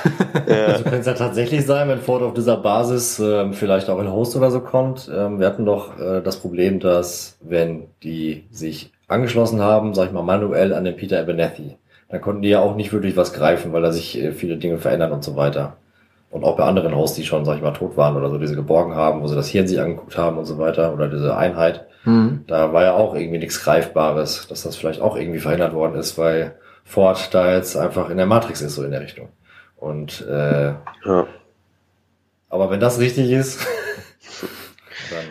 [0.67, 4.11] Also könnte es ja tatsächlich sein, wenn Ford auf dieser Basis ähm, vielleicht auch in
[4.11, 5.09] Host oder so kommt.
[5.13, 10.11] Ähm, wir hatten doch äh, das Problem, dass wenn die sich angeschlossen haben, sag ich
[10.11, 11.77] mal manuell an den Peter Abernathy,
[12.09, 14.77] dann konnten die ja auch nicht wirklich was greifen, weil da sich äh, viele Dinge
[14.77, 15.77] verändern und so weiter.
[16.31, 18.45] Und auch bei anderen Hosts, die schon, sag ich mal, tot waren oder so, die
[18.47, 21.35] sie geborgen haben, wo sie das Hirn sich angeguckt haben und so weiter, oder diese
[21.35, 22.45] Einheit, Mhm.
[22.47, 26.17] da war ja auch irgendwie nichts Greifbares, dass das vielleicht auch irgendwie verhindert worden ist,
[26.17, 26.53] weil
[26.89, 29.29] Ford da jetzt einfach in der Matrix ist, so in der Richtung.
[29.77, 30.73] Und äh,
[31.05, 31.27] Ja.
[32.49, 33.59] aber wenn das richtig ist,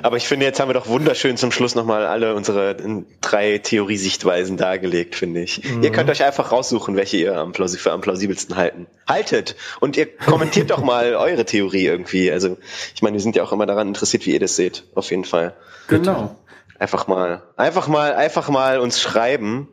[0.02, 3.58] Aber ich finde, jetzt haben wir doch wunderschön zum Schluss nochmal alle unsere äh, drei
[3.58, 5.62] Theoriesichtweisen dargelegt, finde ich.
[5.82, 8.86] Ihr könnt euch einfach raussuchen, welche ihr am, für am plausibelsten halten.
[9.06, 9.54] Haltet!
[9.78, 12.30] Und ihr kommentiert doch mal eure Theorie irgendwie.
[12.30, 12.58] Also,
[12.94, 14.84] ich meine, wir sind ja auch immer daran interessiert, wie ihr das seht.
[14.96, 15.54] Auf jeden Fall.
[15.86, 16.34] Genau.
[16.80, 19.68] Einfach mal, einfach mal, einfach mal uns schreiben,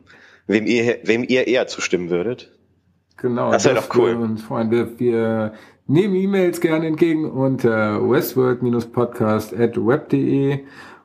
[0.46, 2.52] wem ihr, wem ihr eher zustimmen würdet.
[3.16, 3.50] Genau.
[3.50, 4.36] Das wär doch cool.
[4.38, 4.70] freuen.
[4.70, 5.54] Wir, wir
[5.86, 10.60] nehmen E-Mails gerne entgegen unter westworld-podcast.web.de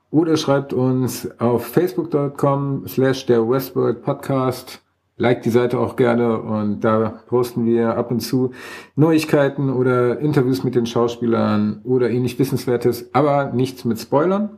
[0.10, 4.82] oder schreibt uns auf facebook.com slash der Westworld Podcast.
[5.18, 8.52] Like die Seite auch gerne und da posten wir ab und zu
[8.96, 14.58] Neuigkeiten oder Interviews mit den Schauspielern oder ähnlich Wissenswertes, aber nichts mit Spoilern.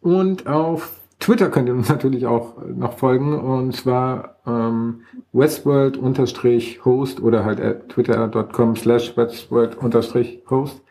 [0.00, 7.44] Und auf Twitter könnt ihr uns natürlich auch noch folgen und zwar ähm, westworld-host oder
[7.44, 10.82] halt at twitter.com slash westworld-host.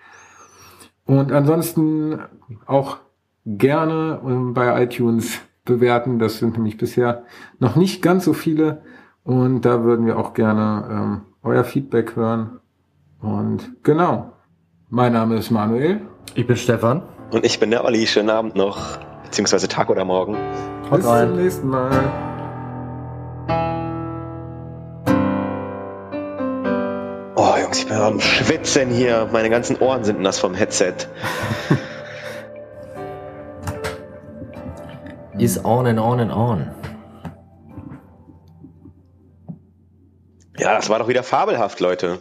[1.06, 2.20] Und ansonsten
[2.66, 2.98] auch
[3.46, 6.20] gerne ähm, bei iTunes bewerten.
[6.20, 7.24] Das sind nämlich bisher
[7.60, 8.84] noch nicht ganz so viele
[9.24, 12.60] und da würden wir auch gerne ähm, euer Feedback hören.
[13.20, 14.32] Und genau,
[14.90, 16.02] mein Name ist Manuel.
[16.36, 17.04] ich bin Stefan.
[17.32, 18.08] Und ich bin der Olli.
[18.08, 19.00] Schönen Abend noch.
[19.32, 20.36] Beziehungsweise Tag oder Morgen.
[20.90, 21.30] Haut Bis rein.
[21.30, 21.90] zum nächsten Mal.
[27.38, 29.30] Oh, Jungs, ich bin am Schwitzen hier.
[29.32, 30.96] Meine ganzen Ohren sind nass vom Headset.
[35.38, 36.70] Is on and on and on.
[40.58, 42.20] Ja, das war doch wieder fabelhaft, Leute.